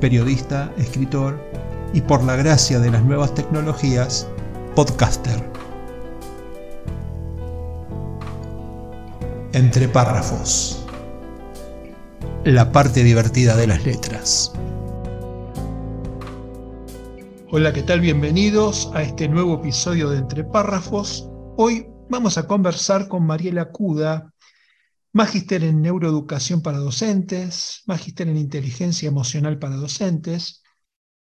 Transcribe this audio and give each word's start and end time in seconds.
periodista, 0.00 0.72
escritor 0.76 1.38
y 1.92 2.00
por 2.00 2.22
la 2.24 2.36
gracia 2.36 2.78
de 2.78 2.90
las 2.90 3.02
nuevas 3.02 3.34
tecnologías, 3.34 4.28
podcaster. 4.74 5.42
Entre 9.52 9.88
párrafos. 9.88 10.84
La 12.44 12.70
parte 12.70 13.02
divertida 13.02 13.56
de 13.56 13.66
las 13.66 13.84
letras. 13.84 14.52
Hola, 17.50 17.72
¿qué 17.72 17.82
tal? 17.82 18.00
Bienvenidos 18.00 18.90
a 18.94 19.02
este 19.02 19.28
nuevo 19.28 19.54
episodio 19.54 20.10
de 20.10 20.18
Entre 20.18 20.44
párrafos. 20.44 21.30
Hoy 21.56 21.88
vamos 22.10 22.36
a 22.36 22.46
conversar 22.46 23.08
con 23.08 23.24
Mariela 23.24 23.70
Cuda, 23.70 24.32
magíster 25.16 25.64
en 25.64 25.80
neuroeducación 25.80 26.60
para 26.60 26.76
docentes, 26.76 27.82
magíster 27.86 28.28
en 28.28 28.36
inteligencia 28.36 29.08
emocional 29.08 29.58
para 29.58 29.76
docentes, 29.76 30.62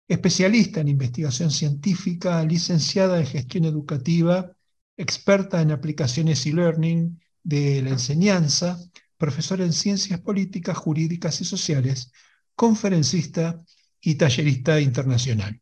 especialista 0.08 0.80
en 0.80 0.88
investigación 0.88 1.50
científica, 1.50 2.42
licenciada 2.42 3.20
en 3.20 3.26
gestión 3.26 3.66
educativa, 3.66 4.50
experta 4.96 5.60
en 5.60 5.72
aplicaciones 5.72 6.46
y 6.46 6.52
learning 6.52 7.20
de 7.42 7.82
la 7.82 7.90
enseñanza, 7.90 8.78
profesora 9.18 9.62
en 9.62 9.74
ciencias 9.74 10.20
políticas, 10.22 10.78
jurídicas 10.78 11.42
y 11.42 11.44
sociales, 11.44 12.12
conferencista 12.54 13.62
y 14.00 14.14
tallerista 14.14 14.80
internacional. 14.80 15.60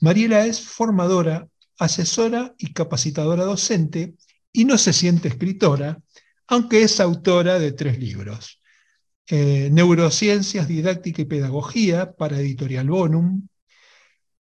Mariela 0.00 0.46
es 0.46 0.62
formadora, 0.62 1.46
asesora 1.78 2.54
y 2.56 2.72
capacitadora 2.72 3.44
docente 3.44 4.14
y 4.50 4.64
no 4.64 4.78
se 4.78 4.94
siente 4.94 5.28
escritora, 5.28 6.00
aunque 6.46 6.82
es 6.82 7.00
autora 7.00 7.58
de 7.58 7.72
tres 7.72 7.98
libros. 7.98 8.60
Eh, 9.28 9.70
Neurociencias, 9.72 10.68
Didáctica 10.68 11.22
y 11.22 11.26
Pedagogía 11.26 12.12
para 12.12 12.38
Editorial 12.38 12.88
Bonum, 12.88 13.48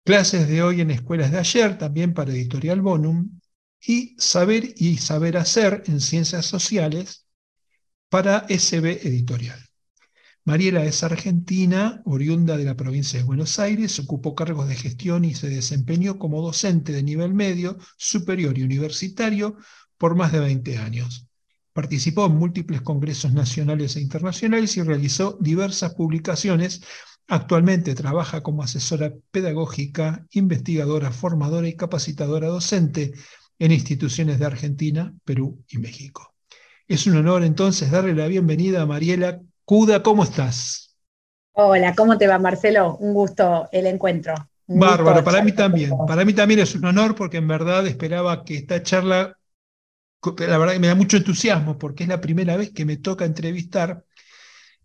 Clases 0.04 0.50
de 0.50 0.62
hoy 0.62 0.82
en 0.82 0.92
Escuelas 0.92 1.32
de 1.32 1.40
ayer 1.40 1.78
también 1.78 2.14
para 2.14 2.32
Editorial 2.32 2.82
Bonum, 2.82 3.40
y 3.86 4.16
Saber 4.18 4.74
y 4.76 4.98
Saber 4.98 5.38
Hacer 5.38 5.84
en 5.88 6.02
Ciencias 6.02 6.46
Sociales 6.46 7.26
para 8.10 8.46
SB 8.50 9.06
Editorial. 9.08 9.60
Mariela 10.46 10.84
es 10.84 11.04
argentina, 11.04 12.02
oriunda 12.06 12.58
de 12.58 12.66
la 12.66 12.76
provincia 12.76 13.18
de 13.18 13.26
Buenos 13.26 13.60
Aires, 13.60 13.98
ocupó 14.00 14.36
cargos 14.36 14.68
de 14.68 14.76
gestión 14.76 15.24
y 15.24 15.36
se 15.36 15.48
desempeñó 15.48 16.20
como 16.20 16.42
docente 16.42 16.92
de 16.92 17.02
nivel 17.02 17.34
medio, 17.34 17.78
superior 17.98 18.58
y 18.58 18.64
universitario 18.64 19.56
por 19.98 20.16
más 20.16 20.34
de 20.34 20.40
20 20.40 20.78
años. 20.80 21.28
Participó 21.74 22.28
en 22.28 22.36
múltiples 22.36 22.82
congresos 22.82 23.34
nacionales 23.34 23.96
e 23.96 24.02
internacionales 24.02 24.78
y 24.78 24.84
realizó 24.84 25.38
diversas 25.42 25.96
publicaciones. 25.96 26.82
Actualmente 27.28 27.96
trabaja 27.96 28.44
como 28.44 28.64
asesora 28.64 29.12
pedagógica, 29.32 30.26
investigadora, 30.32 31.12
formadora 31.12 31.68
y 31.68 31.76
capacitadora 31.76 32.48
docente 32.48 33.14
en 33.58 33.72
instituciones 33.72 34.40
de 34.40 34.46
Argentina, 34.46 35.14
Perú 35.26 35.64
y 35.68 35.80
México. 35.80 36.34
Es 36.88 37.08
un 37.08 37.18
honor 37.18 37.44
entonces 37.44 37.90
darle 37.90 38.14
la 38.14 38.28
bienvenida 38.28 38.82
a 38.82 38.86
Mariela 38.86 39.40
Cuda. 39.66 40.04
¿Cómo 40.04 40.24
estás? 40.24 40.96
Hola, 41.54 41.96
¿cómo 41.96 42.18
te 42.18 42.28
va 42.28 42.38
Marcelo? 42.40 42.98
Un 42.98 43.14
gusto 43.14 43.68
el 43.72 43.88
encuentro. 43.88 44.36
Bárbaro, 44.68 45.24
para 45.24 45.44
mí 45.44 45.52
también. 45.52 45.92
Para 46.08 46.26
mí 46.26 46.34
también 46.34 46.60
es 46.60 46.76
un 46.76 46.86
honor 46.86 47.16
porque 47.16 47.38
en 47.38 47.48
verdad 47.48 47.86
esperaba 47.88 48.44
que 48.44 48.58
esta 48.58 48.82
charla 48.82 49.38
la 50.48 50.58
verdad 50.58 50.74
que 50.74 50.80
me 50.80 50.88
da 50.88 50.96
mucho 50.96 51.18
entusiasmo 51.18 51.78
porque 51.78 52.04
es 52.04 52.10
la 52.10 52.22
primera 52.22 52.58
vez 52.58 52.72
que 52.72 52.86
me 52.86 52.98
toca 52.98 53.26
entrevistar 53.26 54.06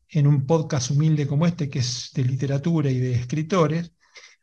en 0.08 0.26
un 0.26 0.46
podcast 0.46 0.90
humilde 0.90 1.26
como 1.26 1.46
este, 1.46 1.68
que 1.68 1.80
es 1.80 2.10
de 2.14 2.24
literatura 2.24 2.90
y 2.90 2.98
de 2.98 3.14
escritores, 3.14 3.92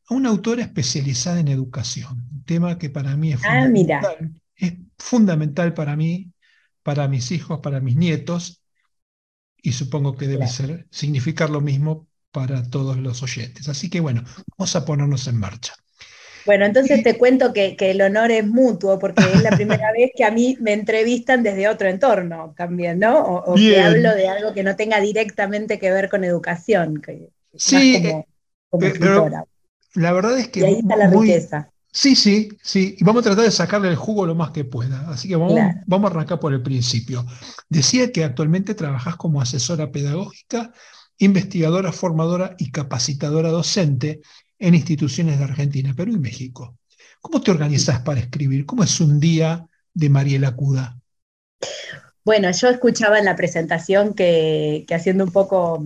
a 0.08 0.14
una 0.14 0.30
autora 0.30 0.62
especializada 0.62 1.40
en 1.40 1.48
educación, 1.48 2.28
un 2.32 2.44
tema 2.44 2.78
que 2.78 2.90
para 2.90 3.16
mí 3.18 3.34
es 3.34 3.40
ah, 3.44 3.64
fundamental, 3.64 4.42
es 4.56 4.74
fundamental 4.98 5.74
para 5.74 5.96
mí, 5.96 6.32
para 6.84 7.08
mis 7.08 7.32
hijos, 7.32 7.60
para 7.62 7.80
mis 7.80 7.96
nietos, 7.96 8.62
y 9.58 9.72
supongo 9.72 10.16
que 10.16 10.28
debe 10.28 10.48
ser, 10.48 10.88
significar 10.92 11.50
lo 11.50 11.60
mismo 11.60 12.08
para 12.32 12.70
todos 12.70 12.98
los 12.98 13.24
oyentes. 13.24 13.68
Así 13.68 13.90
que 13.90 14.00
bueno, 14.00 14.24
vamos 14.58 14.76
a 14.76 14.86
ponernos 14.86 15.28
en 15.28 15.40
marcha. 15.40 15.74
Bueno, 16.46 16.66
entonces 16.66 17.04
te 17.04 17.18
cuento 17.18 17.54
que, 17.54 17.76
el 17.80 18.02
honor 18.02 18.32
es 18.32 18.46
mutuo, 18.46 19.00
porque 19.00 19.24
es 19.24 19.42
la 19.42 19.52
primera 19.52 19.92
vez 19.92 20.12
que 20.16 20.24
a 20.24 20.32
mí 20.32 20.58
me 20.62 20.74
entrevistan 20.74 21.44
desde 21.44 21.68
otro 21.68 21.88
entorno 21.88 22.54
también, 22.56 23.00
¿no? 23.00 23.20
O, 23.20 23.56
que 23.56 23.82
hablo 23.82 24.14
de 24.14 24.28
algo 24.28 24.54
que 24.54 24.64
no 24.64 24.76
tenga 24.76 25.00
directamente 25.00 25.80
que 25.80 25.92
ver 25.92 26.10
con 26.10 26.24
educación. 26.24 27.02
sí, 27.56 27.96
eh, 27.96 28.26
pero 28.72 29.30
la 29.96 30.12
verdad 30.12 30.38
es 30.38 30.50
que... 30.50 30.60
Y 30.60 30.64
ahí 30.64 30.80
está 30.80 30.96
la 30.96 31.08
riqueza. 31.08 31.72
Sí, 31.92 32.14
sí, 32.14 32.50
sí. 32.62 32.98
Y 33.00 33.04
vamos 33.06 33.22
a 33.22 33.30
tratar 33.30 33.46
de 33.46 33.52
sacarle 33.52 33.88
el 33.88 33.96
jugo 33.96 34.26
lo 34.26 34.36
más 34.36 34.52
que 34.52 34.66
pueda. 34.66 35.10
Así 35.10 35.30
que 35.30 35.38
vamos, 35.38 35.58
vamos 35.88 36.12
a 36.12 36.14
arrancar 36.14 36.42
por 36.42 36.52
el 36.52 36.62
principio. 36.62 37.26
Decía 37.70 38.12
que 38.12 38.26
actualmente 38.26 38.76
trabajas 38.76 39.16
como 39.16 39.40
asesora 39.40 39.94
pedagógica, 39.94 40.74
investigadora, 41.20 41.94
formadora 41.94 42.56
y 42.60 42.72
capacitadora 42.72 43.48
docente 43.48 44.20
en 44.60 44.76
instituciones 44.76 45.38
de 45.38 45.44
Argentina, 45.44 45.94
Perú 45.96 46.14
y 46.14 46.20
México. 46.20 46.78
¿Cómo 47.22 47.42
te 47.42 47.52
organizas 47.52 48.02
para 48.02 48.20
escribir? 48.20 48.66
¿Cómo 48.66 48.84
es 48.84 49.00
un 49.00 49.20
día 49.20 49.68
de 49.94 50.10
Mariela 50.10 50.56
Cuda? 50.56 50.98
Bueno, 52.26 52.50
yo 52.52 52.70
escuchaba 52.70 53.20
en 53.20 53.26
la 53.26 53.36
presentación 53.36 54.16
que, 54.16 54.84
haciendo 54.90 55.26
un 55.26 55.32
poco, 55.32 55.86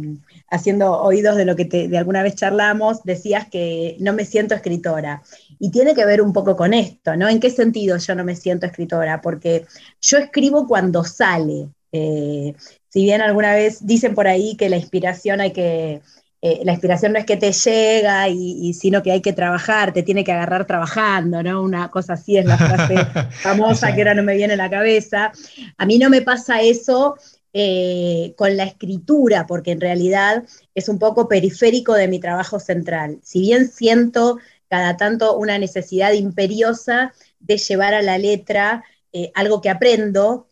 haciendo 0.50 1.02
oídos 1.02 1.36
de 1.36 1.44
lo 1.44 1.58
que 1.58 1.66
de 1.66 1.98
alguna 1.98 2.24
vez 2.24 2.36
charlamos, 2.36 3.04
decías 3.04 3.50
que 3.50 3.98
no 4.00 4.14
me 4.14 4.24
siento 4.24 4.56
escritora. 4.56 5.22
Y 5.60 5.70
tiene 5.72 5.94
que 5.94 6.06
ver 6.06 6.22
un 6.22 6.32
poco 6.32 6.56
con 6.56 6.74
esto, 6.74 7.18
¿no? 7.18 7.28
¿En 7.28 7.42
qué 7.42 7.50
sentido 7.50 7.98
yo 7.98 8.16
no 8.16 8.24
me 8.24 8.38
siento 8.38 8.66
escritora? 8.66 9.20
Porque 9.20 9.66
yo 10.00 10.18
escribo 10.18 10.66
cuando 10.66 11.04
sale. 11.04 11.68
Eh, 11.92 12.54
si 12.88 13.04
bien 13.04 13.22
alguna 13.22 13.54
vez 13.54 13.86
dicen 13.86 14.16
por 14.16 14.28
ahí 14.28 14.56
que 14.56 14.70
la 14.70 14.78
inspiración 14.78 15.42
hay 15.42 15.52
que, 15.52 16.02
eh, 16.42 16.62
la 16.64 16.72
inspiración 16.72 17.12
no 17.12 17.20
es 17.20 17.26
que 17.26 17.36
te 17.36 17.52
llega, 17.52 18.30
y, 18.30 18.74
sino 18.74 19.04
que 19.04 19.12
hay 19.12 19.22
que 19.22 19.34
trabajar, 19.34 19.92
te 19.92 20.04
tiene 20.04 20.24
que 20.24 20.32
agarrar 20.32 20.66
trabajando, 20.66 21.44
¿no? 21.44 21.62
Una 21.62 21.92
cosa 21.92 22.14
así 22.14 22.38
es 22.38 22.46
la 22.46 22.58
frase 22.58 22.96
famosa 23.42 23.94
que 23.94 24.02
ahora 24.02 24.14
no 24.14 24.24
me 24.24 24.36
viene 24.36 24.54
a 24.54 24.58
la 24.58 24.70
cabeza. 24.70 25.34
A 25.78 25.86
mí 25.86 25.98
no 25.98 26.10
me 26.10 26.22
pasa 26.22 26.62
eso 26.62 27.18
eh, 27.52 28.34
con 28.38 28.56
la 28.56 28.64
escritura, 28.64 29.48
porque 29.48 29.72
en 29.72 29.82
realidad 29.82 30.46
es 30.76 30.88
un 30.88 30.98
poco 30.98 31.28
periférico 31.28 31.94
de 31.94 32.08
mi 32.08 32.20
trabajo 32.20 32.62
central. 32.62 33.20
Si 33.22 33.42
bien 33.42 33.68
siento 33.68 34.38
cada 34.70 34.96
tanto 34.96 35.36
una 35.36 35.58
necesidad 35.58 36.14
imperiosa 36.14 37.14
de 37.42 37.58
llevar 37.58 37.94
a 37.94 38.02
la 38.02 38.18
letra 38.18 38.86
eh, 39.12 39.32
algo 39.36 39.62
que 39.62 39.70
aprendo, 39.70 40.46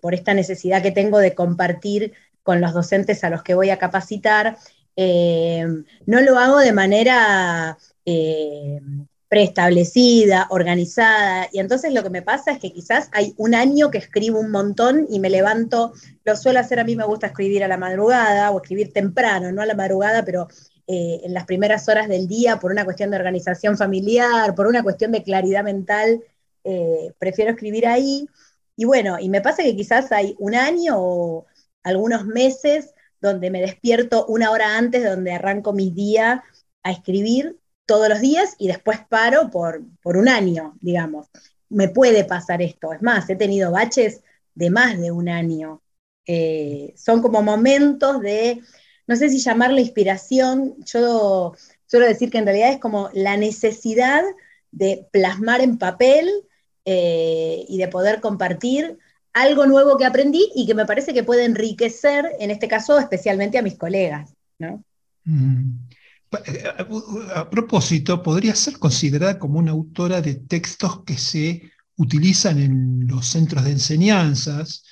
por 0.00 0.14
esta 0.14 0.32
necesidad 0.32 0.82
que 0.82 0.92
tengo 0.92 1.18
de 1.18 1.34
compartir 1.34 2.14
con 2.42 2.62
los 2.62 2.72
docentes 2.72 3.22
a 3.22 3.28
los 3.28 3.42
que 3.42 3.52
voy 3.52 3.68
a 3.68 3.76
capacitar, 3.76 4.56
eh, 5.00 5.64
no 6.06 6.20
lo 6.22 6.36
hago 6.40 6.58
de 6.58 6.72
manera 6.72 7.78
eh, 8.04 8.80
preestablecida, 9.28 10.48
organizada, 10.50 11.48
y 11.52 11.60
entonces 11.60 11.92
lo 11.94 12.02
que 12.02 12.10
me 12.10 12.22
pasa 12.22 12.50
es 12.50 12.58
que 12.58 12.72
quizás 12.72 13.08
hay 13.12 13.32
un 13.36 13.54
año 13.54 13.92
que 13.92 13.98
escribo 13.98 14.40
un 14.40 14.50
montón 14.50 15.06
y 15.08 15.20
me 15.20 15.30
levanto, 15.30 15.92
lo 16.24 16.34
suelo 16.34 16.58
hacer, 16.58 16.80
a 16.80 16.84
mí 16.84 16.96
me 16.96 17.04
gusta 17.04 17.28
escribir 17.28 17.62
a 17.62 17.68
la 17.68 17.76
madrugada 17.76 18.50
o 18.50 18.60
escribir 18.60 18.92
temprano, 18.92 19.52
no 19.52 19.62
a 19.62 19.66
la 19.66 19.76
madrugada, 19.76 20.24
pero 20.24 20.48
eh, 20.88 21.20
en 21.22 21.32
las 21.32 21.46
primeras 21.46 21.88
horas 21.88 22.08
del 22.08 22.26
día 22.26 22.58
por 22.58 22.72
una 22.72 22.84
cuestión 22.84 23.12
de 23.12 23.18
organización 23.18 23.76
familiar, 23.76 24.56
por 24.56 24.66
una 24.66 24.82
cuestión 24.82 25.12
de 25.12 25.22
claridad 25.22 25.62
mental, 25.62 26.24
prefiero 27.18 27.52
escribir 27.52 27.86
ahí. 27.86 28.28
Y 28.76 28.84
bueno, 28.84 29.18
y 29.20 29.28
me 29.28 29.40
pasa 29.40 29.62
que 29.62 29.76
quizás 29.76 30.10
hay 30.10 30.34
un 30.38 30.54
año 30.54 30.96
o 30.98 31.46
algunos 31.84 32.26
meses 32.26 32.94
donde 33.20 33.50
me 33.50 33.60
despierto 33.60 34.26
una 34.26 34.50
hora 34.50 34.76
antes, 34.76 35.04
donde 35.04 35.32
arranco 35.32 35.72
mis 35.72 35.94
días 35.94 36.40
a 36.82 36.90
escribir 36.90 37.58
todos 37.86 38.08
los 38.08 38.20
días 38.20 38.54
y 38.58 38.68
después 38.68 39.00
paro 39.08 39.50
por, 39.50 39.82
por 40.02 40.16
un 40.16 40.28
año, 40.28 40.76
digamos. 40.80 41.28
Me 41.68 41.88
puede 41.88 42.24
pasar 42.24 42.62
esto. 42.62 42.92
Es 42.92 43.02
más, 43.02 43.28
he 43.30 43.36
tenido 43.36 43.70
baches 43.72 44.22
de 44.54 44.70
más 44.70 44.98
de 44.98 45.10
un 45.10 45.28
año. 45.28 45.82
Eh, 46.26 46.94
son 46.96 47.22
como 47.22 47.42
momentos 47.42 48.20
de 48.20 48.62
no 49.08 49.16
sé 49.16 49.30
si 49.30 49.40
llamarla 49.40 49.80
inspiración, 49.80 50.76
yo 50.84 51.54
suelo 51.86 52.06
decir 52.06 52.30
que 52.30 52.38
en 52.38 52.44
realidad 52.44 52.72
es 52.72 52.78
como 52.78 53.08
la 53.14 53.38
necesidad 53.38 54.22
de 54.70 55.08
plasmar 55.10 55.62
en 55.62 55.78
papel 55.78 56.30
eh, 56.84 57.64
y 57.66 57.78
de 57.78 57.88
poder 57.88 58.20
compartir 58.20 58.98
algo 59.42 59.66
nuevo 59.66 59.96
que 59.96 60.04
aprendí 60.04 60.50
y 60.54 60.66
que 60.66 60.74
me 60.74 60.86
parece 60.86 61.14
que 61.14 61.22
puede 61.22 61.44
enriquecer, 61.44 62.26
en 62.40 62.50
este 62.50 62.68
caso, 62.68 62.98
especialmente 62.98 63.58
a 63.58 63.62
mis 63.62 63.76
colegas. 63.76 64.34
Mm. 65.24 65.70
Eh, 66.46 66.64
a 67.34 67.48
propósito, 67.48 68.22
podría 68.22 68.54
ser 68.54 68.78
considerada 68.78 69.38
como 69.38 69.58
una 69.58 69.72
autora 69.72 70.20
de 70.20 70.34
textos 70.34 71.04
que 71.04 71.16
se 71.16 71.70
utilizan 71.96 72.58
en 72.58 73.06
los 73.06 73.26
centros 73.26 73.64
de 73.64 73.72
enseñanzas, 73.72 74.84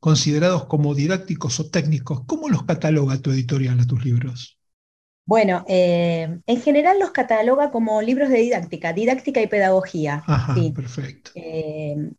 considerados 0.00 0.66
como 0.66 0.94
didácticos 0.94 1.58
o 1.60 1.70
técnicos. 1.70 2.22
¿Cómo 2.26 2.48
los 2.48 2.64
cataloga 2.64 3.18
tu 3.18 3.30
editorial 3.30 3.80
a 3.80 3.86
tus 3.86 4.04
libros? 4.04 4.58
Bueno, 5.24 5.64
eh, 5.68 6.40
en 6.46 6.62
general 6.62 6.98
los 6.98 7.10
cataloga 7.10 7.70
como 7.70 8.00
libros 8.00 8.30
de 8.30 8.38
didáctica, 8.38 8.94
didáctica 8.94 9.42
y 9.42 9.46
pedagogía. 9.46 10.22
Ajá, 10.26 10.54
perfecto. 10.74 11.32
Eh, 11.34 12.12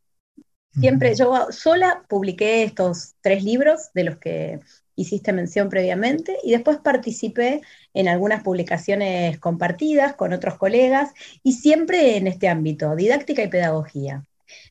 siempre, 0.80 1.16
yo 1.16 1.48
sola 1.52 2.04
publiqué 2.08 2.64
estos 2.64 3.16
tres 3.22 3.44
libros 3.44 3.90
de 3.94 4.04
los 4.04 4.18
que 4.18 4.60
hiciste 4.96 5.31
mención 5.31 5.70
previamente 5.70 6.38
y 6.44 6.52
después 6.52 6.78
participé 6.78 7.62
en 7.94 8.08
algunas 8.08 8.44
publicaciones 8.44 9.40
compartidas 9.40 10.14
con 10.16 10.34
otros 10.34 10.58
colegas 10.58 11.12
y 11.42 11.54
siempre 11.54 12.18
en 12.18 12.28
este 12.28 12.50
ámbito, 12.50 12.96
didáctica 12.96 13.44
y 13.44 13.48
pedagogía. 13.48 14.26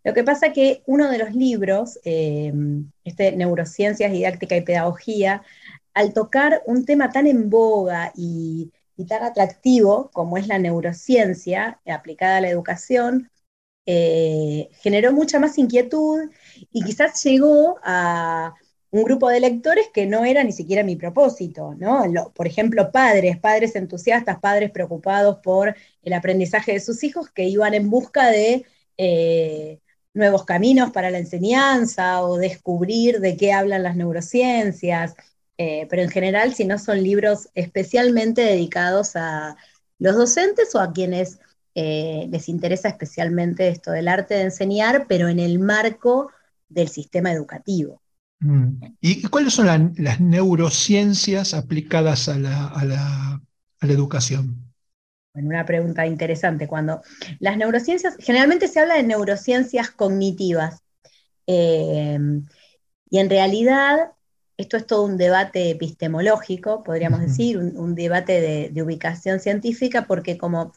Lo 0.05 0.13
que 0.15 0.25
pasa 0.25 0.53
que 0.53 0.83
uno 0.87 1.11
de 1.11 1.19
los 1.19 1.35
libros, 1.35 1.99
eh, 2.05 2.53
este 3.05 3.33
Neurociencias, 3.33 4.13
Didáctica 4.13 4.57
y 4.57 4.63
Pedagogía, 4.63 5.43
al 5.95 6.13
tocar 6.13 6.63
un 6.67 6.85
tema 6.85 7.11
tan 7.11 7.27
en 7.27 7.51
boga 7.51 8.13
y, 8.15 8.71
tan 9.09 9.23
atractivo 9.23 10.11
como 10.13 10.39
es 10.39 10.49
la 10.49 10.59
neurociencia 10.59 11.79
aplicada 11.87 12.39
a 12.39 12.41
la 12.41 12.49
educación, 12.49 13.31
eh, 13.91 14.69
generó 14.83 15.15
mucha 15.15 15.39
más 15.39 15.57
inquietud 15.57 16.31
y 16.71 16.85
quizás 16.85 17.25
llegó 17.25 17.79
a 17.83 18.53
un 18.91 19.03
grupo 19.03 19.31
de 19.31 19.41
lectores 19.41 19.87
que 19.95 20.05
no 20.05 20.27
era 20.27 20.45
ni 20.45 20.53
siquiera 20.53 20.83
mi 20.83 20.95
propósito, 20.97 21.75
¿no? 21.79 22.05
por 22.35 22.47
ejemplo, 22.47 22.93
padres, 22.93 23.39
padres 23.39 23.75
entusiastas, 23.77 24.41
padres 24.41 24.73
preocupados 24.73 25.39
por 25.43 25.75
el 26.03 26.13
aprendizaje 26.13 26.73
de 26.73 26.81
sus 26.81 27.03
hijos 27.03 27.31
que 27.31 27.45
iban 27.45 27.73
en 27.73 27.89
busca 27.89 28.31
de 28.31 28.67
eh, 28.99 29.81
nuevos 30.13 30.45
caminos 30.45 30.91
para 30.91 31.09
la 31.11 31.19
enseñanza 31.19 32.21
o 32.21 32.37
descubrir 32.37 33.21
de 33.21 33.39
qué 33.39 33.55
hablan 33.55 33.85
las 33.85 33.97
neurociencias. 33.97 35.15
Eh, 35.57 35.87
pero 35.89 36.03
en 36.03 36.11
general, 36.11 36.55
si 36.55 36.67
no 36.67 36.79
son 36.79 37.03
libros 37.03 37.49
especialmente 37.55 38.43
dedicados 38.43 39.17
a 39.17 39.57
los 39.99 40.15
docentes 40.15 40.75
o 40.75 40.81
a 40.81 40.93
quienes 40.93 41.39
eh, 41.81 42.27
les 42.29 42.49
interesa 42.49 42.89
especialmente 42.89 43.69
esto 43.69 43.93
del 43.93 44.09
arte 44.09 44.35
de 44.35 44.43
enseñar, 44.43 45.07
pero 45.07 45.29
en 45.29 45.39
el 45.39 45.61
marco 45.61 46.33
del 46.69 46.89
sistema 46.89 47.31
educativo. 47.31 48.03
Mm. 48.41 48.83
¿Y 49.01 49.23
cuáles 49.29 49.55
son 49.55 49.95
las 49.97 50.19
neurociencias 50.19 51.55
aplicadas 51.55 52.29
a 52.29 52.37
la, 52.37 53.41
educación? 53.83 54.57
Bueno, 55.33 55.51
una 55.51 55.65
pregunta 55.65 56.05
interesante. 56.05 56.67
Cuando 56.67 57.01
las 57.39 57.57
neurociencias, 57.57 58.17
generalmente 58.19 58.67
se 58.67 58.81
habla 58.81 58.97
de 58.97 59.05
neurociencias 59.05 59.93
cognitivas. 59.93 60.83
Eh, 61.47 62.19
y 63.09 63.19
en 63.19 63.31
realidad 63.31 64.11
esto 64.57 64.77
es 64.77 64.85
todo 64.85 65.05
un 65.05 65.17
debate 65.17 65.71
epistemológico, 65.71 66.83
podríamos 66.83 67.21
decir, 67.21 67.57
un, 67.57 67.95
debate 67.95 68.69
de, 68.73 68.83
ubicación 68.83 69.39
científica, 69.39 70.07
porque 70.09 70.37
como 70.37 70.73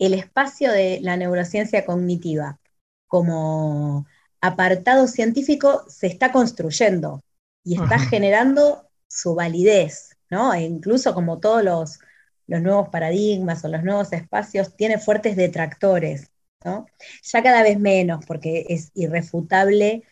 el 0.00 0.14
espacio 0.14 0.72
de 0.72 0.98
la 1.02 1.16
neurociencia 1.16 1.84
cognitiva 1.86 2.58
como 3.06 4.06
apartado 4.40 5.06
científico 5.06 5.84
se 5.88 6.08
está 6.08 6.32
construyendo 6.32 7.22
y 7.62 7.80
está 7.80 7.98
generando 7.98 8.88
su 9.06 9.34
validez, 9.34 10.16
¿no? 10.30 10.54
E 10.54 10.62
incluso 10.62 11.14
como 11.14 11.38
todos 11.38 11.62
los, 11.62 11.98
nuevos 12.46 12.88
paradigmas 12.88 13.64
o 13.64 13.68
los 13.68 13.84
nuevos 13.84 14.12
espacios, 14.12 14.74
tiene 14.76 14.98
fuertes 14.98 15.36
detractores, 15.36 16.30
¿no? 16.64 16.86
Ya 17.22 17.42
cada 17.42 17.62
vez 17.62 17.78
menos, 17.78 18.24
porque 18.26 18.66
es 18.68 18.90
irrefutable 18.94 20.02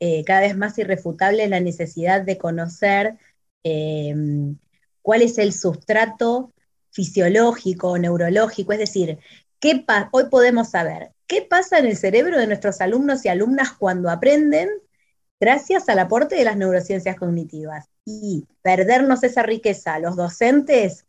eh, 0.00 0.24
cada 0.24 0.42
vez 0.42 0.56
más 0.56 0.78
irrefutable 0.78 1.48
la 1.48 1.60
necesidad 1.60 2.22
de 2.22 2.38
conocer 2.38 3.18
em, 3.64 4.56
cuál 5.02 5.22
es 5.22 5.38
el 5.38 5.52
sustrato 5.52 6.52
fisiológico, 6.98 7.96
neurológico, 7.96 8.72
es 8.72 8.80
decir, 8.80 9.18
¿qué 9.60 9.84
hoy 10.10 10.24
podemos 10.28 10.70
saber 10.70 11.12
qué 11.28 11.42
pasa 11.42 11.78
en 11.78 11.86
el 11.86 11.96
cerebro 11.96 12.36
de 12.36 12.48
nuestros 12.48 12.80
alumnos 12.80 13.24
y 13.24 13.28
alumnas 13.28 13.70
cuando 13.70 14.10
aprenden 14.10 14.68
gracias 15.38 15.88
al 15.88 16.00
aporte 16.00 16.34
de 16.34 16.42
las 16.42 16.56
neurociencias 16.56 17.14
cognitivas. 17.14 17.88
Y 18.04 18.46
perdernos 18.62 19.22
esa 19.22 19.44
riqueza 19.44 19.94
a 19.94 20.00
los 20.00 20.16
docentes 20.16 21.06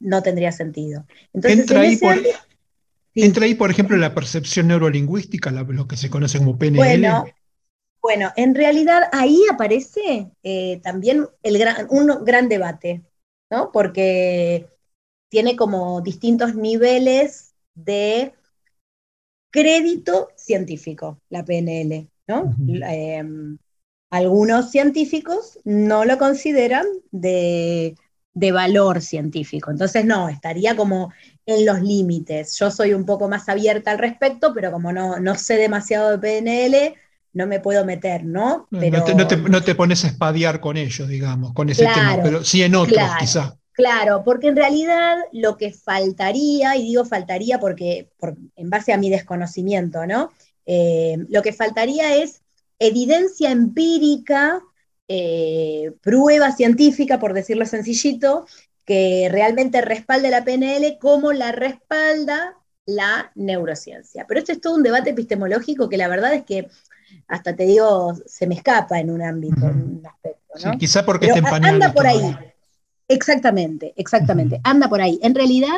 no 0.00 0.24
tendría 0.24 0.50
sentido. 0.50 1.06
Entonces, 1.32 1.60
entra, 1.60 1.80
ahí 1.82 1.96
por, 1.96 2.16
entra 3.14 3.44
ahí, 3.44 3.54
por 3.54 3.70
ejemplo, 3.70 3.96
la 3.96 4.12
percepción 4.12 4.66
neurolingüística, 4.66 5.52
lo 5.52 5.86
que 5.86 5.96
se 5.96 6.10
conoce 6.10 6.38
como 6.38 6.58
PNL. 6.58 7.32
Bueno, 8.00 8.32
en 8.36 8.56
realidad 8.56 9.02
ahí 9.12 9.42
aparece 9.52 10.30
eh, 10.42 10.80
también 10.82 11.28
el 11.42 11.58
gran, 11.58 11.86
un 11.90 12.24
gran 12.24 12.48
debate, 12.48 13.02
¿no? 13.50 13.70
Porque 13.70 14.66
tiene 15.28 15.56
como 15.56 16.00
distintos 16.00 16.54
niveles 16.54 17.54
de 17.74 18.32
crédito 19.50 20.28
científico, 20.36 21.20
la 21.30 21.44
PNL, 21.44 22.08
¿no? 22.26 22.54
Em, 22.68 23.58
algunos 24.10 24.70
científicos 24.70 25.58
no 25.64 26.04
lo 26.04 26.18
consideran 26.18 26.86
de, 27.10 27.94
de, 28.34 28.52
valor 28.52 29.02
científico. 29.02 29.70
Entonces, 29.70 30.04
no, 30.04 30.28
estaría 30.28 30.76
como 30.76 31.12
en 31.46 31.66
los 31.66 31.82
límites. 31.82 32.58
Yo 32.58 32.70
soy 32.70 32.94
un 32.94 33.04
poco 33.04 33.28
más 33.28 33.48
abierta 33.48 33.90
al 33.90 33.98
respecto, 33.98 34.52
pero 34.54 34.72
como 34.72 34.92
no, 34.92 35.20
no 35.20 35.34
sé 35.34 35.56
demasiado 35.56 36.10
de 36.10 36.18
PNL, 36.18 36.94
no 37.34 37.46
me 37.46 37.60
puedo 37.60 37.84
meter, 37.84 38.24
¿no? 38.24 38.66
Pero... 38.70 39.04
No, 39.48 39.62
te, 39.62 39.74
pones 39.74 40.04
a 40.04 40.08
espadear 40.08 40.60
con 40.60 40.76
ellos, 40.76 41.08
digamos, 41.08 41.52
con 41.52 41.68
ese 41.68 41.84
tema, 41.84 42.18
pero 42.22 42.44
sí 42.44 42.62
en 42.62 42.74
otros, 42.74 42.98
quizás. 43.18 43.54
Claro, 43.78 44.24
porque 44.24 44.48
en 44.48 44.56
realidad 44.56 45.18
lo 45.30 45.56
que 45.56 45.72
faltaría, 45.72 46.74
y 46.74 46.82
digo 46.82 47.04
faltaría 47.04 47.60
porque 47.60 48.10
en 48.56 48.70
base 48.70 48.92
a 48.92 48.96
mi 48.96 49.08
desconocimiento, 49.08 50.04
¿no? 50.04 50.32
Eh, 50.66 51.16
lo 51.28 51.42
que 51.42 51.52
faltaría 51.52 52.16
es 52.16 52.42
evidencia 52.80 53.52
empírica, 53.52 54.60
eh, 55.06 55.92
prueba 56.02 56.50
científica, 56.50 57.20
por 57.20 57.34
decirlo 57.34 57.66
sencillito, 57.66 58.48
que 58.84 59.28
realmente 59.30 59.80
respalde 59.80 60.30
la 60.30 60.44
PNL 60.44 60.98
como 60.98 61.32
la 61.32 61.52
respalda 61.52 62.56
la 62.84 63.30
neurociencia. 63.36 64.24
Pero 64.26 64.40
esto 64.40 64.50
es 64.50 64.60
todo 64.60 64.74
un 64.74 64.82
debate 64.82 65.10
epistemológico 65.10 65.88
que 65.88 65.98
la 65.98 66.08
verdad 66.08 66.34
es 66.34 66.42
que 66.42 66.68
hasta 67.28 67.54
te 67.54 67.62
digo, 67.62 68.12
se 68.26 68.48
me 68.48 68.56
escapa 68.56 68.98
en 68.98 69.12
un 69.12 69.22
ámbito, 69.22 69.68
en 69.68 70.00
un 70.00 70.02
aspecto. 70.04 70.54
¿no? 70.64 70.76
quizá 70.78 71.04
porque 71.04 71.26
está 71.26 71.48
Anda 71.62 71.92
por 71.92 72.08
ahí. 72.08 72.36
Exactamente, 73.08 73.94
exactamente. 73.96 74.60
Anda 74.64 74.88
por 74.88 75.00
ahí. 75.00 75.18
En 75.22 75.34
realidad, 75.34 75.76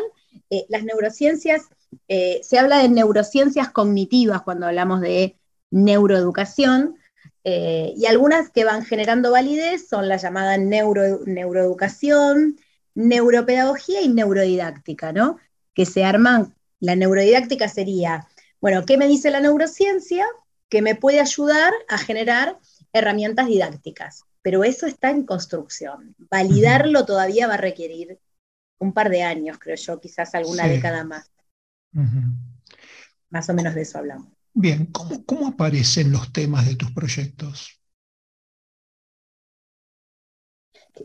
eh, 0.51 0.67
las 0.69 0.85
neurociencias, 0.85 1.69
eh, 2.09 2.41
se 2.43 2.59
habla 2.59 2.79
de 2.79 2.89
neurociencias 2.89 3.71
cognitivas 3.71 4.43
cuando 4.43 4.67
hablamos 4.67 5.01
de 5.01 5.37
neuroeducación, 5.71 6.97
eh, 7.45 7.95
y 7.97 8.07
algunas 8.07 8.51
que 8.51 8.65
van 8.65 8.85
generando 8.85 9.31
validez 9.31 9.89
son 9.89 10.09
la 10.09 10.17
llamada 10.17 10.59
neuro, 10.59 11.21
neuroeducación, 11.25 12.59
neuropedagogía 12.95 14.03
y 14.03 14.09
neurodidáctica, 14.09 15.13
¿no? 15.13 15.39
Que 15.73 15.87
se 15.87 16.05
arman, 16.05 16.55
la 16.81 16.97
neurodidáctica 16.97 17.69
sería, 17.69 18.27
bueno, 18.61 18.85
¿qué 18.85 18.99
me 18.99 19.07
dice 19.07 19.31
la 19.31 19.41
neurociencia? 19.41 20.27
que 20.71 20.81
me 20.81 20.95
puede 20.95 21.21
ayudar 21.21 21.73
a 21.89 21.99
generar 21.99 22.59
herramientas 22.95 23.49
didácticas. 23.49 24.25
Pero 24.43 24.65
eso 24.65 24.87
está 24.87 25.11
en 25.11 25.25
construcción. 25.25 26.15
Validarlo 26.31 27.05
todavía 27.05 27.47
va 27.47 27.55
a 27.55 27.59
requerir 27.59 28.19
un 28.79 28.93
par 28.93 29.11
de 29.11 29.23
años, 29.23 29.59
creo 29.59 29.77
yo, 29.77 30.01
quizás 30.01 30.35
alguna 30.35 30.67
década 30.67 31.05
más. 31.05 31.31
Más 33.29 33.49
o 33.49 33.55
menos 33.55 33.75
de 33.75 33.83
eso 33.83 33.99
hablamos. 33.99 34.29
Bien, 34.53 34.87
¿cómo, 34.87 35.47
aparecen 35.47 36.11
los 36.11 36.33
temas 36.33 36.67
de 36.67 36.77
tus 36.77 36.91
proyectos? 36.91 37.81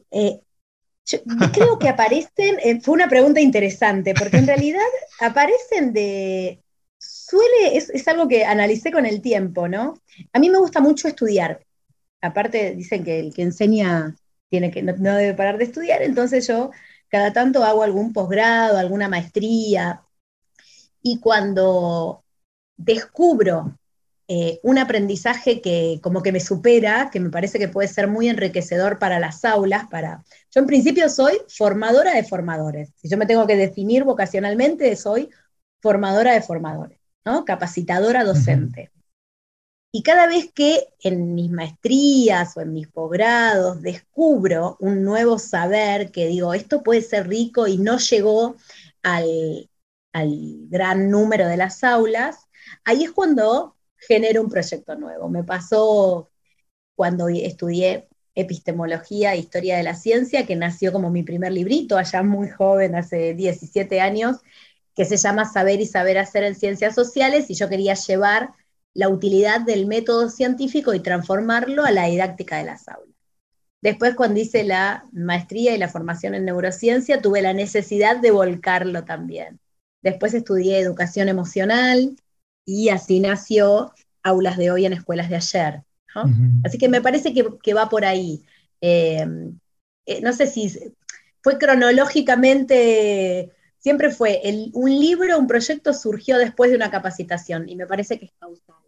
Eh, 0.09 0.41
creo 1.53 1.77
que 1.77 1.89
aparecen, 1.89 2.57
eh, 2.63 2.81
fue 2.81 2.95
una 2.95 3.07
pregunta 3.07 3.39
interesante, 3.39 4.13
porque 4.13 4.37
en 4.37 4.47
realidad 4.47 4.81
aparecen 5.19 5.93
de, 5.93 6.63
suele, 6.97 7.77
es, 7.77 8.07
algo 8.07 8.27
que 8.27 8.45
analicé 8.45 8.91
con 8.91 9.05
el 9.05 9.21
tiempo, 9.21 9.67
¿no? 9.67 10.01
A 10.33 10.39
mí 10.39 10.49
me 10.49 10.57
gusta 10.57 10.79
mucho 10.79 11.07
estudiar. 11.07 11.65
Aparte, 12.21 12.75
dicen 12.75 13.03
que 13.03 13.19
el 13.19 13.33
que 13.33 13.43
enseña 13.43 14.15
tiene 14.49 14.71
que, 14.71 14.81
no, 14.83 14.93
debe 14.93 15.33
parar 15.33 15.57
de 15.57 15.65
estudiar, 15.65 16.01
entonces 16.01 16.47
yo 16.47 16.71
cada 17.09 17.33
tanto 17.33 17.63
hago 17.63 17.83
algún 17.83 18.13
posgrado, 18.13 18.77
alguna 18.77 19.07
maestría, 19.07 20.01
y 21.01 21.19
cuando 21.19 22.23
descubro 22.77 23.77
eh, 24.27 24.59
un 24.63 24.79
aprendizaje 24.79 25.61
que 25.61 25.99
como 26.01 26.23
que 26.23 26.31
me 26.31 26.39
supera, 26.39 27.09
que 27.11 27.19
me 27.19 27.29
parece 27.29 27.59
que 27.59 27.67
puede 27.67 27.87
ser 27.87 28.07
muy 28.07 28.27
enriquecedor 28.27 28.97
para 28.97 29.19
las 29.19 29.45
aulas, 29.45 29.85
para... 29.87 30.23
Yo 30.49 30.61
en 30.61 30.65
principio 30.65 31.09
soy 31.09 31.37
formadora 31.47 32.15
de 32.15 32.23
formadores. 32.23 32.91
Si 32.95 33.07
yo 33.07 33.17
me 33.17 33.27
tengo 33.27 33.45
que 33.45 33.55
definir 33.55 34.03
vocacionalmente, 34.03 34.95
soy 34.95 35.29
formadora 35.79 36.33
de 36.33 36.41
formadores, 36.41 36.99
¿no? 37.23 37.45
Capacitadora 37.45 38.23
docente. 38.23 38.91
Y 39.95 40.03
cada 40.03 40.27
vez 40.27 40.51
que 40.51 40.89
en 40.99 41.35
mis 41.35 41.49
maestrías 41.49 42.57
o 42.57 42.59
en 42.59 42.73
mis 42.73 42.89
posgrados 42.89 43.81
descubro 43.81 44.75
un 44.81 45.05
nuevo 45.05 45.39
saber 45.39 46.11
que 46.11 46.27
digo, 46.27 46.53
esto 46.53 46.83
puede 46.83 47.01
ser 47.01 47.29
rico 47.29 47.65
y 47.65 47.77
no 47.77 47.97
llegó 47.97 48.57
al, 49.03 49.69
al 50.11 50.37
gran 50.67 51.09
número 51.09 51.47
de 51.47 51.55
las 51.55 51.81
aulas, 51.85 52.49
ahí 52.83 53.05
es 53.05 53.11
cuando 53.13 53.77
genero 53.95 54.41
un 54.41 54.49
proyecto 54.49 54.95
nuevo. 54.97 55.29
Me 55.29 55.45
pasó 55.45 56.29
cuando 56.93 57.29
estudié 57.29 58.09
epistemología 58.35 59.33
e 59.33 59.37
historia 59.37 59.77
de 59.77 59.83
la 59.83 59.95
ciencia, 59.95 60.45
que 60.45 60.57
nació 60.57 60.91
como 60.91 61.09
mi 61.09 61.23
primer 61.23 61.53
librito, 61.53 61.97
allá 61.97 62.21
muy 62.21 62.49
joven, 62.49 62.95
hace 62.95 63.33
17 63.33 64.01
años, 64.01 64.41
que 64.93 65.05
se 65.05 65.15
llama 65.15 65.45
Saber 65.45 65.79
y 65.79 65.85
Saber 65.85 66.17
Hacer 66.17 66.43
en 66.43 66.55
Ciencias 66.55 66.95
Sociales, 66.95 67.49
y 67.49 67.53
yo 67.53 67.69
quería 67.69 67.93
llevar 67.93 68.49
la 68.95 69.09
utilidad 69.09 69.61
del 69.61 69.85
método 69.85 70.29
científico 70.29 70.95
y 70.95 71.01
transformarlo 71.01 71.85
a 71.85 71.91
la 71.91 72.05
didáctica 72.05 72.57
de 72.57 72.63
las 72.63 72.87
aulas. 72.87 73.15
Después, 73.81 74.15
cuando 74.15 74.39
hice 74.39 74.63
la 74.63 75.05
maestría 75.11 75.75
y 75.75 75.77
la 75.77 75.89
formación 75.89 76.33
en 76.33 76.45
neurociencia, 76.45 77.21
tuve 77.21 77.43
la 77.43 77.53
necesidad 77.53 78.17
de 78.17 78.31
volcarlo 78.31 79.03
también. 79.03 79.59
Después 80.01 80.33
estudié 80.33 80.79
educación 80.79 81.29
emocional, 81.29 82.15
y 82.65 82.89
así 82.89 83.19
nació 83.19 83.93
Aulas 84.23 84.57
de 84.57 84.71
Hoy 84.71 84.85
en 84.85 84.93
Escuelas 84.93 85.29
de 85.29 85.35
Ayer. 85.35 85.83
Así 86.63 86.77
que 86.77 86.89
me 86.89 87.01
parece 87.01 87.33
que, 87.33 87.73
va 87.73 87.89
por 87.89 88.05
ahí. 88.05 88.41
Eh, 88.81 89.27
eh, 90.05 90.21
no 90.21 90.31
sé 90.33 90.47
si 90.47 90.71
fue 91.41 91.57
cronológicamente, 91.57 93.51
siempre 93.77 94.09
fue 94.11 94.41
un 94.73 94.89
libro, 94.99 95.37
un 95.37 95.47
proyecto 95.47 95.93
surgió 95.93 96.37
después 96.37 96.71
de 96.71 96.77
una 96.77 96.89
capacitación 96.89 97.67
y 97.69 97.75
me 97.75 97.85
parece 97.85 98.17
que 98.17 98.25
es 98.25 98.31
causal. 98.39 98.84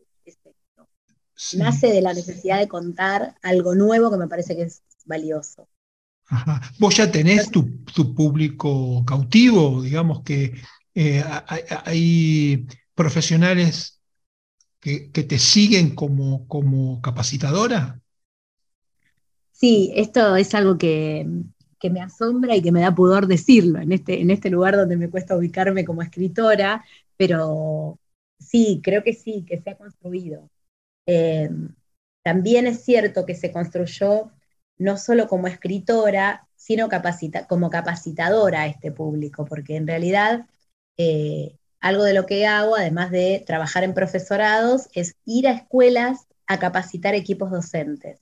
Nace 1.58 1.88
de 1.88 2.02
la 2.02 2.14
necesidad 2.14 2.60
de 2.60 2.68
contar 2.68 3.36
algo 3.44 3.76
nuevo 3.76 4.10
que 4.10 4.18
me 4.18 4.28
parece 4.28 4.56
que 4.56 4.64
es 4.64 4.82
valioso. 5.06 5.68
Vos 6.80 6.98
ya 6.98 7.10
tenés 7.12 7.50
tu, 7.52 7.84
público 8.14 9.04
cautivo, 9.06 9.82
digamos 9.82 10.24
que 10.24 10.54
eh, 10.94 11.24
hay 11.86 12.68
profesionales 12.96 13.98
que, 14.80 15.10
te 15.10 15.38
siguen 15.38 15.96
como, 15.96 16.48
como, 16.48 17.02
capacitadora? 17.02 18.00
Sí, 19.52 19.92
esto 19.96 20.36
es 20.36 20.54
algo 20.56 20.78
que, 20.78 21.28
me 21.90 22.02
asombra 22.02 22.56
y 22.56 22.62
que 22.62 22.72
me 22.72 22.82
da 22.82 22.94
pudor 22.94 23.28
decirlo 23.28 23.80
en 23.80 23.92
este, 23.92 24.22
en 24.22 24.32
este 24.32 24.50
lugar 24.50 24.76
donde 24.76 24.98
me 24.98 25.10
cuesta 25.10 25.38
ubicarme 25.38 25.86
como 25.86 26.02
escritora, 26.02 26.84
pero 27.16 28.00
sí, 28.40 28.82
creo 28.84 29.04
que 29.04 29.14
sí, 29.14 29.46
que 29.48 29.62
se 29.62 29.70
ha 29.70 29.78
construido. 29.78 30.50
Eh, 31.08 31.50
también 32.22 32.68
es 32.68 32.84
cierto 32.84 33.26
que 33.26 33.34
se 33.34 33.52
construyó 33.52 34.32
no 34.78 34.98
solo 34.98 35.28
como 35.28 35.48
escritora, 35.48 36.48
sino 36.56 36.90
como 37.48 37.70
capacitadora 37.70 38.62
a 38.62 38.68
este 38.68 38.92
público, 38.92 39.46
porque 39.46 39.76
en 39.76 39.88
realidad 39.88 40.46
eh, 40.98 41.58
algo 41.80 42.04
de 42.04 42.14
lo 42.14 42.26
que 42.26 42.46
hago, 42.46 42.76
además 42.76 43.12
de 43.12 43.44
trabajar 43.46 43.84
en 43.84 43.94
profesorados, 43.94 44.90
es 44.94 45.16
ir 45.26 45.48
a 45.48 45.54
escuelas 45.54 46.28
a 46.48 46.60
capacitar 46.60 47.16
equipos 47.16 47.52
docentes. 47.52 48.20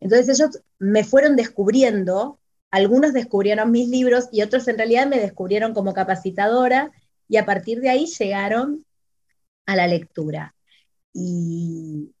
Entonces 0.00 0.40
ellos 0.40 0.62
me 0.78 1.04
fueron 1.04 1.36
descubriendo, 1.36 2.38
algunos 2.70 3.12
descubrieron 3.12 3.70
mis 3.70 3.88
libros 3.88 4.28
y 4.32 4.42
otros 4.42 4.66
en 4.68 4.76
realidad 4.76 5.06
me 5.06 5.20
descubrieron 5.20 5.74
como 5.74 5.94
capacitadora 5.94 6.90
y 7.28 7.36
a 7.36 7.44
partir 7.44 7.80
de 7.80 7.90
ahí 7.90 8.06
llegaron 8.06 8.84
a 9.66 9.76
la 9.76 9.86
lectura. 9.86 10.54
Y 11.12 12.12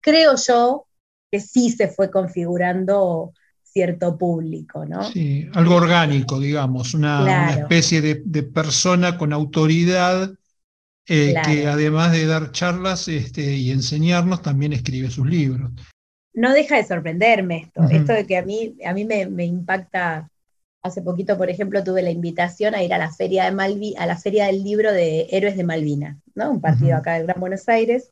creo 0.00 0.36
yo 0.36 0.86
que 1.30 1.40
sí 1.40 1.70
se 1.70 1.88
fue 1.88 2.10
configurando 2.10 3.32
cierto 3.76 4.16
público, 4.16 4.86
¿no? 4.86 5.02
Sí, 5.04 5.50
algo 5.52 5.74
orgánico, 5.74 6.40
digamos, 6.40 6.94
una, 6.94 7.50
especie 7.50 8.00
de, 8.00 8.42
persona 8.42 9.18
con 9.18 9.34
autoridad 9.34 10.32
eh, 11.08 11.34
que 11.44 11.66
además 11.66 12.12
de 12.12 12.26
dar 12.26 12.52
charlas 12.52 13.06
este, 13.06 13.42
y 13.42 13.70
enseñarnos, 13.70 14.40
también 14.40 14.72
escribe 14.72 15.10
sus 15.10 15.26
libros. 15.26 15.70
No 16.32 16.52
deja 16.52 16.76
de 16.76 16.84
sorprenderme 16.84 17.64
esto, 17.66 17.82
esto 17.90 18.12
de 18.12 18.26
que 18.26 18.38
a 18.38 18.42
mí, 18.42 18.76
a 18.84 18.92
mí 18.92 19.04
me, 19.04 19.44
impacta. 19.44 20.30
Hace 20.82 21.02
poquito, 21.02 21.36
por 21.36 21.50
ejemplo, 21.50 21.82
tuve 21.82 22.00
la 22.00 22.10
invitación 22.10 22.74
a 22.74 22.82
ir 22.82 22.94
a 22.94 22.98
la 22.98 23.12
feria 23.12 23.44
de 23.44 23.50
Malvi, 23.50 23.94
a 23.98 24.06
la 24.06 24.16
feria 24.16 24.46
del 24.46 24.62
libro 24.62 24.92
de 24.92 25.26
Héroes 25.30 25.56
de 25.56 25.64
Malvinas, 25.64 26.16
¿no? 26.34 26.50
Un 26.50 26.60
partido 26.60 26.96
acá 26.96 27.14
del 27.14 27.24
Gran 27.24 27.40
Buenos 27.40 27.68
Aires. 27.68 28.10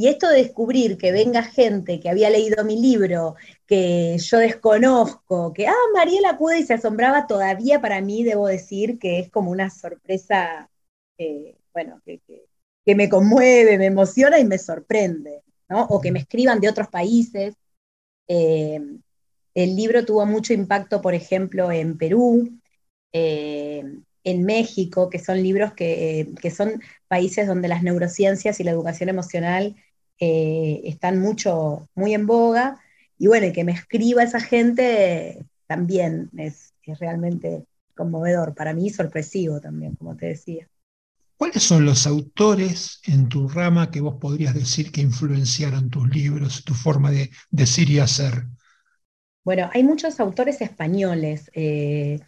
Y 0.00 0.06
esto 0.06 0.28
de 0.28 0.44
descubrir 0.44 0.96
que 0.96 1.10
venga 1.10 1.42
gente 1.42 1.98
que 1.98 2.08
había 2.08 2.30
leído 2.30 2.64
mi 2.64 2.80
libro, 2.80 3.34
que 3.66 4.16
yo 4.16 4.38
desconozco, 4.38 5.52
que, 5.52 5.66
ah, 5.66 5.74
Mariela 5.92 6.38
pude 6.38 6.60
y 6.60 6.62
se 6.62 6.74
asombraba 6.74 7.26
todavía 7.26 7.80
para 7.80 8.00
mí, 8.00 8.22
debo 8.22 8.46
decir 8.46 9.00
que 9.00 9.18
es 9.18 9.28
como 9.28 9.50
una 9.50 9.70
sorpresa, 9.70 10.70
eh, 11.18 11.56
bueno, 11.74 12.00
que, 12.06 12.20
me 12.94 13.08
conmueve, 13.08 13.76
me 13.76 13.86
emociona 13.86 14.38
y 14.38 14.44
me 14.44 14.58
sorprende, 14.58 15.42
¿no? 15.68 15.86
O 15.86 16.00
que 16.00 16.12
me 16.12 16.20
escriban 16.20 16.60
de 16.60 16.68
otros 16.68 16.86
países. 16.86 17.56
Eh, 18.28 18.80
el 19.54 19.74
libro 19.76 20.04
tuvo 20.04 20.24
mucho 20.26 20.52
impacto, 20.52 21.02
por 21.02 21.14
ejemplo, 21.14 21.72
en 21.72 21.98
Perú, 21.98 22.48
eh, 23.12 23.82
en 24.30 24.44
México, 24.44 25.10
que 25.10 25.18
son 25.18 25.42
libros 25.42 25.72
que, 25.72 26.28
que, 26.40 26.50
son 26.50 26.82
países 27.08 27.46
donde 27.46 27.68
las 27.68 27.82
neurociencias 27.82 28.60
y 28.60 28.64
la 28.64 28.70
educación 28.70 29.08
emocional 29.08 29.76
eh, 30.20 30.80
están 30.84 31.20
mucho, 31.20 31.88
muy 31.94 32.14
en 32.14 32.26
boga, 32.26 32.80
y 33.18 33.26
bueno, 33.26 33.52
que 33.52 33.64
me 33.64 33.72
escriba 33.72 34.22
esa 34.22 34.40
gente 34.40 35.44
también 35.66 36.30
es, 36.36 36.72
realmente 37.00 37.66
conmovedor, 37.94 38.54
para 38.54 38.72
mí 38.72 38.88
sorpresivo 38.90 39.60
también, 39.60 39.94
como 39.96 40.16
te 40.16 40.26
decía. 40.26 40.66
¿Cuáles 41.36 41.62
son 41.62 41.84
los 41.84 42.06
autores 42.06 43.00
en 43.06 43.28
tu 43.28 43.48
rama 43.48 43.90
que 43.90 44.00
vos 44.00 44.16
podrías 44.20 44.54
decir 44.54 44.90
que 44.90 45.02
influenciaron 45.02 45.90
tus 45.90 46.08
libros, 46.08 46.64
tu 46.64 46.74
forma 46.74 47.10
de 47.10 47.30
decir 47.50 47.90
y 47.90 47.98
hacer? 47.98 48.46
Bueno, 49.44 49.70
hay 49.72 49.84
muchos 49.84 50.18
autores 50.20 50.60
españoles. 50.60 51.50
Eh, 51.54 52.20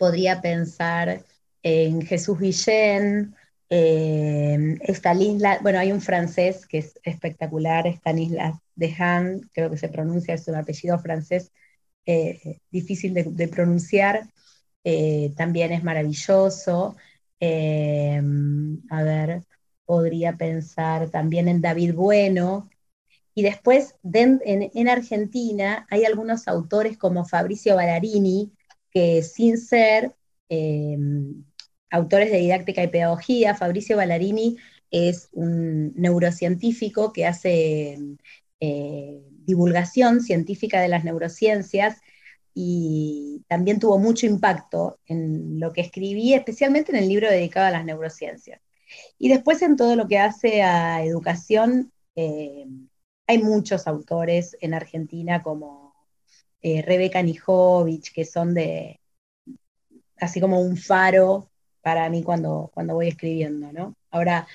podría 0.00 0.40
pensar 0.40 1.22
en 1.62 2.00
Jesús 2.00 2.40
Guillén, 2.40 3.34
eh, 3.68 4.78
Stanislas, 4.88 5.62
bueno, 5.62 5.78
hay 5.78 5.92
un 5.92 6.00
francés 6.00 6.66
que 6.66 6.78
es 6.78 6.98
espectacular, 7.02 7.86
Stanislas 7.86 8.58
Han, 8.98 9.40
creo 9.52 9.70
que 9.70 9.76
se 9.76 9.90
pronuncia, 9.90 10.32
es 10.32 10.48
un 10.48 10.54
apellido 10.54 10.98
francés 11.00 11.52
eh, 12.06 12.60
difícil 12.70 13.12
de, 13.12 13.48
pronunciar, 13.48 14.26
eh, 14.84 15.34
también 15.36 15.70
es 15.70 15.84
maravilloso. 15.84 16.96
Eh, 17.38 18.22
a 18.88 19.02
ver, 19.02 19.42
podría 19.84 20.34
pensar 20.38 21.10
también 21.10 21.46
en 21.48 21.60
David 21.60 21.94
Bueno. 21.94 22.70
Y 23.34 23.42
después, 23.42 23.96
en, 24.14 24.88
Argentina, 24.88 25.86
hay 25.90 26.06
algunos 26.06 26.48
autores 26.48 26.96
como 26.96 27.26
Fabricio 27.26 27.76
Ballarini, 27.76 28.50
que 28.92 29.22
sin 29.22 29.58
ser 29.58 30.14
autores 31.90 32.30
de 32.30 32.38
didáctica 32.38 32.82
y 32.82 32.88
pedagogía. 32.88 33.54
Fabricio 33.54 33.96
Ballarini 33.96 34.56
es 34.90 35.28
un 35.32 35.92
neurocientífico 35.94 37.12
que 37.12 37.26
hace 37.26 37.98
eh, 38.60 39.20
divulgación 39.44 40.20
científica 40.20 40.80
de 40.80 40.88
las 40.88 41.04
neurociencias 41.04 42.00
y 42.54 43.44
también 43.48 43.78
tuvo 43.78 43.98
mucho 43.98 44.26
impacto 44.26 44.98
en 45.06 45.60
lo 45.60 45.72
que 45.72 45.82
escribí, 45.82 46.34
especialmente 46.34 46.92
en 46.92 46.98
el 46.98 47.08
libro 47.08 47.30
dedicado 47.30 47.66
a 47.66 47.70
las 47.70 47.84
neurociencias. 47.84 48.60
Y 49.18 49.28
después 49.28 49.62
en 49.62 49.76
todo 49.76 49.94
lo 49.94 50.08
que 50.08 50.18
hace 50.18 50.62
a 50.62 51.04
educación, 51.04 51.92
eh, 52.16 52.66
hay 53.26 53.38
muchos 53.38 53.86
autores 53.86 54.56
en 54.60 54.74
Argentina 54.74 55.42
como 55.42 55.79
eh, 56.62 56.82
Rebeca 56.82 57.22
Nijovic, 57.22 58.12
que 58.12 58.24
son 58.24 58.54
de, 58.54 59.00
así 60.18 60.40
como 60.40 60.60
un 60.60 60.76
faro 60.76 61.48
para 61.82 62.08
mí 62.10 62.22
cuando, 62.22 62.70
cuando 62.74 62.94
voy 62.94 63.08
escribiendo, 63.08 63.72
¿no? 63.72 63.94
Ahora, 64.10 64.46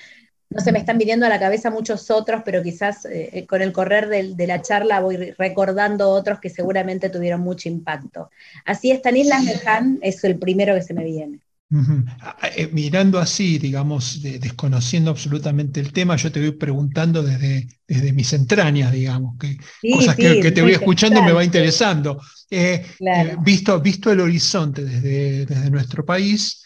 no 0.48 0.60
se 0.60 0.70
me 0.72 0.78
están 0.78 0.96
viniendo 0.96 1.26
a 1.26 1.28
la 1.28 1.40
cabeza 1.40 1.70
muchos 1.70 2.10
otros, 2.10 2.42
pero 2.44 2.62
quizás 2.62 3.04
eh, 3.06 3.44
con 3.48 3.62
el 3.62 3.72
correr 3.72 4.08
de, 4.08 4.46
la 4.46 4.62
charla 4.62 5.00
voy 5.00 5.16
recordando 5.32 6.10
otros 6.10 6.38
que 6.38 6.50
seguramente 6.50 7.10
tuvieron 7.10 7.40
mucho 7.40 7.68
impacto. 7.68 8.30
Así, 8.64 8.90
Stanislas 8.92 9.44
Leján 9.44 9.98
es 10.02 10.22
el 10.24 10.38
primero 10.38 10.74
que 10.74 10.82
se 10.82 10.94
me 10.94 11.04
viene. 11.04 11.40
Eh, 11.68 12.70
mirando 12.72 13.18
así, 13.18 13.58
digamos, 13.58 14.22
desconociendo 14.22 15.10
absolutamente 15.10 15.80
el 15.80 15.92
tema, 15.92 16.14
yo 16.14 16.30
te 16.30 16.38
voy 16.38 16.52
preguntando 16.52 17.24
desde, 17.24 17.66
desde 17.88 18.12
mis 18.12 18.32
entrañas, 18.32 18.92
digamos, 18.92 19.36
que 19.36 19.56
cosas 19.92 20.14
que, 20.14 20.52
te 20.52 20.62
voy 20.62 20.72
escuchando 20.72 21.22
me 21.22 21.32
va 21.32 21.42
interesando. 21.42 22.20
Eh, 22.48 22.86
eh, 23.00 23.36
visto, 23.42 23.80
visto 23.80 24.12
el 24.12 24.20
horizonte 24.20 24.84
desde, 24.84 25.46
desde 25.46 25.70
nuestro 25.70 26.04
país, 26.04 26.62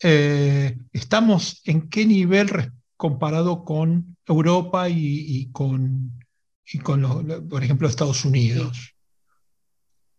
¿estamos 0.00 1.62
en 1.64 1.88
qué 1.88 2.04
nivel 2.04 2.72
comparado 2.96 3.64
con 3.64 4.16
Europa 4.26 4.88
y, 4.88 5.48
con, 5.52 6.10
con 6.82 7.48
por 7.48 7.62
ejemplo, 7.62 7.86
Estados 7.86 8.24
Unidos? 8.24 8.94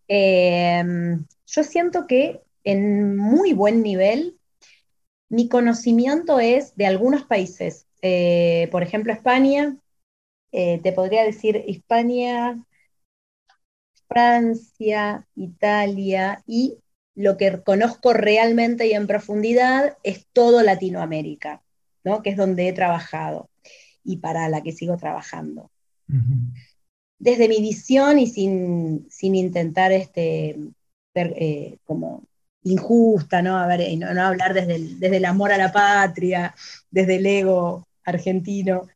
yo 0.07 1.63
siento 1.63 2.05
que 2.07 2.41
en 2.63 3.17
muy 3.17 3.53
buen 3.53 3.81
nivel. 3.81 4.37
Mi 5.29 5.47
conocimiento 5.47 6.39
es 6.39 6.75
de 6.75 6.85
algunos 6.85 7.23
países, 7.23 7.87
eh, 8.01 8.67
por 8.71 8.83
ejemplo 8.83 9.13
España, 9.13 9.77
eh, 10.51 10.79
te 10.83 10.91
podría 10.91 11.23
decir 11.23 11.63
España, 11.67 12.61
Francia, 14.07 15.25
Italia 15.35 16.43
y 16.45 16.77
lo 17.15 17.37
que 17.37 17.61
conozco 17.63 18.13
realmente 18.13 18.87
y 18.87 18.93
en 18.93 19.07
profundidad 19.07 19.97
es 20.03 20.27
todo 20.33 20.63
Latinoamérica, 20.63 21.61
¿no? 22.03 22.21
que 22.21 22.31
es 22.31 22.37
donde 22.37 22.67
he 22.67 22.73
trabajado 22.73 23.49
y 24.03 24.17
para 24.17 24.49
la 24.49 24.61
que 24.61 24.71
sigo 24.71 24.97
trabajando. 24.97 25.71
Desde 27.19 27.47
mi 27.47 27.61
visión 27.61 28.19
y 28.19 28.27
sin, 28.27 29.07
intentar 29.21 29.93
este, 29.93 30.57
eh, 31.13 31.77
como 31.85 32.23
injusta, 32.63 33.41
¿no? 33.41 33.57
A 33.57 33.67
ver, 33.67 33.97
no, 33.97 34.21
hablar 34.21 34.53
desde 34.53 34.75
el, 34.75 34.99
desde 34.99 35.17
el, 35.17 35.25
amor 35.25 35.51
a 35.51 35.57
la 35.57 35.71
patria, 35.71 36.53
desde 36.89 37.17
el 37.17 37.25
ego 37.25 37.87
argentino. 38.03 38.87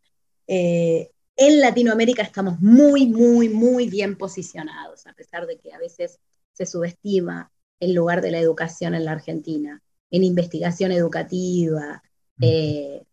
Eh, 0.48 1.12
en 1.36 1.60
Latinoamérica 1.60 2.22
estamos 2.22 2.60
muy, 2.60 3.08
muy, 3.08 3.50
muy 3.50 3.90
bien 3.90 4.18
posicionados, 4.18 5.06
a 5.08 5.14
pesar 5.14 5.46
de 5.48 5.58
que 5.58 5.74
a 5.74 5.80
veces 5.80 6.20
se 6.54 6.66
subestima 6.66 7.52
el 7.80 7.94
lugar 7.94 8.22
de 8.22 8.32
la 8.32 8.40
educación 8.40 8.96
en 8.96 9.06
la 9.06 9.12
Argentina, 9.12 9.82
en 10.12 10.24
investigación 10.24 10.92
educativa. 10.92 12.02
Eh, 12.40 13.04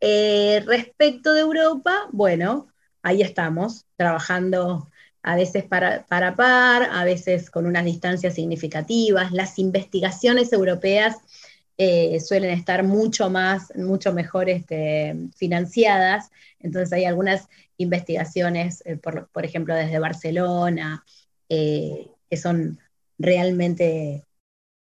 eh, 0.00 0.62
respecto 0.66 1.32
de 1.32 1.40
Europa, 1.40 2.08
bueno, 2.12 2.68
ahí 3.02 3.22
estamos, 3.22 3.86
trabajando 3.96 4.90
a 5.22 5.36
veces 5.36 5.64
para, 5.64 6.04
para 6.06 6.34
par, 6.34 6.88
a 6.90 7.04
veces 7.04 7.50
con 7.50 7.66
unas 7.66 7.84
distancias 7.84 8.34
significativas. 8.34 9.32
Las 9.32 9.58
investigaciones 9.58 10.52
europeas 10.52 11.16
eh, 11.78 12.20
suelen 12.20 12.50
estar 12.50 12.82
mucho 12.82 13.30
más, 13.30 13.74
mucho 13.76 14.12
mejor 14.12 14.50
este, 14.50 15.16
financiadas, 15.36 16.30
entonces 16.60 16.92
hay 16.92 17.04
algunas 17.04 17.48
investigaciones, 17.76 18.82
eh, 18.84 18.96
por, 18.96 19.44
ejemplo, 19.44 19.74
desde 19.74 19.98
Barcelona, 19.98 21.04
eh, 21.48 22.08
que 22.28 22.36
son 22.36 22.78
realmente 23.18 24.24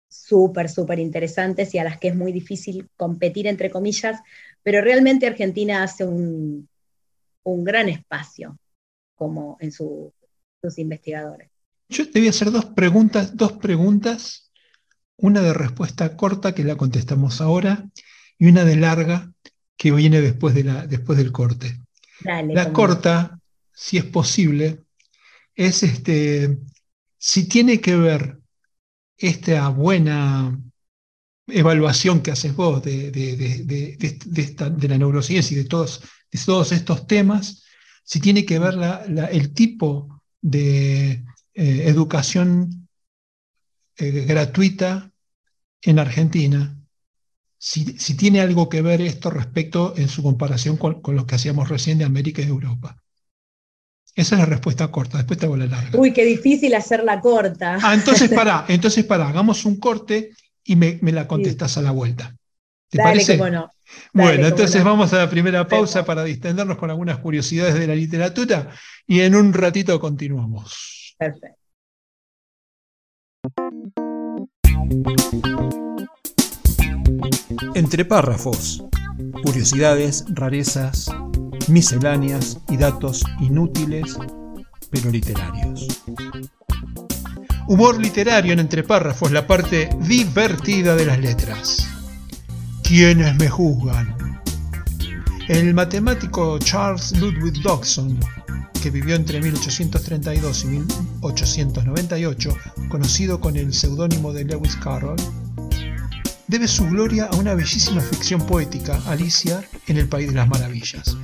súper, 0.10 0.70
súper 0.70 1.00
interesantes 1.00 1.74
y 1.74 1.80
a 1.80 1.84
las 1.84 2.00
que 2.00 2.10
es 2.10 2.16
muy 2.16 2.32
difícil 2.32 2.90
competir, 2.98 3.48
entre 3.48 3.70
comillas, 3.70 4.20
pero 4.64 4.82
realmente 4.82 5.28
Argentina 5.28 5.84
hace 5.84 6.06
un, 6.06 6.68
un 7.44 7.64
gran 7.64 7.90
espacio 7.90 8.58
como 9.16 9.58
en 9.60 9.72
sus 9.72 10.12
investigadores. 10.78 11.50
Yo 11.90 12.10
te 12.10 12.20
voy 12.20 12.28
a 12.28 12.32
hacer 12.32 12.52
dos 12.52 12.66
preguntas, 12.66 13.36
dos 13.36 13.54
preguntas, 13.54 14.52
una 15.18 15.42
de 15.42 15.54
respuesta 15.54 16.18
corta 16.18 16.54
que 16.54 16.64
la 16.64 16.76
contestamos 16.76 17.42
ahora 17.42 17.90
y 18.38 18.48
una 18.48 18.66
de 18.66 18.76
larga 18.76 19.32
que 19.78 19.92
viene 19.92 20.22
después, 20.22 20.56
de 20.56 20.64
la, 20.64 20.88
después 20.88 21.18
del 21.18 21.32
corte. 21.32 21.80
la 22.24 22.74
corta, 22.74 23.40
si 23.74 23.98
es 23.98 24.06
posible, 24.06 24.84
es 25.54 25.84
este, 25.84 26.58
si 27.18 27.48
tiene 27.48 27.80
que 27.80 27.96
ver 27.96 28.40
esta 29.18 29.70
buena 29.70 30.60
evaluación 31.48 32.22
que 32.22 32.32
haces 32.32 32.56
vos 32.56 32.84
de, 32.84 33.12
de, 33.12 34.88
la 34.88 34.98
neurociencia 34.98 35.56
y 35.56 35.64
de 35.64 35.70
todos, 35.70 36.02
de 36.32 36.40
todos 36.44 36.72
estos 36.72 37.06
temas 37.06 37.65
si 38.06 38.20
tiene 38.20 38.46
que 38.46 38.60
ver 38.60 38.76
el 39.32 39.54
tipo 39.54 40.22
de 40.40 41.12
eh, 41.12 41.24
educación 41.88 42.88
eh, 43.98 44.26
gratuita 44.26 45.12
en 45.82 46.00
Argentina, 46.00 46.78
si, 47.58 47.96
tiene 48.16 48.42
algo 48.42 48.70
que 48.70 48.84
ver 48.84 49.02
esto 49.02 49.32
respecto 49.32 49.96
en 49.98 50.08
su 50.08 50.22
comparación 50.22 50.78
con, 50.78 51.02
lo 51.16 51.26
que 51.26 51.36
hacíamos 51.36 51.68
recién 51.68 51.98
de 51.98 52.06
América 52.06 52.44
y 52.44 52.46
Europa. 52.46 53.02
Esa 54.14 54.36
es 54.36 54.40
la 54.40 54.46
respuesta 54.46 54.92
corta, 54.92 55.18
después 55.18 55.40
te 55.40 55.48
hago 55.48 55.58
la 55.58 55.66
larga. 55.66 56.00
Uy, 56.00 56.14
qué 56.14 56.26
difícil 56.26 56.76
hacerla 56.76 57.20
corta. 57.20 57.80
Ah, 57.82 57.96
entonces 57.96 58.30
para, 58.36 58.66
entonces 58.68 59.04
para, 59.04 59.28
hagamos 59.28 59.66
un 59.66 59.78
corte 59.78 60.30
y 60.64 60.76
me, 60.76 61.00
la 61.02 61.28
contestas 61.28 61.78
a 61.78 61.82
la 61.82 61.92
vuelta. 61.92 62.36
¿Te 62.96 63.04
parece? 63.04 63.38
no 63.38 63.70
bueno, 64.14 64.48
entonces 64.48 64.84
vamos 64.84 65.14
a 65.14 65.18
la 65.18 65.30
primera 65.30 65.68
pausa 65.68 66.06
para 66.06 66.24
distendernos 66.24 66.78
con 66.78 66.90
algunas 66.90 67.20
curiosidades 67.20 67.76
de 67.76 67.88
la 67.88 67.96
literatura 67.96 68.70
y 69.06 69.22
en 69.22 69.36
un 69.36 69.54
ratito 69.54 70.00
continuamos. 70.00 71.16
Perfecto. 71.18 71.60
Entre 77.76 78.06
párrafos, 78.06 78.84
curiosidades, 79.44 80.26
rarezas, 80.30 81.12
misceláneas 81.68 82.60
y 82.70 82.78
datos 82.78 83.24
inútiles, 83.40 84.18
pero 84.90 85.10
literarios. 85.12 86.04
Humor 87.68 88.00
literario 88.00 88.54
en 88.54 88.60
entre 88.60 88.84
párrafos, 88.84 89.32
la 89.32 89.48
parte 89.48 89.90
divertida 90.00 90.96
de 90.96 91.06
las 91.06 91.20
letras. 91.20 91.95
¿Quiénes 92.88 93.36
me 93.38 93.50
juzgan? 93.50 94.16
El 95.48 95.74
matemático 95.74 96.60
Charles 96.60 97.18
Ludwig 97.18 97.64
Dodson, 97.64 98.20
que 98.80 98.92
vivió 98.92 99.16
entre 99.16 99.42
1832 99.42 100.64
y 100.66 100.68
1898, 100.68 102.56
conocido 102.88 103.40
con 103.40 103.56
el 103.56 103.74
seudónimo 103.74 104.32
de 104.34 104.46
Lewis 104.46 104.76
Carroll, 104.76 105.16
debe 106.48 106.68
su 106.68 106.86
gloria 106.86 107.26
a 107.26 107.36
una 107.38 107.56
bellísima 107.56 108.02
ficción 108.02 108.46
poética, 108.46 109.02
Alicia 109.08 109.64
en 109.88 109.98
el 109.98 110.08
País 110.08 110.30
de 110.30 110.36
las 110.36 110.48
Maravillas. 110.48 111.18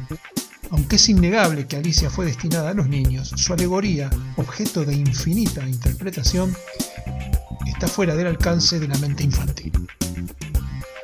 Aunque 0.71 0.95
es 0.95 1.09
innegable 1.09 1.67
que 1.67 1.75
Alicia 1.75 2.09
fue 2.09 2.25
destinada 2.25 2.71
a 2.71 2.73
los 2.73 2.87
niños, 2.89 3.33
su 3.35 3.53
alegoría, 3.53 4.09
objeto 4.37 4.83
de 4.83 4.95
infinita 4.95 5.67
interpretación, 5.69 6.55
está 7.67 7.87
fuera 7.87 8.15
del 8.15 8.25
alcance 8.25 8.79
de 8.79 8.87
la 8.87 8.97
mente 8.97 9.23
infantil. 9.23 9.71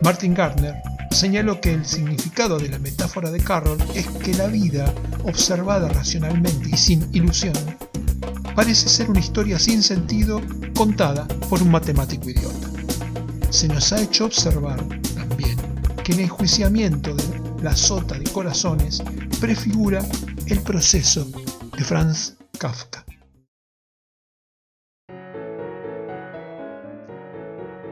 Martin 0.01 0.35
Gardner 0.35 0.75
señaló 1.09 1.59
que 1.59 1.73
el 1.73 1.83
significado 1.83 2.59
de 2.59 2.69
la 2.69 2.77
metáfora 2.77 3.31
de 3.31 3.39
Carroll 3.39 3.81
es 3.95 4.07
que 4.07 4.35
la 4.35 4.45
vida, 4.45 4.93
observada 5.23 5.89
racionalmente 5.89 6.69
y 6.69 6.77
sin 6.77 7.09
ilusión, 7.15 7.55
parece 8.55 8.89
ser 8.89 9.09
una 9.09 9.19
historia 9.19 9.57
sin 9.57 9.81
sentido 9.81 10.39
contada 10.75 11.27
por 11.49 11.63
un 11.63 11.71
matemático 11.71 12.29
idiota. 12.29 12.69
Se 13.49 13.67
nos 13.67 13.91
ha 13.91 13.99
hecho 13.99 14.25
observar 14.25 14.77
también 15.15 15.57
que 16.03 16.11
el 16.11 16.19
enjuiciamiento 16.19 17.15
de 17.15 17.63
la 17.63 17.75
sota 17.75 18.19
de 18.19 18.29
corazones 18.31 19.01
prefigura 19.41 20.05
el 20.45 20.61
proceso 20.61 21.25
de 21.75 21.83
Franz 21.83 22.35
Kafka. 22.59 23.03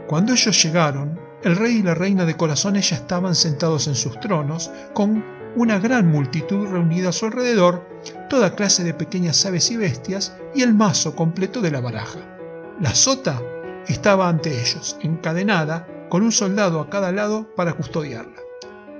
Cuando 0.08 0.34
ellos 0.34 0.64
llegaron, 0.64 1.25
el 1.46 1.56
rey 1.56 1.76
y 1.78 1.84
la 1.84 1.94
reina 1.94 2.26
de 2.26 2.36
corazones 2.36 2.90
ya 2.90 2.96
estaban 2.96 3.36
sentados 3.36 3.88
en 3.88 3.94
sus 3.94 4.20
tronos, 4.20 4.72
con 4.96 5.24
una 5.56 5.78
gran 5.78 6.08
multitud 6.08 6.68
reunida 6.68 7.10
a 7.10 7.12
su 7.12 7.28
alrededor, 7.28 7.88
toda 8.32 8.56
clase 8.56 8.84
de 8.84 8.96
pequeñas 8.96 9.46
aves 9.46 9.70
y 9.70 9.78
bestias 9.78 10.36
y 10.56 10.64
el 10.64 10.74
mazo 10.74 11.16
completo 11.16 11.62
de 11.62 11.70
la 11.70 11.82
baraja. 11.82 12.18
La 12.82 12.96
sota 12.96 13.40
estaba 13.88 14.28
ante 14.28 14.60
ellos, 14.60 14.98
encadenada, 15.02 15.88
con 16.10 16.24
un 16.24 16.32
soldado 16.32 16.80
a 16.80 16.90
cada 16.90 17.12
lado 17.12 17.54
para 17.56 17.74
custodiarla. 17.74 18.42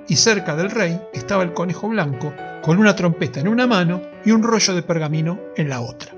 Y 0.06 0.14
cerca 0.14 0.54
del 0.54 0.70
rey 0.70 1.00
estaba 1.12 1.42
el 1.42 1.52
conejo 1.52 1.88
blanco, 1.88 2.32
con 2.62 2.78
una 2.78 2.94
trompeta 2.94 3.40
en 3.40 3.48
una 3.48 3.66
mano 3.66 4.02
y 4.24 4.30
un 4.30 4.44
rollo 4.44 4.72
de 4.72 4.82
pergamino 4.82 5.40
en 5.56 5.68
la 5.68 5.80
otra. 5.80 6.14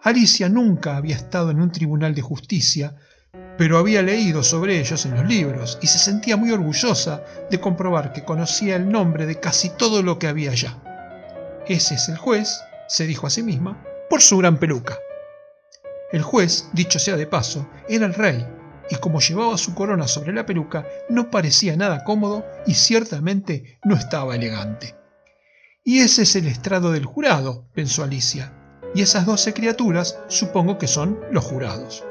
Alicia 0.00 0.48
nunca 0.48 0.96
había 0.96 1.16
estado 1.16 1.50
en 1.50 1.60
un 1.60 1.70
tribunal 1.72 2.14
de 2.14 2.22
justicia, 2.22 2.94
pero 3.58 3.78
había 3.78 4.02
leído 4.02 4.42
sobre 4.42 4.78
ellos 4.78 5.04
en 5.06 5.14
los 5.14 5.26
libros 5.26 5.78
y 5.80 5.86
se 5.86 5.98
sentía 5.98 6.36
muy 6.36 6.50
orgullosa 6.50 7.22
de 7.50 7.60
comprobar 7.60 8.12
que 8.12 8.24
conocía 8.24 8.76
el 8.76 8.88
nombre 8.90 9.26
de 9.26 9.40
casi 9.40 9.70
todo 9.70 10.02
lo 10.02 10.18
que 10.18 10.28
había 10.28 10.50
allá. 10.50 10.76
Ese 11.66 11.94
es 11.94 12.08
el 12.08 12.16
juez, 12.16 12.60
se 12.88 13.06
dijo 13.06 13.26
a 13.26 13.30
sí 13.30 13.42
misma, 13.42 13.82
por 14.08 14.22
su 14.22 14.38
gran 14.38 14.58
peluca. 14.58 14.98
El 16.12 16.22
juez, 16.22 16.68
dicho 16.72 16.98
sea 16.98 17.16
de 17.16 17.26
paso, 17.26 17.68
era 17.88 18.06
el 18.06 18.14
rey, 18.14 18.46
y 18.88 18.96
como 18.96 19.20
llevaba 19.20 19.58
su 19.58 19.74
corona 19.74 20.06
sobre 20.06 20.32
la 20.32 20.46
peluca, 20.46 20.86
no 21.08 21.30
parecía 21.30 21.76
nada 21.76 22.04
cómodo 22.04 22.46
y 22.66 22.74
ciertamente 22.74 23.78
no 23.84 23.96
estaba 23.96 24.36
elegante. 24.36 24.94
Y 25.82 26.00
ese 26.00 26.22
es 26.22 26.36
el 26.36 26.46
estrado 26.46 26.92
del 26.92 27.04
jurado, 27.04 27.66
pensó 27.74 28.04
Alicia, 28.04 28.52
y 28.94 29.02
esas 29.02 29.26
doce 29.26 29.52
criaturas 29.52 30.18
supongo 30.28 30.78
que 30.78 30.86
son 30.86 31.18
los 31.32 31.44
jurados 31.44 32.04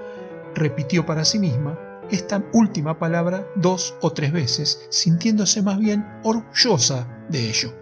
repitió 0.55 1.05
para 1.05 1.25
sí 1.25 1.37
misma 1.39 1.77
esta 2.11 2.43
última 2.53 2.97
palabra 2.97 3.47
dos 3.55 3.95
o 4.01 4.11
tres 4.11 4.31
veces, 4.31 4.85
sintiéndose 4.89 5.61
más 5.61 5.79
bien 5.79 6.05
orgullosa 6.23 7.07
de 7.29 7.49
ello, 7.49 7.73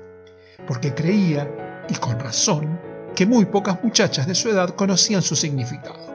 porque 0.68 0.94
creía, 0.94 1.86
y 1.90 1.96
con 1.96 2.20
razón, 2.20 2.80
que 3.16 3.26
muy 3.26 3.46
pocas 3.46 3.84
muchachas 3.84 4.28
de 4.28 4.36
su 4.36 4.50
edad 4.50 4.70
conocían 4.70 5.22
su 5.22 5.36
significado. 5.36 6.14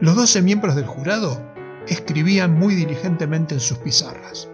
Los 0.00 0.16
doce 0.16 0.42
miembros 0.42 0.74
del 0.74 0.86
jurado 0.86 1.40
escribían 1.86 2.58
muy 2.58 2.74
diligentemente 2.74 3.54
en 3.54 3.60
sus 3.60 3.78
pizarras. 3.78 4.48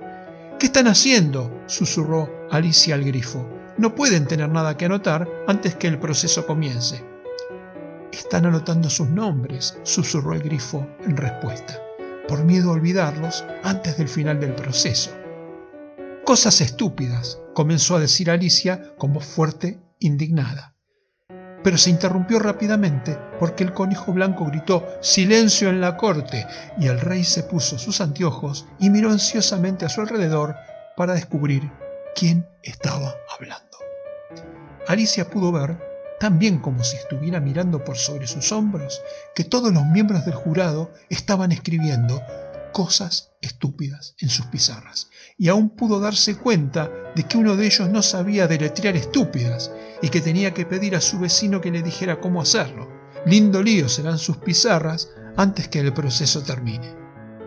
¿Qué 0.58 0.66
están 0.66 0.88
haciendo? 0.88 1.50
susurró 1.66 2.28
Alicia 2.50 2.94
al 2.94 3.04
grifo. 3.04 3.48
No 3.76 3.94
pueden 3.94 4.26
tener 4.26 4.48
nada 4.48 4.76
que 4.76 4.86
anotar 4.86 5.28
antes 5.46 5.74
que 5.76 5.86
el 5.86 5.98
proceso 5.98 6.46
comience. 6.46 7.04
Están 8.18 8.46
anotando 8.46 8.90
sus 8.90 9.08
nombres, 9.08 9.78
susurró 9.84 10.32
el 10.32 10.42
grifo 10.42 10.84
en 11.04 11.16
respuesta, 11.16 11.80
por 12.26 12.42
miedo 12.42 12.70
a 12.70 12.72
olvidarlos 12.72 13.44
antes 13.62 13.96
del 13.96 14.08
final 14.08 14.40
del 14.40 14.56
proceso. 14.56 15.12
Cosas 16.24 16.60
estúpidas, 16.60 17.40
comenzó 17.54 17.94
a 17.94 18.00
decir 18.00 18.28
Alicia 18.28 18.96
con 18.98 19.12
voz 19.12 19.24
fuerte, 19.24 19.78
indignada. 20.00 20.74
Pero 21.62 21.78
se 21.78 21.90
interrumpió 21.90 22.40
rápidamente 22.40 23.16
porque 23.38 23.62
el 23.62 23.72
conejo 23.72 24.12
blanco 24.12 24.46
gritó 24.46 24.84
Silencio 25.00 25.68
en 25.68 25.80
la 25.80 25.96
corte 25.96 26.44
y 26.76 26.88
el 26.88 27.00
rey 27.00 27.22
se 27.22 27.44
puso 27.44 27.78
sus 27.78 28.00
anteojos 28.00 28.66
y 28.80 28.90
miró 28.90 29.12
ansiosamente 29.12 29.86
a 29.86 29.88
su 29.88 30.00
alrededor 30.00 30.56
para 30.96 31.14
descubrir 31.14 31.70
quién 32.16 32.48
estaba 32.64 33.14
hablando. 33.32 33.78
Alicia 34.88 35.30
pudo 35.30 35.52
ver 35.52 35.87
tan 36.18 36.38
bien 36.38 36.58
como 36.58 36.84
si 36.84 36.96
estuviera 36.96 37.40
mirando 37.40 37.84
por 37.84 37.96
sobre 37.96 38.26
sus 38.26 38.52
hombros, 38.52 39.00
que 39.34 39.44
todos 39.44 39.72
los 39.72 39.86
miembros 39.86 40.24
del 40.24 40.34
jurado 40.34 40.92
estaban 41.08 41.52
escribiendo 41.52 42.22
cosas 42.72 43.32
estúpidas 43.40 44.14
en 44.20 44.28
sus 44.28 44.46
pizarras, 44.46 45.10
y 45.36 45.48
aún 45.48 45.70
pudo 45.70 46.00
darse 46.00 46.36
cuenta 46.36 46.90
de 47.14 47.24
que 47.24 47.38
uno 47.38 47.56
de 47.56 47.66
ellos 47.66 47.88
no 47.88 48.02
sabía 48.02 48.46
deletrear 48.46 48.96
estúpidas 48.96 49.70
y 50.02 50.08
que 50.10 50.20
tenía 50.20 50.54
que 50.54 50.66
pedir 50.66 50.94
a 50.94 51.00
su 51.00 51.18
vecino 51.18 51.60
que 51.60 51.70
le 51.70 51.82
dijera 51.82 52.20
cómo 52.20 52.40
hacerlo. 52.40 52.88
Lindo 53.26 53.62
lío 53.62 53.88
serán 53.88 54.18
sus 54.18 54.36
pizarras 54.38 55.10
antes 55.36 55.68
que 55.68 55.80
el 55.80 55.92
proceso 55.92 56.42
termine, 56.42 56.94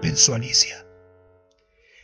pensó 0.02 0.34
Alicia. 0.34 0.86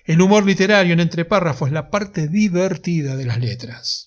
El 0.06 0.22
humor 0.22 0.46
literario 0.46 0.94
en 0.94 1.02
entre 1.02 1.26
párrafos 1.26 1.68
es 1.68 1.74
la 1.74 1.90
parte 1.90 2.30
divertida 2.30 3.18
de 3.18 3.26
las 3.26 3.40
letras. 3.40 4.07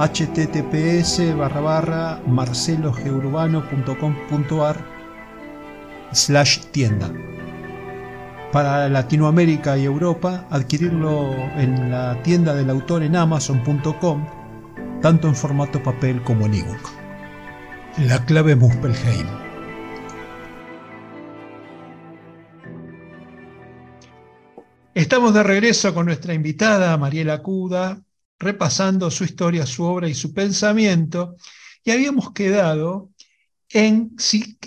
https 0.00 1.36
barra 1.36 1.60
barra 1.60 2.20
marcelogeurbano.com.ar 2.26 4.76
slash 6.12 6.60
tienda. 6.72 7.12
Para 8.50 8.88
Latinoamérica 8.88 9.76
y 9.76 9.84
Europa, 9.84 10.46
adquirirlo 10.50 11.34
en 11.56 11.90
la 11.90 12.22
tienda 12.22 12.54
del 12.54 12.70
autor 12.70 13.02
en 13.02 13.14
amazon.com, 13.14 14.26
tanto 15.02 15.28
en 15.28 15.34
formato 15.34 15.82
papel 15.82 16.22
como 16.22 16.46
en 16.46 16.54
ebook. 16.54 16.80
La 17.98 18.24
clave 18.24 18.56
Muspelheim. 18.56 19.26
Estamos 24.94 25.34
de 25.34 25.42
regreso 25.42 25.92
con 25.92 26.06
nuestra 26.06 26.32
invitada 26.32 26.96
Mariela 26.96 27.42
Cuda, 27.42 28.00
repasando 28.40 29.10
su 29.10 29.24
historia, 29.24 29.66
su 29.66 29.84
obra 29.84 30.08
y 30.08 30.14
su 30.14 30.32
pensamiento, 30.32 31.36
y 31.84 31.90
habíamos 31.90 32.32
quedado 32.32 33.10
en 33.68 34.12
si, 34.18 34.58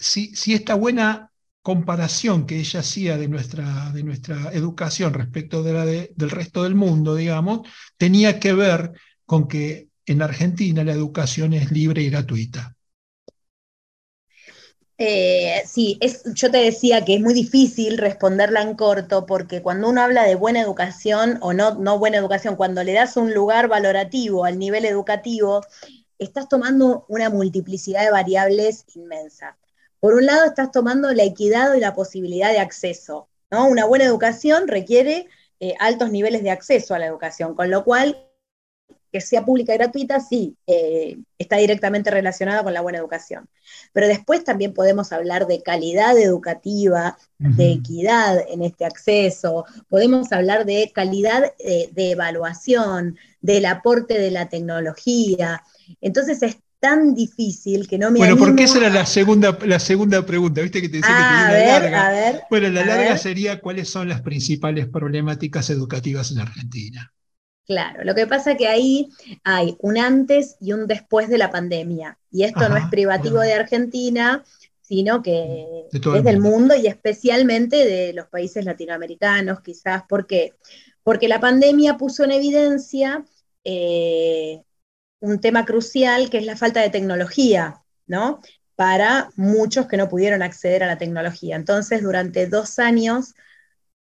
si, 0.00 0.52
esta 0.52 0.74
buena 0.74 1.30
comparación 1.62 2.44
que 2.44 2.58
ella 2.58 2.80
hacía 2.80 3.16
de 3.16 3.28
nuestra, 3.28 3.90
de 3.92 4.02
nuestra 4.02 4.52
educación 4.52 5.14
respecto 5.14 5.62
de 5.62 5.72
la 5.72 5.86
del 5.86 6.30
resto 6.30 6.64
del 6.64 6.74
mundo, 6.74 7.14
digamos, 7.14 7.68
tenía 7.96 8.40
que 8.40 8.52
ver 8.52 8.92
con 9.24 9.46
que 9.48 9.88
en 10.04 10.20
Argentina 10.20 10.82
la 10.84 10.92
educación 10.92 11.52
es 11.54 11.70
libre 11.70 12.02
y 12.02 12.10
gratuita. 12.10 12.76
Eh, 15.04 15.64
sí, 15.66 15.98
yo 16.26 16.52
te 16.52 16.58
decía 16.58 17.04
que 17.04 17.16
es 17.16 17.20
muy 17.20 17.34
difícil 17.34 17.98
responderla 17.98 18.62
en 18.62 18.76
corto 18.76 19.26
porque 19.26 19.60
cuando 19.60 19.88
uno 19.88 20.00
habla 20.00 20.22
de 20.22 20.36
buena 20.36 20.60
educación 20.60 21.38
o 21.40 21.52
no, 21.52 21.74
no 21.74 21.98
buena 21.98 22.18
educación, 22.18 22.54
cuando 22.54 22.84
le 22.84 22.92
das 22.92 23.16
un 23.16 23.34
lugar 23.34 23.66
valorativo 23.66 24.44
al 24.44 24.60
nivel 24.60 24.84
educativo, 24.84 25.62
estás 26.20 26.48
tomando 26.48 27.04
una 27.08 27.30
multiplicidad 27.30 28.04
de 28.04 28.12
variables 28.12 28.84
inmensa. 28.94 29.56
Por 29.98 30.14
un 30.14 30.24
lado, 30.24 30.44
estás 30.44 30.70
tomando 30.70 31.12
la 31.12 31.24
equidad 31.24 31.74
y 31.74 31.80
la 31.80 31.94
posibilidad 31.94 32.52
de 32.52 32.60
acceso. 32.60 33.28
¿no? 33.50 33.66
Una 33.66 33.86
buena 33.86 34.04
educación 34.04 34.68
requiere 34.68 35.26
eh, 35.58 35.74
altos 35.80 36.12
niveles 36.12 36.44
de 36.44 36.52
acceso 36.52 36.94
a 36.94 37.00
la 37.00 37.06
educación, 37.06 37.56
con 37.56 37.72
lo 37.72 37.82
cual 37.82 38.24
que 39.12 39.20
sea 39.20 39.44
pública 39.44 39.74
y 39.74 39.78
gratuita, 39.78 40.20
sí, 40.20 40.56
eh, 40.66 41.18
está 41.38 41.56
directamente 41.56 42.10
relacionada 42.10 42.62
con 42.62 42.72
la 42.72 42.80
buena 42.80 42.98
educación. 42.98 43.46
Pero 43.92 44.08
después 44.08 44.42
también 44.42 44.72
podemos 44.72 45.12
hablar 45.12 45.46
de 45.46 45.62
calidad 45.62 46.18
educativa, 46.18 47.18
de 47.38 47.72
equidad 47.72 48.38
en 48.48 48.62
este 48.62 48.84
acceso, 48.84 49.64
podemos 49.88 50.32
hablar 50.32 50.64
de 50.64 50.90
calidad 50.94 51.52
eh, 51.58 51.90
de 51.92 52.12
evaluación, 52.12 53.18
del 53.40 53.66
aporte 53.66 54.18
de 54.18 54.30
la 54.30 54.48
tecnología. 54.48 55.62
Entonces 56.00 56.42
es 56.42 56.58
tan 56.80 57.14
difícil 57.14 57.86
que 57.86 57.98
no 57.98 58.10
me 58.10 58.18
Bueno, 58.18 58.36
porque 58.36 58.64
esa 58.64 58.78
era 58.78 58.90
la 58.90 59.06
segunda, 59.06 59.56
la 59.66 59.78
segunda 59.78 60.24
pregunta, 60.24 60.62
viste 60.62 60.80
que 60.80 60.88
te 60.88 60.96
decía 60.96 61.10
que 61.10 61.22
tenía 61.22 61.44
una 61.44 61.78
larga. 61.78 62.06
A 62.06 62.10
ver, 62.10 62.40
bueno, 62.50 62.68
la 62.70 62.84
larga 62.84 63.18
sería 63.18 63.60
cuáles 63.60 63.88
son 63.88 64.08
las 64.08 64.22
principales 64.22 64.88
problemáticas 64.88 65.70
educativas 65.70 66.32
en 66.32 66.40
Argentina. 66.40 67.12
Claro, 67.66 68.04
lo 68.04 68.14
que 68.14 68.26
pasa 68.26 68.52
es 68.52 68.58
que 68.58 68.66
ahí 68.66 69.08
hay 69.44 69.76
un 69.80 69.96
antes 69.98 70.56
y 70.60 70.72
un 70.72 70.86
después 70.86 71.28
de 71.28 71.38
la 71.38 71.50
pandemia. 71.50 72.18
Y 72.30 72.42
esto 72.42 72.68
no 72.68 72.76
es 72.76 72.86
privativo 72.86 73.40
de 73.40 73.54
Argentina, 73.54 74.44
sino 74.80 75.22
que 75.22 75.86
es 75.92 76.24
del 76.24 76.40
mundo 76.40 76.74
y 76.74 76.86
especialmente 76.86 77.76
de 77.76 78.12
los 78.12 78.26
países 78.26 78.64
latinoamericanos, 78.64 79.60
quizás. 79.60 80.02
¿Por 80.08 80.26
qué? 80.26 80.54
Porque 81.04 81.28
la 81.28 81.40
pandemia 81.40 81.96
puso 81.96 82.24
en 82.24 82.32
evidencia 82.32 83.24
eh, 83.64 84.62
un 85.20 85.40
tema 85.40 85.64
crucial 85.64 86.30
que 86.30 86.38
es 86.38 86.46
la 86.46 86.56
falta 86.56 86.80
de 86.80 86.90
tecnología, 86.90 87.80
¿no? 88.06 88.40
para 88.74 89.30
muchos 89.36 89.86
que 89.86 89.96
no 89.96 90.08
pudieron 90.08 90.42
acceder 90.42 90.82
a 90.82 90.86
la 90.86 90.98
tecnología. 90.98 91.56
Entonces, 91.56 92.02
durante 92.02 92.46
dos 92.46 92.78
años, 92.78 93.34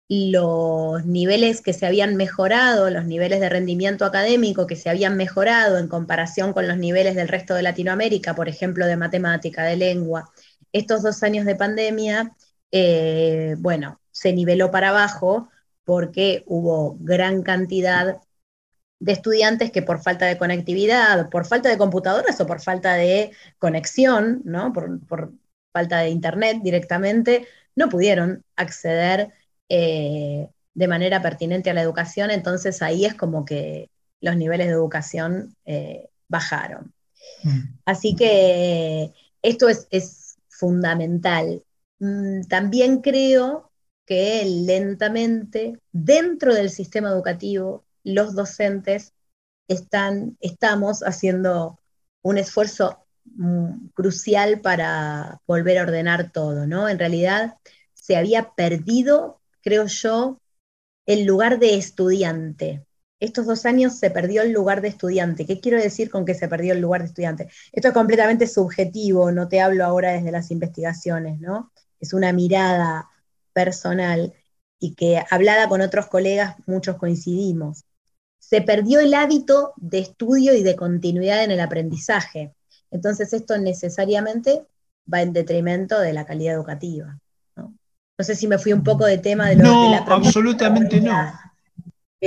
los 0.08 1.04
niveles 1.04 1.60
que 1.60 1.74
se 1.74 1.86
habían 1.86 2.16
mejorado, 2.16 2.90
los 2.90 3.04
niveles 3.04 3.40
de 3.40 3.48
rendimiento 3.50 4.04
académico 4.06 4.66
que 4.66 4.76
se 4.76 4.88
habían 4.90 5.16
mejorado 5.16 5.78
en 5.78 5.88
comparación 5.88 6.52
con 6.54 6.66
los 6.66 6.78
niveles 6.78 7.14
del 7.14 7.28
resto 7.28 7.54
de 7.54 7.62
Latinoamérica, 7.62 8.34
por 8.34 8.48
ejemplo, 8.48 8.86
de 8.86 8.96
matemática, 8.96 9.64
de 9.64 9.76
lengua, 9.76 10.30
estos 10.72 11.02
dos 11.02 11.22
años 11.22 11.44
de 11.46 11.56
pandemia, 11.56 12.34
eh, 12.72 13.56
bueno, 13.58 14.00
se 14.10 14.32
niveló 14.32 14.70
para 14.70 14.90
abajo 14.90 15.50
porque 15.84 16.44
hubo 16.46 16.96
gran 17.00 17.42
cantidad 17.42 18.18
de 19.00 19.12
estudiantes 19.12 19.70
que 19.70 19.82
por 19.82 20.02
falta 20.02 20.26
de 20.26 20.38
conectividad, 20.38 21.30
por 21.30 21.46
falta 21.46 21.68
de 21.68 21.78
computadoras 21.78 22.40
o 22.40 22.46
por 22.46 22.60
falta 22.60 22.94
de 22.94 23.32
conexión, 23.58 24.42
¿no? 24.44 24.72
por, 24.72 25.32
falta 25.72 26.00
de 26.00 26.10
internet 26.10 26.58
directamente, 26.62 27.46
no 27.76 27.88
pudieron 27.88 28.44
acceder 28.56 29.32
eh, 29.68 30.48
de 30.74 30.88
manera 30.88 31.22
pertinente 31.22 31.70
a 31.70 31.74
la 31.74 31.82
educación, 31.82 32.30
entonces 32.30 32.82
ahí 32.82 33.04
es 33.04 33.14
como 33.14 33.44
que 33.44 33.90
los 34.20 34.36
niveles 34.36 34.68
de 34.68 34.72
educación 34.72 35.56
eh, 35.64 36.08
bajaron. 36.28 36.92
Mm. 37.42 37.78
Así 37.84 38.14
que 38.16 39.12
esto 39.42 39.68
es, 39.68 39.86
es 39.90 40.36
fundamental. 40.48 41.62
Mm, 41.98 42.42
también 42.42 43.00
creo 43.00 43.70
que 44.06 44.44
lentamente 44.44 45.78
dentro 45.92 46.54
del 46.54 46.70
sistema 46.70 47.10
educativo 47.10 47.84
los 48.04 48.34
docentes 48.34 49.12
están, 49.68 50.36
estamos 50.40 51.02
haciendo 51.02 51.78
un 52.22 52.38
esfuerzo 52.38 53.04
mm, 53.36 53.88
crucial 53.94 54.60
para 54.60 55.40
volver 55.46 55.78
a 55.78 55.82
ordenar 55.82 56.32
todo, 56.32 56.66
¿no? 56.66 56.88
En 56.88 56.98
realidad 56.98 57.56
se 57.92 58.16
había 58.16 58.50
perdido, 58.54 59.40
creo 59.62 59.86
yo, 59.86 60.40
el 61.06 61.24
lugar 61.24 61.58
de 61.58 61.76
estudiante. 61.76 62.84
Estos 63.20 63.46
dos 63.46 63.66
años 63.66 63.98
se 63.98 64.10
perdió 64.10 64.42
el 64.42 64.52
lugar 64.52 64.80
de 64.80 64.88
estudiante. 64.88 65.46
¿Qué 65.46 65.60
quiero 65.60 65.78
decir 65.78 66.10
con 66.10 66.24
que 66.24 66.34
se 66.34 66.48
perdió 66.48 66.74
el 66.74 66.80
lugar 66.80 67.02
de 67.02 67.08
estudiante? 67.08 67.48
Esto 67.72 67.88
es 67.88 67.94
completamente 67.94 68.46
subjetivo, 68.46 69.32
no 69.32 69.48
te 69.48 69.60
hablo 69.60 69.84
ahora 69.84 70.12
desde 70.12 70.30
las 70.30 70.50
investigaciones, 70.50 71.40
¿no? 71.40 71.72
Es 71.98 72.12
una 72.12 72.32
mirada 72.32 73.08
personal 73.52 74.34
y 74.78 74.94
que 74.94 75.22
hablada 75.30 75.68
con 75.68 75.80
otros 75.80 76.06
colegas 76.06 76.56
muchos 76.66 76.96
coincidimos 76.96 77.84
se 78.48 78.62
perdió 78.62 79.00
el 79.00 79.12
hábito 79.12 79.74
de 79.76 79.98
estudio 79.98 80.54
y 80.54 80.62
de 80.62 80.74
continuidad 80.74 81.44
en 81.44 81.50
el 81.50 81.60
aprendizaje. 81.60 82.54
Entonces 82.90 83.34
esto 83.34 83.58
necesariamente 83.58 84.66
va 85.12 85.20
en 85.20 85.34
detrimento 85.34 86.00
de 86.00 86.14
la 86.14 86.24
calidad 86.24 86.54
educativa. 86.54 87.18
No, 88.18 88.24
sé 88.24 88.34
si 88.34 88.48
me 88.48 88.58
fui 88.58 88.72
un 88.72 88.82
poco 88.82 89.04
de 89.06 89.18
tema 89.18 89.48
de 89.48 89.56
lo 89.56 89.62
no, 89.62 89.84
de 89.84 89.90
la 89.90 89.98
absolutamente 90.14 91.00
no. 91.00 91.32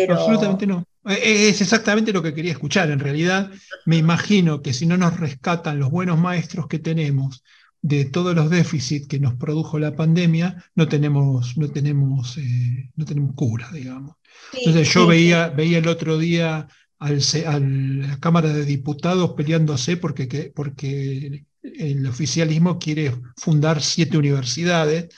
Absolutamente 0.09 0.65
no. 0.65 0.85
Eh, 1.05 1.49
es 1.49 1.61
exactamente 1.61 2.13
lo 2.13 2.23
que 2.23 2.33
quería 2.33 2.53
escuchar. 2.53 2.89
En 2.91 2.99
realidad, 2.99 3.51
me 3.85 3.97
imagino 3.97 4.61
que 4.61 4.71
si 4.71 4.85
no 4.85 4.95
nos 4.95 5.19
rescatan 5.19 5.79
los 5.79 5.91
buenos 5.91 6.17
maestros 6.17 6.67
que 6.67 6.79
tenemos 6.79 7.43
de 7.81 8.05
todos 8.05 8.35
los 8.35 8.49
déficits 8.49 9.07
que 9.07 9.19
nos 9.19 9.33
produjo 9.35 9.79
la 9.79 9.95
pandemia, 9.95 10.63
no 10.75 10.87
tenemos, 10.87 11.57
no 11.57 11.69
tenemos, 11.69 12.37
eh, 12.37 12.91
no 12.95 13.05
tenemos 13.05 13.35
cura, 13.35 13.69
digamos. 13.73 14.15
Entonces 14.53 14.93
yo 14.93 15.07
veía, 15.07 15.49
veía 15.49 15.79
el 15.79 15.87
otro 15.87 16.17
día 16.17 16.67
al, 16.99 17.19
a 17.47 17.59
la 17.59 18.17
Cámara 18.19 18.49
de 18.53 18.65
Diputados 18.65 19.31
peleándose 19.31 19.97
porque, 19.97 20.51
porque 20.55 21.43
el 21.63 22.07
oficialismo 22.07 22.77
quiere 22.79 23.13
fundar 23.35 23.81
siete 23.81 24.17
universidades 24.17 25.09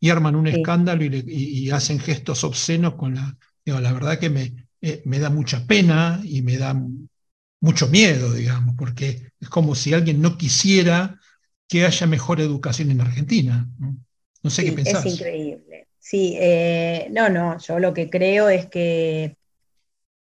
y 0.00 0.10
arman 0.10 0.34
un 0.34 0.46
escándalo 0.46 1.04
y, 1.04 1.70
hacen 1.70 2.00
gestos 2.00 2.42
obscenos 2.42 2.94
con 2.94 3.14
la... 3.14 3.36
la 3.64 3.92
verdad 3.92 4.18
que 4.18 4.30
me, 4.30 4.66
eh, 4.80 5.02
me 5.04 5.18
da 5.18 5.28
mucha 5.28 5.66
pena 5.66 6.20
y 6.24 6.42
me 6.42 6.56
da 6.56 6.74
mucho 7.60 7.88
miedo, 7.88 8.32
digamos, 8.32 8.74
porque 8.78 9.30
es 9.38 9.48
como 9.48 9.74
si 9.74 9.92
alguien 9.92 10.22
no 10.22 10.38
quisiera 10.38 11.20
que 11.68 11.84
haya 11.84 12.06
mejor 12.06 12.40
educación 12.40 12.90
en 12.90 13.00
Argentina. 13.02 13.68
No, 14.42 14.50
sé 14.50 14.64
qué 14.64 14.72
pensás. 14.72 15.04
Es 15.04 15.14
increíble. 15.14 15.86
Sí, 15.98 16.36
eh, 16.40 17.08
no, 17.10 17.28
no, 17.28 17.58
yo 17.58 17.78
lo 17.78 17.92
que 17.92 18.08
creo 18.08 18.48
es 18.48 18.66
que, 18.66 19.36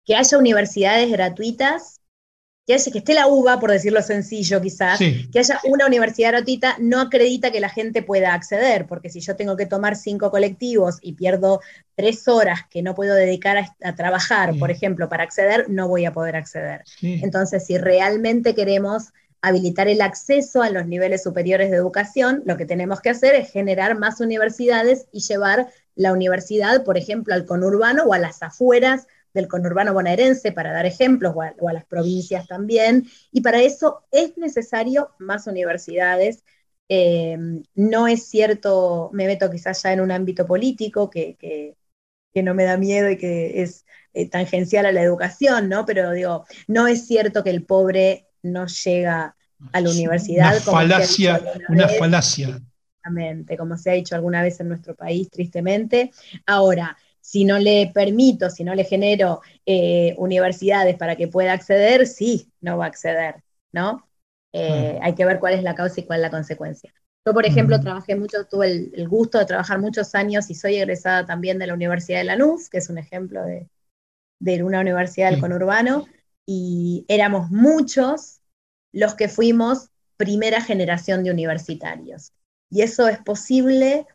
que 0.05 0.15
haya 0.15 0.37
universidades 0.37 1.11
gratuitas, 1.11 1.94
que, 2.65 2.73
haya, 2.73 2.91
que 2.91 2.97
esté 2.97 3.13
la 3.13 3.27
UBA, 3.27 3.59
por 3.59 3.71
decirlo 3.71 4.01
sencillo 4.01 4.59
quizás, 4.59 4.97
que 4.97 5.39
haya 5.39 5.59
una 5.65 5.85
universidad 5.85 6.31
gratuita 6.31 6.77
no 6.79 6.99
acredita 6.99 7.51
que 7.51 7.59
la 7.59 7.69
gente 7.69 8.01
pueda 8.01 8.33
acceder, 8.33 8.87
porque 8.87 9.09
si 9.09 9.19
yo 9.19 9.35
tengo 9.35 9.55
que 9.55 9.65
tomar 9.65 9.95
cinco 9.95 10.31
colectivos 10.31 10.97
y 11.01 11.13
pierdo 11.13 11.61
tres 11.95 12.27
horas 12.27 12.61
que 12.69 12.81
no 12.81 12.95
puedo 12.95 13.13
dedicar 13.13 13.57
a, 13.81 13.95
trabajar, 13.95 14.57
por 14.57 14.71
ejemplo, 14.71 15.09
para 15.09 15.23
acceder, 15.23 15.69
no 15.69 15.87
voy 15.87 16.05
a 16.05 16.13
poder 16.13 16.35
acceder. 16.35 16.83
Entonces, 17.01 17.65
si 17.65 17.77
realmente 17.77 18.55
queremos 18.55 19.13
habilitar 19.41 19.87
el 19.87 20.01
acceso 20.01 20.63
a 20.63 20.71
los 20.71 20.87
niveles 20.87 21.21
superiores 21.21 21.69
de 21.69 21.77
educación, 21.77 22.41
lo 22.45 22.57
que 22.57 22.65
tenemos 22.65 22.99
que 22.99 23.11
hacer 23.11 23.35
es 23.35 23.51
generar 23.51 23.95
más 23.97 24.19
universidades 24.19 25.05
y 25.11 25.19
llevar 25.19 25.67
la 25.95 26.13
universidad, 26.13 26.83
por 26.83 26.97
ejemplo, 26.97 27.35
al 27.35 27.45
conurbano 27.45 28.03
o 28.05 28.13
a 28.13 28.17
las 28.17 28.41
afueras 28.41 29.05
del 29.35 29.49
conurbano 29.49 29.93
bonaerense, 29.93 30.53
para 30.53 30.71
dar 30.71 30.85
ejemplos, 30.85 31.35
o 31.35 31.69
a, 31.69 31.73
las 31.73 31.85
provincias 31.85 32.47
también. 32.47 33.05
Y 33.31 33.41
para 33.41 33.61
eso 33.61 34.07
es 34.11 34.37
necesario 34.37 35.11
más 35.19 35.45
universidades. 35.45 36.43
Eh, 36.87 37.37
no 37.75 38.07
es 38.07 38.27
cierto, 38.27 39.09
me 39.13 39.27
meto 39.27 39.51
quizás 39.51 39.83
ya 39.83 39.91
en 39.93 39.99
un 39.99 40.11
ámbito 40.11 40.47
político 40.47 41.09
que, 41.09 41.35
que, 41.37 41.75
no 42.41 42.53
me 42.53 42.65
da 42.65 42.75
miedo 42.75 43.09
y 43.09 43.17
que 43.17 43.61
es 43.61 43.85
eh, 44.13 44.29
tangencial 44.29 44.85
a 44.85 44.91
la 44.91 45.01
educación, 45.01 45.69
¿no? 45.69 45.85
Pero 45.85 46.11
digo, 46.11 46.45
no 46.67 46.87
es 46.87 47.07
cierto 47.07 47.43
que 47.43 47.49
el 47.49 47.63
pobre 47.63 48.27
no 48.43 48.67
llega 48.67 49.35
a 49.71 49.81
la 49.81 49.89
universidad. 49.89 50.51
Una 50.51 50.61
falacia, 50.61 51.41
una 51.69 51.87
falacia. 51.87 52.61
Como 53.57 53.77
se 53.77 53.89
ha 53.89 53.93
dicho 53.93 54.15
alguna 54.15 54.41
vez 54.41 54.59
en 54.59 54.67
nuestro 54.67 54.95
país, 54.95 55.29
tristemente. 55.29 56.11
Ahora, 56.45 56.97
si 57.25 57.43
no 57.43 57.57
le 57.57 57.91
permito, 57.91 58.51
si 58.51 58.63
no 58.63 58.75
le 58.75 58.83
genero 58.83 59.41
eh, 59.65 60.13
universidades 60.19 60.95
para 60.95 61.15
que 61.15 61.27
pueda 61.27 61.53
acceder, 61.53 62.05
sí, 62.05 62.51
no 62.61 62.77
va 62.77 62.85
a 62.85 62.89
acceder, 62.89 63.43
¿no? 63.71 64.07
Eh, 64.53 64.99
hay 65.01 65.15
que 65.15 65.25
ver 65.25 65.39
cuál 65.39 65.55
es 65.55 65.63
la 65.63 65.73
causa 65.73 65.99
y 65.99 66.03
cuál 66.03 66.19
es 66.19 66.21
la 66.21 66.29
consecuencia. 66.29 66.93
Yo, 67.25 67.33
por 67.33 67.47
ejemplo, 67.47 67.79
trabajé 67.79 68.15
mucho, 68.15 68.45
tuve 68.45 68.91
el, 68.93 69.09
gusto 69.09 69.39
de 69.39 69.47
trabajar 69.47 69.79
muchos 69.79 70.13
años 70.13 70.51
y 70.51 70.53
soy 70.53 70.75
egresada 70.75 71.25
también 71.25 71.57
de 71.57 71.65
la 71.65 71.73
Universidad 71.73 72.19
de 72.19 72.25
Lanús, 72.25 72.69
que 72.69 72.77
es 72.77 72.91
un 72.91 72.99
ejemplo 72.99 73.41
de, 73.43 74.63
una 74.63 74.81
universidad 74.81 75.31
del 75.31 75.41
conurbano, 75.41 76.05
y 76.45 77.05
éramos 77.07 77.49
muchos 77.49 78.39
los 78.93 79.15
que 79.15 79.29
fuimos 79.29 79.89
primera 80.15 80.61
generación 80.61 81.23
de 81.23 81.31
universitarios. 81.31 82.33
Y 82.69 82.83
eso 82.83 83.07
es 83.07 83.17
posible 83.17 84.05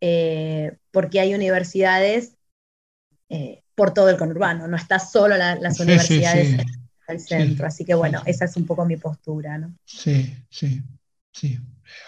eh, 0.00 0.76
porque 0.90 1.20
hay 1.20 1.32
universidades 1.32 2.35
eh, 3.28 3.62
por 3.74 3.92
todo 3.92 4.08
el 4.08 4.16
conurbano, 4.16 4.66
no 4.66 4.76
está 4.76 4.98
solo 4.98 5.36
las 5.36 5.80
universidades 5.80 6.56
del 7.08 7.20
centro. 7.20 7.66
Así 7.66 7.84
que 7.84 7.94
bueno, 7.94 8.22
esa 8.26 8.46
es 8.46 8.56
un 8.56 8.66
poco 8.66 8.84
mi 8.84 8.96
postura. 8.96 9.58
¿no? 9.58 9.74
Sí, 9.84 10.34
sí, 10.48 10.82
sí. 11.32 11.58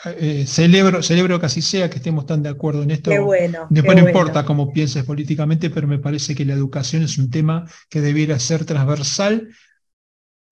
Eh, 0.07 0.45
celebro, 0.47 1.03
celebro 1.03 1.39
que 1.39 1.47
así 1.47 1.63
sea, 1.63 1.89
que 1.89 1.99
estemos 1.99 2.27
tan 2.27 2.43
de 2.43 2.49
acuerdo 2.49 2.83
en 2.83 2.91
esto. 2.91 3.11
Qué 3.11 3.19
bueno, 3.19 3.67
Después 3.71 3.97
no 3.97 4.07
importa 4.07 4.45
cómo 4.45 4.73
pienses 4.73 5.05
políticamente, 5.05 5.71
pero 5.71 5.87
me 5.87 5.99
parece 5.99 6.35
que 6.35 6.45
la 6.45 6.55
educación 6.55 7.03
es 7.03 7.19
un 7.19 7.31
tema 7.31 7.65
que 7.89 8.01
debiera 8.01 8.39
ser 8.39 8.65
transversal 8.65 9.49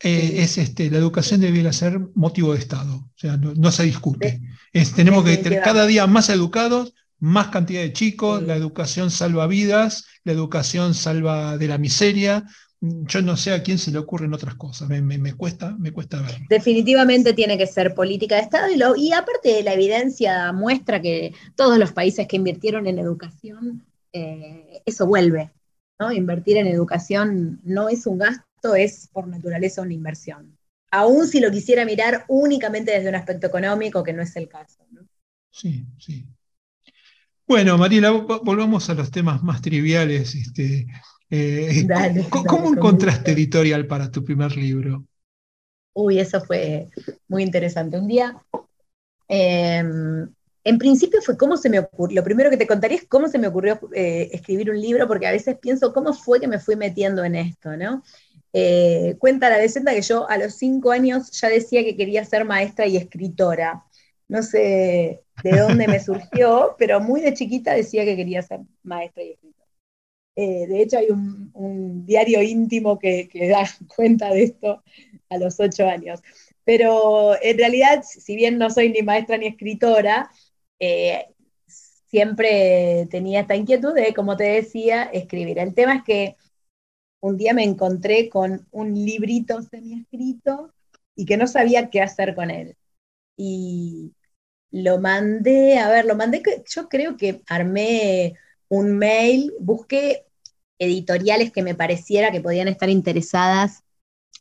eh, 0.00 0.42
es 0.42 0.58
este, 0.58 0.90
la 0.90 0.98
educación 0.98 1.40
debiera 1.40 1.72
ser 1.72 1.98
motivo 2.14 2.52
de 2.52 2.58
Estado, 2.58 2.96
o 2.96 3.12
sea, 3.14 3.38
no, 3.38 3.72
se 3.72 3.84
discute. 3.84 4.42
Es, 4.70 4.92
tenemos 4.92 5.24
que 5.24 5.38
tener 5.38 5.62
cada 5.62 5.86
día 5.86 6.06
más 6.06 6.28
educados, 6.28 6.92
más 7.18 7.48
cantidad 7.48 7.82
de 7.82 7.92
chicos, 7.92 8.42
la 8.42 8.56
educación 8.56 9.10
salva 9.10 9.46
vidas, 9.46 10.06
la 10.24 10.32
educación 10.32 10.94
salva 10.94 11.56
de 11.56 11.68
la 11.68 11.78
miseria. 11.78 12.44
Yo 12.80 13.22
no 13.22 13.36
sé 13.36 13.52
a 13.52 13.62
quién 13.62 13.78
se 13.78 13.90
le 13.90 13.98
ocurren 13.98 14.34
otras 14.34 14.54
cosas, 14.54 14.88
me, 14.88 15.32
cuesta, 15.34 15.74
me 15.78 15.92
cuesta 15.92 16.20
ver. 16.20 16.36
Definitivamente 16.48 17.32
tiene 17.32 17.56
que 17.56 17.66
ser 17.66 17.94
política 17.94 18.36
de 18.36 18.42
Estado 18.42 18.70
y, 18.70 18.76
lo, 18.76 18.94
y 18.94 19.12
aparte 19.12 19.62
la 19.62 19.72
evidencia 19.72 20.52
muestra 20.52 21.00
que 21.00 21.32
todos 21.54 21.78
los 21.78 21.92
países 21.92 22.28
que 22.28 22.36
invirtieron 22.36 22.86
en 22.86 22.98
educación, 22.98 23.86
eh, 24.12 24.82
eso 24.84 25.06
vuelve. 25.06 25.50
¿no? 25.98 26.12
Invertir 26.12 26.58
en 26.58 26.66
educación 26.66 27.60
no 27.64 27.88
es 27.88 28.06
un 28.06 28.18
gasto 28.18 28.74
es 28.74 29.08
por 29.12 29.28
naturaleza 29.28 29.82
una 29.82 29.94
inversión. 29.94 30.56
Aún 30.90 31.26
si 31.26 31.40
lo 31.40 31.50
quisiera 31.50 31.84
mirar 31.84 32.24
únicamente 32.28 32.90
desde 32.90 33.08
un 33.08 33.14
aspecto 33.14 33.46
económico, 33.46 34.02
que 34.02 34.12
no 34.12 34.22
es 34.22 34.34
el 34.36 34.48
caso. 34.48 34.84
Sí, 35.50 35.86
sí. 35.98 36.26
Bueno, 37.46 37.78
Mariela, 37.78 38.10
volvamos 38.10 38.90
a 38.90 38.94
los 38.94 39.10
temas 39.10 39.42
más 39.42 39.62
triviales. 39.62 40.34
Este, 40.34 40.86
eh, 41.30 41.86
¿Cómo, 42.30 42.72
encontraste 42.72 43.32
editorial 43.32 43.86
para 43.86 44.10
tu 44.10 44.24
primer 44.24 44.56
libro? 44.56 45.04
Uy, 45.92 46.18
eso 46.18 46.40
fue 46.44 46.88
muy 47.28 47.42
interesante. 47.42 47.98
Un 47.98 48.08
día 48.08 48.36
Em, 49.28 50.28
en 50.64 50.78
principio 50.78 51.20
fue 51.22 51.36
cómo 51.36 51.56
se 51.56 51.70
me 51.70 51.78
ocurrió, 51.78 52.16
lo 52.16 52.24
primero 52.24 52.50
que 52.50 52.56
te 52.56 52.66
contaría 52.66 52.98
es 52.98 53.06
cómo 53.06 53.28
se 53.28 53.38
me 53.38 53.48
ocurrió 53.48 53.78
eh, 53.94 54.30
escribir 54.32 54.70
un 54.70 54.80
libro, 54.80 55.06
porque 55.06 55.26
a 55.26 55.32
veces 55.32 55.58
pienso 55.58 55.92
cómo 55.92 56.12
fue 56.12 56.40
que 56.40 56.48
me 56.48 56.58
fui 56.58 56.76
metiendo 56.76 57.24
en 57.24 57.36
esto, 57.36 57.76
¿no? 57.76 58.02
Eh, 58.52 59.16
cuenta 59.18 59.50
la 59.50 59.58
leyenda 59.58 59.92
que 59.92 60.02
yo 60.02 60.28
a 60.28 60.38
los 60.38 60.54
cinco 60.54 60.90
años 60.90 61.30
ya 61.32 61.48
decía 61.48 61.84
que 61.84 61.96
quería 61.96 62.24
ser 62.24 62.44
maestra 62.44 62.86
y 62.86 62.96
escritora. 62.96 63.84
No 64.28 64.42
sé 64.42 65.24
de 65.42 65.58
dónde 65.58 65.88
me 65.88 66.00
surgió, 66.00 66.74
pero 66.78 67.00
muy 67.00 67.20
de 67.20 67.34
chiquita 67.34 67.74
decía 67.74 68.04
que 68.04 68.16
quería 68.16 68.42
ser 68.42 68.60
maestra 68.82 69.22
y 69.22 69.32
escritora. 69.32 69.66
Eh, 70.36 70.66
de 70.66 70.82
hecho, 70.82 70.98
hay 70.98 71.08
un, 71.10 72.04
diario 72.06 72.42
íntimo 72.42 72.98
que, 72.98 73.28
da 73.48 73.64
cuenta 73.96 74.30
de 74.30 74.44
esto 74.44 74.82
a 75.30 75.38
los 75.38 75.58
ocho 75.60 75.86
años. 75.86 76.20
Pero 76.64 77.40
en 77.42 77.58
realidad, 77.58 78.02
si 78.02 78.36
bien 78.36 78.58
no 78.58 78.70
soy 78.70 78.90
ni 78.90 79.02
maestra 79.02 79.38
ni 79.38 79.46
escritora, 79.46 80.30
eh, 80.78 81.26
siempre 82.06 83.06
tenía 83.10 83.40
esta 83.40 83.56
inquietud 83.56 83.94
de, 83.94 84.14
como 84.14 84.36
te 84.36 84.44
decía, 84.44 85.04
escribir. 85.04 85.58
El 85.58 85.74
tema 85.74 85.96
es 85.96 86.04
que 86.04 86.36
un 87.20 87.36
día 87.36 87.54
me 87.54 87.64
encontré 87.64 88.28
con 88.28 88.66
un 88.70 88.94
librito 88.94 89.62
semi-escrito 89.62 90.72
y 91.14 91.26
que 91.26 91.36
no 91.36 91.46
sabía 91.46 91.90
qué 91.90 92.02
hacer 92.02 92.34
con 92.34 92.50
él. 92.50 92.76
Y 93.36 94.12
lo 94.76 95.00
mandé, 95.00 95.78
a 95.78 95.88
ver, 95.88 96.04
lo 96.04 96.16
mandé, 96.16 96.42
yo 96.68 96.88
creo 96.88 97.16
que 97.16 97.40
armé 97.48 98.34
un 98.68 98.98
mail, 98.98 99.54
busqué 99.58 100.26
editoriales 100.78 101.50
que 101.50 101.62
me 101.62 101.74
pareciera 101.74 102.30
que 102.30 102.42
podían 102.42 102.68
estar 102.68 102.90
interesadas 102.90 103.84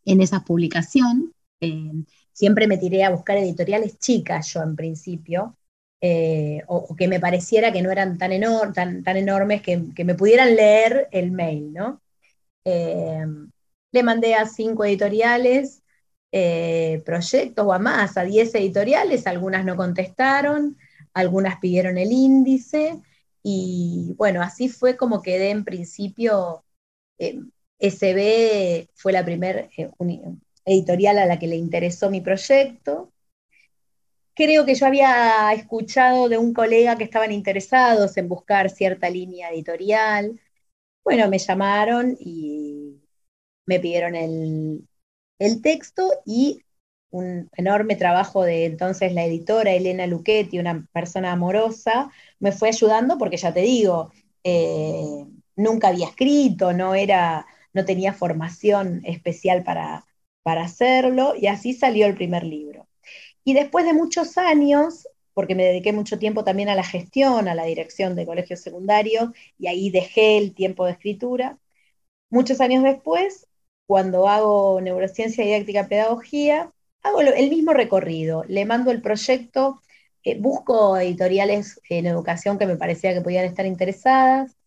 en 0.04 0.22
esa 0.22 0.44
publicación. 0.44 1.34
Eh, 1.62 1.92
siempre 2.34 2.68
me 2.68 2.78
tiré 2.78 3.06
a 3.06 3.12
buscar 3.12 3.38
editoriales 3.38 3.98
chicas 3.98 4.54
yo 4.54 4.62
en 4.62 4.76
principio, 4.76 5.58
eh, 6.02 6.64
o, 6.68 6.94
que 6.98 7.08
me 7.08 7.22
pareciera 7.22 7.72
que 7.72 7.82
no 7.82 7.92
eran 7.92 8.18
tan, 8.18 9.04
tan, 9.04 9.18
enormes 9.18 9.62
que, 9.62 9.78
me 10.04 10.16
pudieran 10.16 10.54
leer 10.56 11.08
el 11.12 11.32
mail, 11.32 11.72
¿no? 11.72 12.02
Eh, 12.66 13.26
le 13.94 14.04
mandé 14.04 14.36
a 14.36 14.48
cinco 14.48 14.84
editoriales 14.84 15.82
proyectos 17.06 17.66
o 17.66 17.74
a 17.74 17.80
más, 17.80 18.18
a 18.18 18.24
diez 18.24 18.54
editoriales, 18.56 19.28
algunas 19.28 19.66
no 19.66 19.76
contestaron, 19.76 20.78
algunas 21.14 21.60
pidieron 21.60 21.98
el 21.98 22.12
índice, 22.12 23.02
y 23.48 24.16
bueno, 24.18 24.42
así 24.42 24.70
fue 24.70 24.98
como 24.98 25.22
quedé 25.22 25.52
en 25.52 25.64
principio. 25.66 26.66
Eh, 27.20 27.40
SB 27.80 28.90
fue 28.96 29.14
la 29.14 29.24
primera 29.24 29.70
eh, 29.78 29.92
editorial 30.66 31.20
a 31.20 31.28
la 31.28 31.38
que 31.38 31.48
le 31.48 31.56
interesó 31.56 32.10
mi 32.10 32.22
proyecto. 32.22 33.14
Creo 34.34 34.66
que 34.66 34.74
yo 34.74 34.88
había 34.88 35.54
escuchado 35.54 36.28
de 36.28 36.40
un 36.40 36.54
colega 36.56 36.98
que 36.98 37.04
estaban 37.04 37.32
interesados 37.32 38.18
en 38.18 38.28
buscar 38.30 38.72
cierta 38.72 39.12
línea 39.12 39.52
editorial. 39.52 40.40
Bueno, 41.04 41.30
me 41.30 41.38
llamaron 41.38 42.18
y 42.20 43.00
me 43.68 43.80
pidieron 43.80 44.16
el, 44.16 44.88
el 45.40 45.62
texto 45.62 46.12
y 46.26 46.62
un 47.10 47.50
enorme 47.56 47.96
trabajo 47.96 48.44
de 48.44 48.66
entonces 48.66 49.14
la 49.14 49.26
editora 49.26 49.72
Elena 49.72 50.08
Luchetti, 50.08 50.60
una 50.60 50.86
persona 50.92 51.32
amorosa, 51.32 52.12
me 52.40 52.52
fue 52.52 52.70
ayudando 52.70 53.18
porque 53.18 53.38
ya 53.38 53.54
te 53.54 53.62
digo, 53.62 54.12
eh, 54.44 55.26
nunca 55.56 55.90
había 55.90 56.08
escrito, 56.08 56.74
no, 56.74 56.96
era, 56.96 57.46
no 57.74 57.86
tenía 57.86 58.14
formación 58.14 59.02
especial 59.06 59.64
para, 59.64 60.06
para 60.44 60.64
hacerlo, 60.64 61.34
y 61.40 61.48
así 61.48 61.74
salió 61.74 62.06
el 62.06 62.16
primer 62.16 62.44
libro. 62.44 62.88
Y 63.44 63.54
después 63.54 63.86
de 63.86 63.94
muchos 63.94 64.38
años, 64.38 65.08
porque 65.34 65.56
me 65.56 65.66
dediqué 65.66 65.94
mucho 65.94 66.20
tiempo 66.20 66.44
también 66.44 66.70
a 66.70 66.76
la 66.76 66.84
gestión, 66.84 67.48
a 67.48 67.56
la 67.56 67.66
dirección 67.66 68.16
de 68.16 68.26
colegios 68.26 68.62
secundarios, 68.62 69.30
y 69.58 69.68
ahí 69.68 69.90
dejé 69.90 70.38
el 70.38 70.54
tiempo 70.54 70.86
de 70.86 70.94
escritura, 70.94 71.58
muchos 72.30 72.62
años 72.62 72.84
después, 72.84 73.48
cuando 73.86 74.28
hago 74.28 74.82
neurociencia 74.82 75.46
didáctica 75.46 75.88
pedagogía, 75.88 76.72
hago 77.04 77.22
el 77.22 77.50
mismo 77.50 77.74
recorrido, 77.74 78.44
le 78.48 78.66
mando 78.66 78.92
el 78.92 79.02
proyecto, 79.02 79.82
eh, 80.24 80.40
busco 80.40 80.98
editoriales 80.98 81.80
en 81.90 82.08
educación 82.08 82.58
que 82.58 82.66
me 82.66 82.78
parecía 82.78 83.14
que 83.14 83.22
podían 83.22 83.46
estar 83.46 83.66
interesadas, 83.66 84.58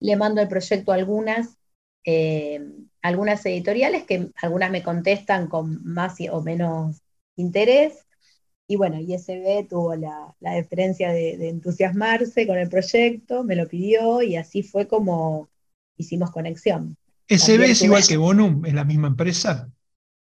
le 0.00 0.16
mando 0.16 0.40
el 0.40 0.48
proyecto 0.48 0.92
a 0.92 0.94
algunas, 0.96 1.58
eh, 2.04 2.60
editoriales 3.02 4.04
que 4.04 4.30
algunas 4.42 4.70
me 4.70 4.82
contestan 4.82 5.48
con 5.48 5.84
más 5.84 6.16
o 6.30 6.42
menos 6.42 7.02
interés. 7.36 8.06
Y 8.66 8.76
bueno, 8.76 9.00
ISB 9.00 9.66
tuvo 9.68 9.96
la, 9.96 10.34
la 10.40 10.52
deferencia 10.54 11.10
de, 11.12 11.48
entusiasmarse 11.48 12.46
con 12.46 12.58
el 12.58 12.68
proyecto, 12.68 13.44
me 13.44 13.56
lo 13.56 13.68
pidió 13.68 14.22
y 14.22 14.36
así 14.36 14.62
fue 14.62 14.86
como 14.88 15.48
hicimos 15.96 16.30
conexión. 16.30 16.96
¿SB 17.30 17.62
es 17.70 17.82
igual 17.82 18.02
que 18.06 18.16
Bonum, 18.16 18.66
en 18.66 18.74
la 18.74 18.84
misma 18.84 19.06
empresa? 19.08 19.70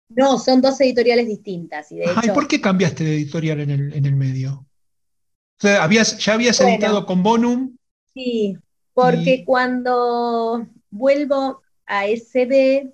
No, 0.08 0.38
son 0.38 0.62
dos 0.62 0.80
editoriales 0.80 1.26
distintas. 1.26 1.92
Y, 1.92 1.96
de 1.96 2.32
por 2.32 2.48
qué 2.48 2.60
cambiaste 2.60 3.04
de 3.04 3.14
editorial 3.14 3.60
en 3.60 3.70
el, 3.70 4.16
medio? 4.16 4.52
O 4.52 5.60
sea, 5.60 5.82
habías, 5.82 6.18
ya 6.18 6.34
habías 6.34 6.60
editado 6.60 7.04
con 7.04 7.22
Bonum. 7.22 7.76
Sí, 8.14 8.56
porque 8.94 9.44
cuando 9.44 10.66
vuelvo 10.90 11.62
a 11.84 12.06
SB, 12.06 12.90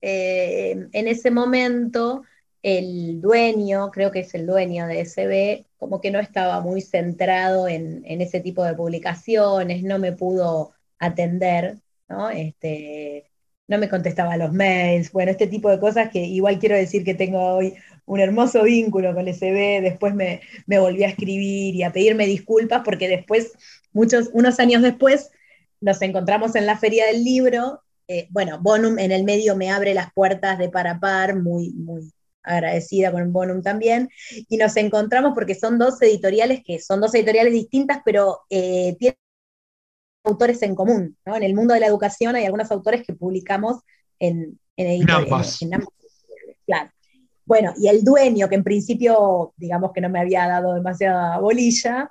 eh, 0.00 0.88
en 0.92 1.08
ese 1.08 1.30
momento 1.30 2.22
el 2.62 3.20
dueño, 3.20 3.90
creo 3.90 4.12
que 4.12 4.20
es 4.20 4.34
el 4.34 4.46
dueño 4.46 4.86
de 4.86 5.04
SB, 5.04 5.66
como 5.76 6.00
que 6.00 6.10
no 6.10 6.20
estaba 6.20 6.60
muy 6.60 6.80
centrado 6.80 7.66
en, 7.68 8.02
en 8.06 8.20
ese 8.20 8.40
tipo 8.40 8.64
de 8.64 8.74
publicaciones, 8.74 9.82
no 9.82 9.98
me 9.98 10.12
pudo 10.12 10.72
atender, 10.98 11.78
¿no? 12.08 12.30
Este, 12.30 13.31
no 13.72 13.78
me 13.78 13.88
contestaba 13.88 14.36
los 14.36 14.52
mails, 14.52 15.10
bueno, 15.12 15.30
este 15.30 15.46
tipo 15.46 15.70
de 15.70 15.80
cosas 15.80 16.10
que 16.10 16.20
igual 16.20 16.58
quiero 16.58 16.76
decir 16.76 17.04
que 17.04 17.14
tengo 17.14 17.40
hoy 17.54 17.74
un 18.04 18.20
hermoso 18.20 18.64
vínculo 18.64 19.14
con 19.14 19.26
el 19.26 19.34
SB, 19.34 19.80
después 19.80 20.14
me, 20.14 20.42
volví 20.66 21.04
a 21.04 21.08
escribir 21.08 21.74
y 21.74 21.82
a 21.82 21.90
pedirme 21.90 22.26
disculpas 22.26 22.82
porque 22.84 23.08
después, 23.08 23.52
muchos, 23.94 24.28
unos 24.34 24.60
años 24.60 24.82
después, 24.82 25.30
nos 25.80 26.02
encontramos 26.02 26.54
en 26.54 26.66
la 26.66 26.76
feria 26.76 27.06
del 27.06 27.24
libro, 27.24 27.80
eh, 28.08 28.26
bueno, 28.28 28.58
Bonum 28.60 28.98
en 28.98 29.10
el 29.10 29.24
medio 29.24 29.56
me 29.56 29.70
abre 29.70 29.94
las 29.94 30.12
puertas 30.12 30.58
de 30.58 30.68
par 30.68 30.86
a 30.86 31.00
par, 31.00 31.40
muy, 31.40 31.70
muy 31.70 32.12
agradecida 32.42 33.10
con 33.10 33.32
Bonum 33.32 33.62
también, 33.62 34.10
y 34.50 34.58
nos 34.58 34.76
encontramos 34.76 35.32
porque 35.34 35.54
son 35.54 35.78
dos 35.78 36.02
editoriales 36.02 36.62
que 36.62 36.78
son 36.78 37.00
dos 37.00 37.14
editoriales 37.14 37.54
distintas, 37.54 38.02
pero 38.04 38.40
eh, 38.50 38.96
tienen 38.98 39.16
autores 40.24 40.62
en 40.62 40.74
común, 40.74 41.16
¿no? 41.24 41.36
En 41.36 41.42
el 41.42 41.54
mundo 41.54 41.74
de 41.74 41.80
la 41.80 41.86
educación 41.86 42.36
hay 42.36 42.44
algunos 42.44 42.70
autores 42.70 43.04
que 43.04 43.14
publicamos 43.14 43.80
en, 44.18 44.58
en 44.76 45.04
claro. 46.66 46.90
Bueno, 47.44 47.74
y 47.76 47.88
el 47.88 48.04
dueño, 48.04 48.48
que 48.48 48.54
en 48.54 48.64
principio, 48.64 49.52
digamos 49.56 49.92
que 49.92 50.00
no 50.00 50.08
me 50.08 50.20
había 50.20 50.46
dado 50.46 50.74
demasiada 50.74 51.38
bolilla, 51.38 52.10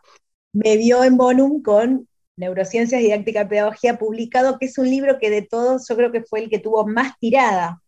me 0.53 0.77
vio 0.77 1.03
en 1.03 1.17
Bonum 1.17 1.61
con 1.61 2.07
Neurociencias, 2.35 3.01
Didáctica 3.01 3.43
y 3.43 3.47
Pedagogía 3.47 3.97
publicado, 3.97 4.57
que 4.59 4.65
es 4.65 4.77
un 4.77 4.89
libro 4.89 5.19
que 5.19 5.29
de 5.29 5.43
todos 5.43 5.87
yo 5.87 5.95
creo 5.95 6.11
que 6.11 6.23
fue 6.23 6.41
el 6.41 6.49
que 6.49 6.59
tuvo 6.59 6.85
más 6.85 7.17
tirada, 7.19 7.81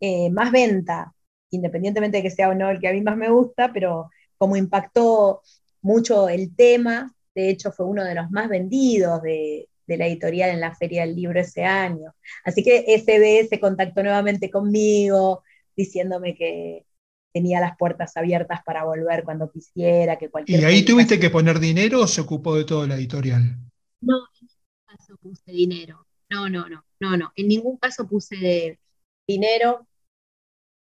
eh, 0.00 0.30
más 0.30 0.52
venta, 0.52 1.12
independientemente 1.50 2.18
de 2.18 2.22
que 2.22 2.30
sea 2.30 2.50
o 2.50 2.54
no 2.54 2.70
el 2.70 2.80
que 2.80 2.88
a 2.88 2.92
mí 2.92 3.00
más 3.00 3.16
me 3.16 3.30
gusta, 3.30 3.72
pero 3.72 4.10
como 4.38 4.56
impactó 4.56 5.42
mucho 5.80 6.28
el 6.28 6.54
tema, 6.54 7.13
de 7.34 7.50
hecho 7.50 7.72
fue 7.72 7.86
uno 7.86 8.04
de 8.04 8.14
los 8.14 8.30
más 8.30 8.48
vendidos 8.48 9.22
de, 9.22 9.68
la 9.86 10.06
editorial 10.06 10.50
en 10.50 10.60
la 10.60 10.74
Feria 10.74 11.04
del 11.04 11.14
Libro 11.14 11.40
ese 11.40 11.64
año. 11.64 12.14
Así 12.44 12.62
que 12.62 12.84
SB 12.98 13.48
se 13.48 13.60
contactó 13.60 14.02
nuevamente 14.02 14.50
conmigo 14.50 15.42
diciéndome 15.76 16.34
que 16.34 16.86
tenía 17.32 17.60
las 17.60 17.76
puertas 17.76 18.16
abiertas 18.16 18.60
para 18.64 18.84
volver 18.84 19.24
cuando 19.24 19.50
quisiera, 19.50 20.16
que 20.16 20.30
cualquier... 20.30 20.60
¿Y 20.60 20.64
ahí 20.64 20.84
tuviste 20.84 21.18
que 21.18 21.30
poner 21.30 21.58
dinero 21.58 22.02
o 22.02 22.06
se 22.06 22.20
ocupó 22.20 22.54
de 22.54 22.64
todo 22.64 22.86
la 22.86 22.94
editorial? 22.94 23.58
No, 24.00 24.18
en 24.40 24.46
ningún 24.46 24.86
caso 24.86 25.16
puse 25.20 25.52
dinero. 25.52 26.06
No, 26.30 26.48
no, 26.48 26.68
no, 26.68 26.84
no, 27.00 27.16
no. 27.16 27.32
En 27.34 27.48
ningún 27.48 27.76
caso 27.76 28.06
puse 28.06 28.78
dinero. 29.26 29.86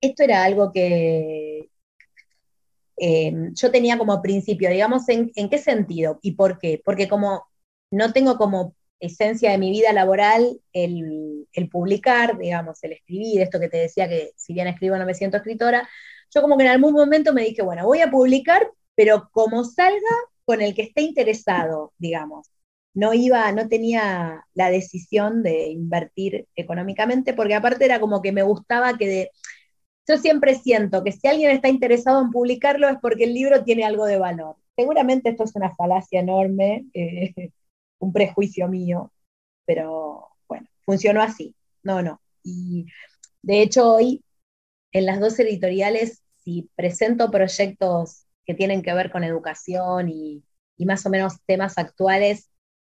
Esto 0.01 0.24
era 0.24 0.44
algo 0.44 0.72
que, 0.72 1.59
Em, 3.03 3.55
yo 3.55 3.70
tenía 3.70 3.96
como 3.96 4.20
principio, 4.20 4.68
digamos, 4.68 5.09
¿en, 5.09 5.30
qué 5.32 5.57
sentido 5.59 6.18
y 6.22 6.32
por 6.32 6.59
qué? 6.59 6.82
Porque 6.84 7.09
como 7.09 7.46
no 7.90 8.12
tengo 8.12 8.36
como 8.36 8.74
esencia 9.01 9.51
de 9.53 9.59
mi 9.59 9.70
vida 9.70 9.92
laboral 9.94 10.61
el, 10.74 11.46
publicar, 11.72 12.36
digamos, 12.38 12.82
el 12.84 12.92
escribir, 12.92 13.40
esto 13.40 13.59
que 13.59 13.70
te 13.70 13.78
decía 13.78 14.07
que 14.07 14.32
si 14.36 14.53
bien 14.53 14.66
escribo 14.66 14.98
no 14.98 15.07
me 15.07 15.14
siento 15.14 15.38
escritora, 15.38 15.88
yo 16.34 16.42
como 16.42 16.59
que 16.59 16.64
en 16.64 16.70
algún 16.70 16.92
momento 16.92 17.32
me 17.32 17.42
dije, 17.44 17.62
bueno, 17.62 17.86
voy 17.86 18.03
a 18.03 18.11
publicar, 18.11 18.70
pero 18.94 19.30
como 19.32 19.64
salga 19.64 19.98
con 20.44 20.61
el 20.61 20.74
que 20.74 20.82
esté 20.82 21.01
interesado, 21.03 21.94
digamos. 21.98 22.48
No 22.92 23.14
iba, 23.14 23.51
no 23.53 23.68
tenía 23.68 24.44
la 24.55 24.70
decisión 24.70 25.42
de 25.42 25.68
invertir 25.68 26.48
económicamente, 26.55 27.32
porque 27.34 27.55
aparte 27.55 27.84
era 27.86 28.01
como 28.01 28.20
que 28.20 28.32
me 28.32 28.42
gustaba 28.42 28.98
que 28.98 29.09
de, 29.09 29.30
yo 30.09 30.18
siempre 30.18 30.55
siento 30.55 31.05
que 31.05 31.12
si 31.12 31.28
alguien 31.28 31.51
está 31.51 31.68
interesado 31.68 32.20
en 32.20 32.30
publicarlo 32.30 32.88
es 32.88 32.98
porque 33.01 33.24
el 33.24 33.34
libro 33.34 33.64
tiene 33.64 33.84
algo 33.84 34.07
de 34.07 34.18
valor. 34.18 34.57
seguramente 34.76 35.30
esto 35.30 35.44
es 35.44 35.55
una 35.55 35.74
falacia 35.76 36.20
enorme, 36.20 36.86
eh, 36.94 37.53
un 37.98 38.12
prejuicio 38.12 38.68
mío, 38.68 39.12
pero 39.66 40.28
bueno, 40.48 40.66
funcionó 40.84 41.22
así. 41.22 41.55
No, 41.82 42.03
no. 42.03 42.20
Y 42.42 42.86
de 43.42 43.62
hecho 43.62 43.94
hoy 43.94 44.22
en 44.92 45.07
las 45.07 45.20
dos 45.20 45.38
editoriales, 45.38 46.22
si 46.44 46.70
presento 46.74 47.30
proyectos 47.30 48.26
que 48.44 48.55
tienen 48.55 48.82
que 48.82 48.94
ver 48.94 49.11
con 49.11 49.24
educación 49.24 50.09
y, 50.09 50.44
más 50.78 51.05
o 51.05 51.11
menos 51.11 51.34
temas 51.46 51.76
actuales, 51.76 52.48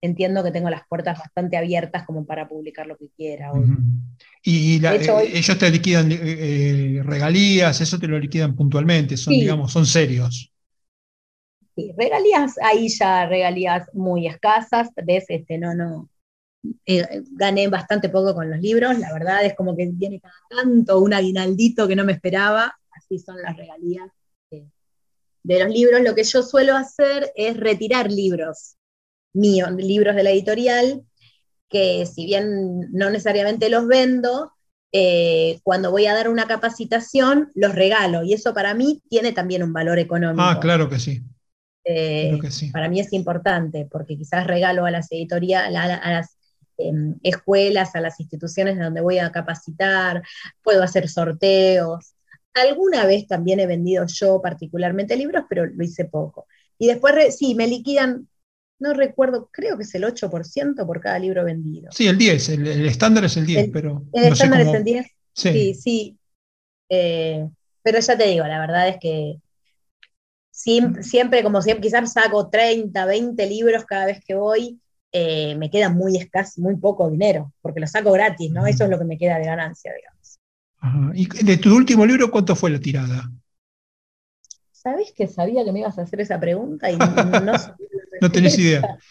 entiendo 0.05 0.43
que 0.43 0.51
tengo 0.51 0.69
las 0.69 0.87
puertas 0.87 1.19
bastante 1.19 1.57
abiertas 1.57 2.05
como 2.05 2.25
para 2.25 2.47
publicar 2.47 2.87
lo 2.87 2.97
que 2.97 3.09
quiera. 3.15 3.51
Y 4.43 4.83
eh, 4.85 5.31
ellos 5.33 5.57
te 5.57 5.69
liquidan 5.69 6.11
eh, 6.11 6.19
eh, 6.21 7.01
regalías, 7.03 7.81
eso 7.81 7.99
te 7.99 8.07
lo 8.07 8.19
liquidan 8.19 8.55
puntualmente, 8.55 9.17
son, 9.17 9.33
digamos, 9.33 9.71
son 9.71 9.85
serios. 9.85 10.51
Sí, 11.75 11.93
regalías, 11.97 12.57
ahí 12.61 12.87
ya 12.87 13.25
regalías 13.25 13.89
muy 13.93 14.27
escasas, 14.27 14.89
ves, 15.03 15.25
este, 15.27 15.57
no, 15.57 15.73
no, 15.73 16.09
gané 17.31 17.67
bastante 17.67 18.07
poco 18.07 18.33
con 18.33 18.49
los 18.49 18.59
libros, 18.59 18.97
la 18.97 19.11
verdad 19.11 19.43
es 19.43 19.55
como 19.55 19.75
que 19.75 19.89
viene 19.91 20.21
cada 20.21 20.33
tanto 20.49 20.99
un 20.99 21.13
aguinaldito 21.13 21.87
que 21.87 21.95
no 21.95 22.05
me 22.05 22.13
esperaba, 22.13 22.73
así 22.91 23.19
son 23.19 23.41
las 23.41 23.57
regalías 23.57 24.09
de 25.43 25.63
los 25.63 25.69
libros. 25.69 26.01
Lo 26.01 26.15
que 26.15 26.23
yo 26.23 26.41
suelo 26.41 26.75
hacer 26.75 27.31
es 27.35 27.57
retirar 27.57 28.11
libros 28.11 28.77
míos, 29.35 29.69
libros 29.77 30.15
de 30.15 30.23
la 30.23 30.31
editorial, 30.31 31.03
que 31.69 32.05
si 32.05 32.25
bien 32.25 32.91
no 32.91 33.09
necesariamente 33.09 33.69
los 33.69 33.87
vendo, 33.87 34.51
eh, 34.91 35.59
cuando 35.63 35.91
voy 35.91 36.05
a 36.05 36.13
dar 36.13 36.29
una 36.29 36.47
capacitación, 36.47 37.51
los 37.53 37.75
regalo. 37.75 38.23
Y 38.23 38.33
eso 38.33 38.53
para 38.53 38.73
mí 38.73 39.01
tiene 39.09 39.33
también 39.33 39.61
un 39.61 39.73
valor 39.73 39.99
económico. 39.99 40.41
Ah, 40.41 40.59
claro 40.59 40.89
que 40.89 40.99
sí. 40.99 41.21
Eh, 41.83 42.39
para 42.71 42.89
mí 42.89 42.99
es 42.99 43.13
importante, 43.13 43.87
porque 43.91 44.17
quizás 44.17 44.47
regalo 44.47 44.85
a 44.85 44.91
las 44.91 45.11
editoriales, 45.11 45.77
a, 45.77 46.11
las 46.11 46.37
em, 46.77 47.15
escuelas, 47.21 47.95
a 47.95 48.01
las 48.01 48.19
instituciones 48.19 48.79
donde 48.79 49.01
voy 49.01 49.19
a 49.19 49.31
capacitar, 49.31 50.23
puedo 50.63 50.81
hacer 50.81 51.07
sorteos. 51.07 52.15
Alguna 52.53 53.05
vez 53.05 53.27
también 53.27 53.59
he 53.59 53.67
vendido 53.67 54.05
yo 54.07 54.41
particularmente 54.41 55.15
libros, 55.15 55.43
pero 55.47 55.65
lo 55.65 55.83
hice 55.83 56.05
poco. 56.05 56.47
Y 56.79 56.87
después, 56.87 57.37
sí, 57.37 57.53
me 57.53 57.67
liquidan, 57.67 58.27
no 58.79 58.93
recuerdo, 58.93 59.49
creo 59.51 59.77
que 59.77 59.83
es 59.83 59.95
el 59.95 60.03
8% 60.03 60.85
por 60.85 60.99
cada 60.99 61.19
libro 61.19 61.45
vendido. 61.45 61.91
Sí, 61.91 62.07
el 62.07 62.17
10, 62.17 62.49
el, 62.49 62.85
estándar 62.85 63.25
es 63.25 63.37
el 63.37 63.45
10, 63.45 63.69
pero... 63.71 64.03
El 64.11 64.33
estándar 64.33 64.61
es 64.61 64.73
el 64.73 64.83
10. 64.83 65.07
Sí, 65.33 65.73
sí. 65.73 66.17
Eh, 66.89 67.47
pero 67.81 67.99
ya 67.99 68.17
te 68.17 68.27
digo, 68.27 68.45
la 68.45 68.59
verdad 68.59 68.87
es 68.89 68.97
que 68.99 69.37
siempre, 70.51 71.43
como 71.43 71.61
siempre, 71.61 71.81
quizás 71.81 72.13
saco 72.13 72.49
30, 72.49 73.05
20 73.05 73.45
libros 73.47 73.85
cada 73.85 74.05
vez 74.05 74.23
que 74.25 74.35
voy, 74.35 74.79
eh, 75.11 75.55
me 75.55 75.69
queda 75.69 75.89
muy 75.89 76.17
escaso, 76.17 76.61
muy 76.61 76.75
poco 76.77 77.09
dinero, 77.09 77.53
porque 77.61 77.79
lo 77.79 77.87
saco 77.87 78.11
gratis, 78.11 78.51
¿no? 78.51 78.65
Eso 78.65 78.85
es 78.85 78.89
lo 78.89 78.99
que 78.99 79.05
me 79.05 79.17
queda 79.17 79.37
de 79.37 79.45
ganancia, 79.45 79.93
digamos. 79.93 81.15
¿Y 81.15 81.27
de 81.43 81.57
tu 81.57 81.75
último 81.75 82.05
libro 82.05 82.29
cuánto 82.29 82.55
fue 82.55 82.69
la 82.69 82.79
tirada? 82.79 83.31
¿Sabes 84.71 85.13
que 85.13 85.27
sabía 85.27 85.65
que 85.65 85.71
me 85.71 85.79
ibas 85.79 85.97
a 85.97 86.03
hacer 86.03 86.21
esa 86.21 86.39
pregunta 86.39 86.91
y 86.91 86.97
no, 87.43 87.53
no, 88.21 88.31
tenés 88.31 88.57
idea? 88.57 88.81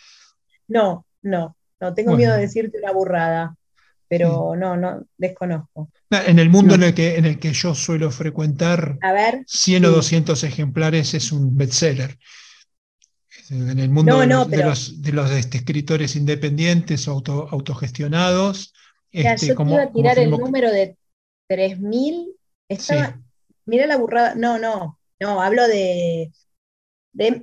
No, 0.67 1.05
no, 1.21 1.55
no, 1.79 1.93
tengo 1.93 2.17
miedo 2.17 2.33
de 2.33 2.41
decirte 2.41 2.79
una 2.79 2.91
burrada 2.91 3.55
pero 4.09 4.55
no, 4.57 4.77
no, 4.77 5.07
desconozco. 5.17 5.91
En 6.11 6.39
el 6.39 6.51
mundo 6.51 6.75
en, 6.75 6.85
el 6.85 6.95
que, 6.95 7.17
en 7.17 7.25
el 7.25 7.39
que 7.39 7.53
yo 7.53 7.75
suelo 7.75 8.11
frecuentar, 8.11 8.99
A 9.01 9.13
ver, 9.13 9.43
100 9.47 9.87
o 9.87 9.91
200 9.91 10.45
ejemplares 10.45 11.15
es 11.15 11.33
un 11.33 11.57
bestseller. 11.57 12.19
En 13.51 13.79
el 13.79 13.91
mundo 13.91 14.21
de, 14.21 14.27
los, 14.27 15.03
de, 15.03 15.13
los, 15.13 15.31
este, 15.31 15.59
escritores 15.59 16.17
independientes 16.17 17.09
o 17.09 17.13
auto, 17.13 17.49
autogestionados. 17.51 18.73
Este, 19.11 19.49
yo 19.49 19.55
como, 19.55 19.75
iba 19.75 19.83
a 19.83 19.93
tirar 19.93 20.19
el 20.19 20.31
número 20.31 20.71
de 20.71 20.97
3.000. 21.49 22.33
Estaba, 22.69 23.21
Mirá 23.67 23.87
la 23.87 23.97
burrada. 23.97 24.35
No, 24.35 24.59
no, 24.59 24.99
no, 25.21 25.43
hablo 25.43 25.67
de, 25.67 26.33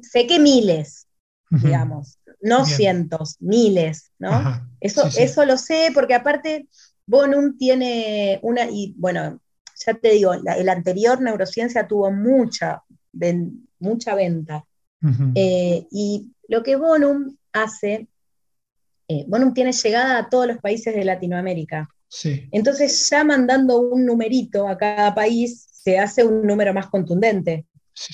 sé 0.02 0.28
que 0.28 0.40
miles, 0.40 1.08
digamos 1.52 2.18
no 2.42 2.66
cientos, 2.66 3.38
miles, 3.40 4.12
¿no? 4.20 4.68
eso, 4.80 5.08
eso 5.18 5.46
lo 5.46 5.58
sé 5.58 5.92
porque 5.94 6.16
aparte 6.16 6.68
Bonum 7.06 7.58
tiene 7.58 8.40
una, 8.42 8.66
y 8.70 8.94
bueno, 8.98 9.40
ya 9.86 9.94
te 9.94 10.12
digo, 10.12 10.34
el 10.34 10.70
anterior 10.70 11.22
neurociencia 11.22 11.88
tuvo 11.88 12.12
mucha, 12.12 12.84
mucha 13.80 14.16
venta. 14.16 14.66
Eh, 15.34 15.88
y 15.92 16.32
lo 16.48 16.62
que 16.62 16.76
Bonum 16.76 17.36
hace, 17.54 18.08
eh, 19.08 19.26
Bonum 19.28 19.54
tiene 19.54 19.72
llegada 19.72 20.20
a 20.20 20.30
todos 20.30 20.48
los 20.48 20.58
países 20.60 20.96
de 20.96 21.04
Latinoamérica. 21.04 21.90
Sí. 22.08 22.48
Entonces, 22.52 23.10
ya 23.10 23.24
mandando 23.24 23.80
un 23.80 24.06
numerito 24.06 24.68
a 24.68 24.78
cada 24.78 25.16
país, 25.16 25.68
se 25.72 25.98
hace 25.98 26.24
un 26.24 26.46
número 26.46 26.74
más 26.74 26.88
contundente. 26.88 27.66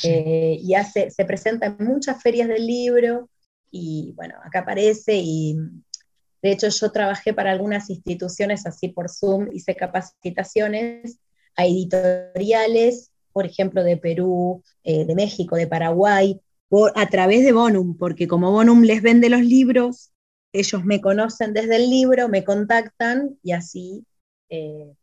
Eh, 0.03 0.57
y 0.61 0.73
hace, 0.73 1.11
se 1.11 1.25
presenta 1.25 1.67
en 1.67 1.77
muchas 1.79 2.21
ferias 2.21 2.47
del 2.47 2.65
libro, 2.65 3.29
y 3.71 4.13
bueno, 4.15 4.35
acá 4.43 4.59
aparece 4.59 5.15
y 5.15 5.55
de 6.41 6.51
hecho 6.51 6.69
yo 6.69 6.91
trabajé 6.91 7.33
para 7.33 7.51
algunas 7.51 7.89
instituciones 7.89 8.65
así 8.65 8.89
por 8.89 9.09
Zoom, 9.09 9.49
hice 9.53 9.75
capacitaciones 9.75 11.19
a 11.55 11.65
editoriales, 11.65 13.11
por 13.33 13.45
ejemplo, 13.45 13.83
de 13.83 13.97
Perú, 13.97 14.63
eh, 14.83 15.05
de 15.05 15.15
México, 15.15 15.55
de 15.55 15.67
Paraguay, 15.67 16.39
a 16.95 17.09
través 17.09 17.43
de 17.43 17.51
Bonum, 17.51 17.97
porque 17.97 18.27
como 18.27 18.51
Bonum 18.51 18.83
les 18.83 19.01
vende 19.01 19.29
los 19.29 19.41
libros, 19.41 20.11
ellos 20.53 20.83
me 20.85 21.01
conocen 21.01 21.53
desde 21.53 21.75
el 21.75 21.89
libro, 21.89 22.29
me 22.29 22.43
contactan 22.43 23.37
y 23.43 23.51
así, 23.51 24.05
eh, 24.49 24.93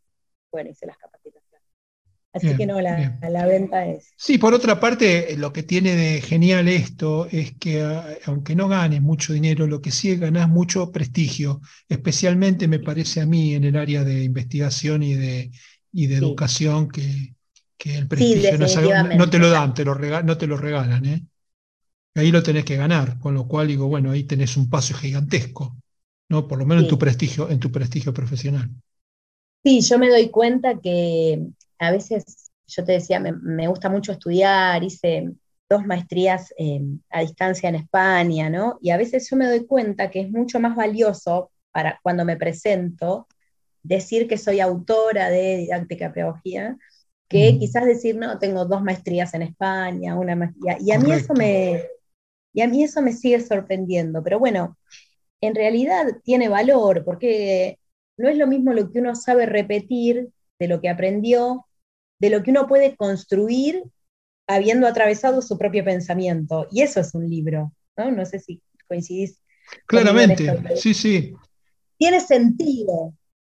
bueno, 0.50 0.70
hice 0.70 0.86
las 0.86 0.96
capacitaciones. 0.98 1.43
Así 2.34 2.56
que 2.56 2.66
no, 2.66 2.80
la, 2.80 3.46
venta 3.46 3.86
es. 3.86 4.12
Sí, 4.16 4.38
por 4.38 4.54
otra 4.54 4.80
parte, 4.80 5.36
lo 5.36 5.52
que 5.52 5.62
tiene 5.62 5.94
de 5.94 6.20
genial 6.20 6.66
esto 6.68 7.28
es 7.30 7.54
que 7.56 7.82
ah, 7.82 8.04
aunque 8.26 8.56
no 8.56 8.66
ganes 8.66 9.00
mucho 9.00 9.32
dinero, 9.32 9.68
lo 9.68 9.80
que 9.80 9.92
sí 9.92 10.10
es 10.10 10.18
ganas 10.18 10.48
mucho 10.48 10.90
prestigio, 10.90 11.60
especialmente 11.88 12.66
me 12.66 12.80
parece 12.80 13.20
a 13.20 13.26
mí 13.26 13.54
en 13.54 13.62
el 13.62 13.76
área 13.76 14.02
de 14.02 14.24
investigación 14.24 15.04
y 15.04 15.14
de, 15.14 15.52
de 15.92 16.14
educación, 16.16 16.88
que, 16.88 17.34
el 17.84 18.08
prestigio 18.08 18.58
no, 18.58 18.66
te 19.30 19.38
lo 19.38 19.50
dan, 19.50 19.74
te 19.74 19.84
lo 19.84 19.94
no 20.22 20.36
te 20.36 20.46
lo 20.48 20.56
regalan. 20.56 21.04
¿eh? 21.04 21.22
Ahí 22.16 22.32
lo 22.32 22.42
tenés 22.42 22.64
que 22.64 22.76
ganar, 22.76 23.20
con 23.20 23.34
lo 23.34 23.46
cual 23.46 23.68
digo, 23.68 23.86
bueno, 23.86 24.10
ahí 24.10 24.24
tenés 24.24 24.56
un 24.56 24.68
paso 24.68 24.94
gigantesco, 24.94 25.76
¿no? 26.30 26.48
por 26.48 26.58
lo 26.58 26.66
menos 26.66 26.84
en, 26.84 26.90
tu 26.90 26.98
prestigio, 26.98 27.48
en 27.48 27.60
tu 27.60 27.70
prestigio 27.70 28.12
profesional. 28.12 28.70
Sí, 29.62 29.82
yo 29.82 29.98
me 29.98 30.08
doy 30.08 30.30
cuenta 30.30 30.80
que 30.80 31.46
a 31.84 31.92
veces, 31.92 32.50
yo 32.66 32.84
te 32.84 32.92
decía, 32.92 33.20
me, 33.20 33.68
gusta 33.68 33.88
mucho 33.88 34.12
estudiar, 34.12 34.82
hice 34.82 35.32
dos 35.68 35.86
maestrías 35.86 36.52
eh, 36.58 36.80
a 37.10 37.20
distancia 37.20 37.68
en 37.68 37.76
España, 37.76 38.50
¿no? 38.50 38.78
Y 38.80 38.90
a 38.90 38.96
veces 38.96 39.28
yo 39.30 39.36
me 39.36 39.46
doy 39.46 39.66
cuenta 39.66 40.10
que 40.10 40.20
es 40.20 40.30
mucho 40.30 40.60
más 40.60 40.76
valioso 40.76 41.50
para 41.72 41.98
cuando 42.02 42.24
me 42.24 42.36
presento 42.36 43.26
decir 43.82 44.28
que 44.28 44.38
soy 44.38 44.60
autora 44.60 45.30
de 45.30 45.58
didáctica 45.58 46.12
pedagogía, 46.12 46.76
que 47.28 47.58
quizás 47.58 47.84
decir, 47.84 48.16
no, 48.16 48.38
tengo 48.38 48.64
dos 48.64 48.82
maestrías 48.82 49.34
en 49.34 49.42
España, 49.42 50.14
una 50.14 50.36
maestría. 50.36 50.76
Y 50.80 50.92
a 50.92 50.98
mí 50.98 51.10
eso 51.10 51.34
me, 51.34 51.82
y 52.52 52.62
a 52.62 52.68
mí 52.68 52.84
eso 52.84 53.02
me 53.02 53.12
sigue 53.12 53.40
sorprendiendo. 53.40 54.22
Pero 54.22 54.38
bueno, 54.38 54.78
en 55.40 55.54
realidad 55.54 56.06
tiene 56.22 56.48
valor, 56.48 57.04
porque 57.04 57.78
no 58.16 58.28
es 58.28 58.38
lo 58.38 58.46
mismo 58.46 58.72
lo 58.72 58.90
que 58.90 59.00
uno 59.00 59.14
sabe 59.16 59.46
repetir 59.46 60.28
de 60.58 60.68
lo 60.68 60.80
que 60.80 60.88
aprendió, 60.88 61.66
de 62.24 62.30
lo 62.30 62.42
que 62.42 62.50
uno 62.50 62.66
puede 62.66 62.96
construir 62.96 63.82
habiendo 64.46 64.86
atravesado 64.86 65.42
su 65.42 65.58
propio 65.58 65.84
pensamiento. 65.84 66.66
Y 66.70 66.80
eso 66.80 67.00
es 67.00 67.14
un 67.14 67.28
libro, 67.28 67.72
¿no? 67.98 68.10
No 68.10 68.24
sé 68.24 68.38
si 68.38 68.62
coincidís. 68.88 69.42
Claramente, 69.86 70.50
sí, 70.76 70.94
sí. 70.94 71.34
Tiene 71.98 72.20
sentido 72.20 73.12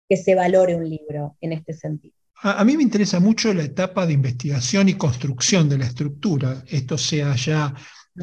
que 0.10 0.18
se 0.18 0.36
valore 0.36 0.76
un 0.76 0.90
libro 0.90 1.38
en 1.40 1.54
este 1.54 1.72
sentido. 1.72 2.14
A, 2.42 2.64
mí 2.66 2.76
me 2.76 2.84
interesa 2.84 3.22
mucho 3.22 3.54
la 3.54 3.64
etapa 3.64 4.06
de 4.06 4.14
investigación 4.14 4.90
y 4.90 4.96
construcción 4.96 5.70
de 5.70 5.78
la 5.78 5.86
estructura, 5.86 6.62
esto 6.68 6.98
sea 6.98 7.36
ya 7.36 7.74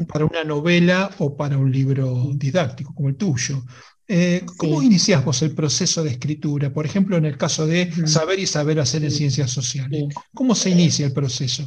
para 0.06 0.26
una 0.26 0.44
novela 0.44 1.10
o 1.18 1.34
para 1.36 1.56
un 1.56 1.72
libro 1.72 2.32
didáctico 2.34 2.94
como 2.94 3.08
el 3.08 3.16
tuyo. 3.16 3.62
Eh, 4.06 4.44
¿Cómo 4.58 4.82
inicias 4.82 5.24
vos 5.24 5.40
el 5.42 5.54
proceso 5.54 6.04
de 6.04 6.10
escritura? 6.10 6.72
Por 6.72 6.84
ejemplo, 6.84 7.16
en 7.16 7.24
el 7.24 7.38
caso 7.38 7.66
de 7.66 7.90
saber 8.06 8.38
y 8.38 8.46
saber 8.46 8.78
hacer 8.80 9.02
en 9.04 9.10
ciencias 9.10 9.50
sociales. 9.50 10.04
¿Cómo 10.34 10.54
se 10.54 10.70
inicia 10.70 11.06
el 11.06 11.12
proceso? 11.12 11.64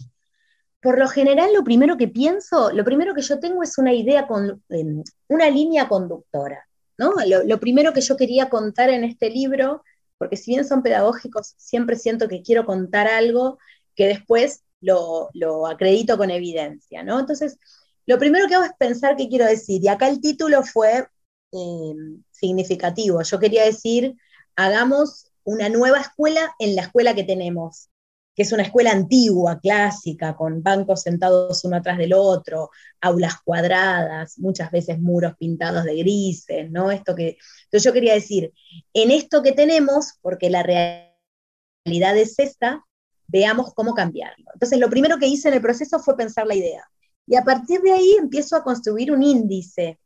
Por 0.81 0.99
lo 0.99 1.07
general, 1.07 1.49
lo 1.53 1.63
primero 1.63 1.97
que 1.97 2.07
pienso, 2.07 2.71
lo 2.71 2.85
primero 2.85 3.15
que 3.15 3.21
yo 3.21 3.39
tengo 3.39 3.63
es 3.63 3.77
una 3.77 3.93
idea, 3.93 4.27
con, 4.27 4.63
em, 4.69 5.03
una 5.27 5.49
línea 5.49 5.87
conductora. 5.87 6.67
¿no? 6.97 7.13
Lo, 7.45 7.59
primero 7.59 7.93
que 7.93 8.01
yo 8.01 8.17
quería 8.17 8.49
contar 8.49 8.89
en 8.89 9.03
este 9.03 9.29
libro, 9.29 9.83
porque 10.17 10.37
si 10.37 10.51
bien 10.51 10.65
son 10.65 10.83
pedagógicos, 10.83 11.53
siempre 11.57 11.95
siento 11.95 12.27
que 12.27 12.41
quiero 12.41 12.65
contar 12.65 13.07
algo 13.07 13.59
que 13.95 14.07
después 14.07 14.63
lo, 14.81 15.29
acredito 15.67 16.17
con 16.17 16.31
evidencia. 16.31 17.03
¿no? 17.03 17.19
Entonces, 17.19 17.57
lo 18.05 18.17
primero 18.17 18.47
que 18.47 18.55
hago 18.55 18.65
es 18.65 18.73
pensar 18.77 19.15
qué 19.15 19.27
quiero 19.27 19.45
decir. 19.45 19.83
Y 19.83 19.87
acá 19.87 20.07
el 20.07 20.21
título 20.21 20.63
fue 20.63 21.07
eh, 21.51 21.93
significativo. 22.39 23.21
Yo 23.21 23.39
quería 23.39 23.63
decir, 23.65 24.15
hagamos 24.55 25.31
una 25.43 25.69
nueva 25.69 25.99
escuela 25.99 26.53
en 26.59 26.75
la 26.75 26.83
escuela 26.83 27.15
que 27.15 27.23
tenemos, 27.23 27.89
que 28.35 28.43
es 28.43 28.51
una 28.51 28.63
escuela 28.63 28.91
antigua, 28.91 29.59
clásica, 29.59 30.35
con 30.35 30.61
bancos 30.61 31.01
sentados 31.01 31.63
uno 31.63 31.77
atrás 31.77 31.97
del 31.97 32.13
otro, 32.13 32.69
aulas 33.01 33.41
cuadradas, 33.43 34.37
muchas 34.37 34.69
veces 34.71 34.99
muros 34.99 35.35
pintados 35.37 35.85
de 35.85 35.95
grises, 35.95 36.69
¿no? 36.69 36.91
Esto 36.91 37.15
que, 37.15 37.37
entonces 37.63 37.83
yo 37.83 37.93
quería 37.93 38.13
decir, 38.13 38.53
en 38.93 39.11
esto 39.11 39.41
que 39.41 39.53
tenemos, 39.53 40.13
porque 40.21 40.49
la 40.49 40.63
realidad 40.63 42.17
es 42.17 42.37
esta, 42.37 42.83
veamos 43.27 43.73
cómo 43.73 43.93
cambiarlo. 43.93 44.45
Entonces, 44.53 44.79
lo 44.79 44.89
primero 44.89 45.17
que 45.17 45.27
hice 45.27 45.49
en 45.49 45.55
el 45.55 45.61
proceso 45.61 45.99
fue 45.99 46.17
pensar 46.17 46.47
la 46.47 46.55
idea. 46.55 46.83
Y 47.25 47.35
a 47.35 47.43
partir 47.43 47.81
de 47.81 47.91
ahí 47.91 48.15
empiezo 48.19 48.55
a 48.55 48.63
construir 48.63 49.11
un 49.11 49.21
índice, 49.21 49.99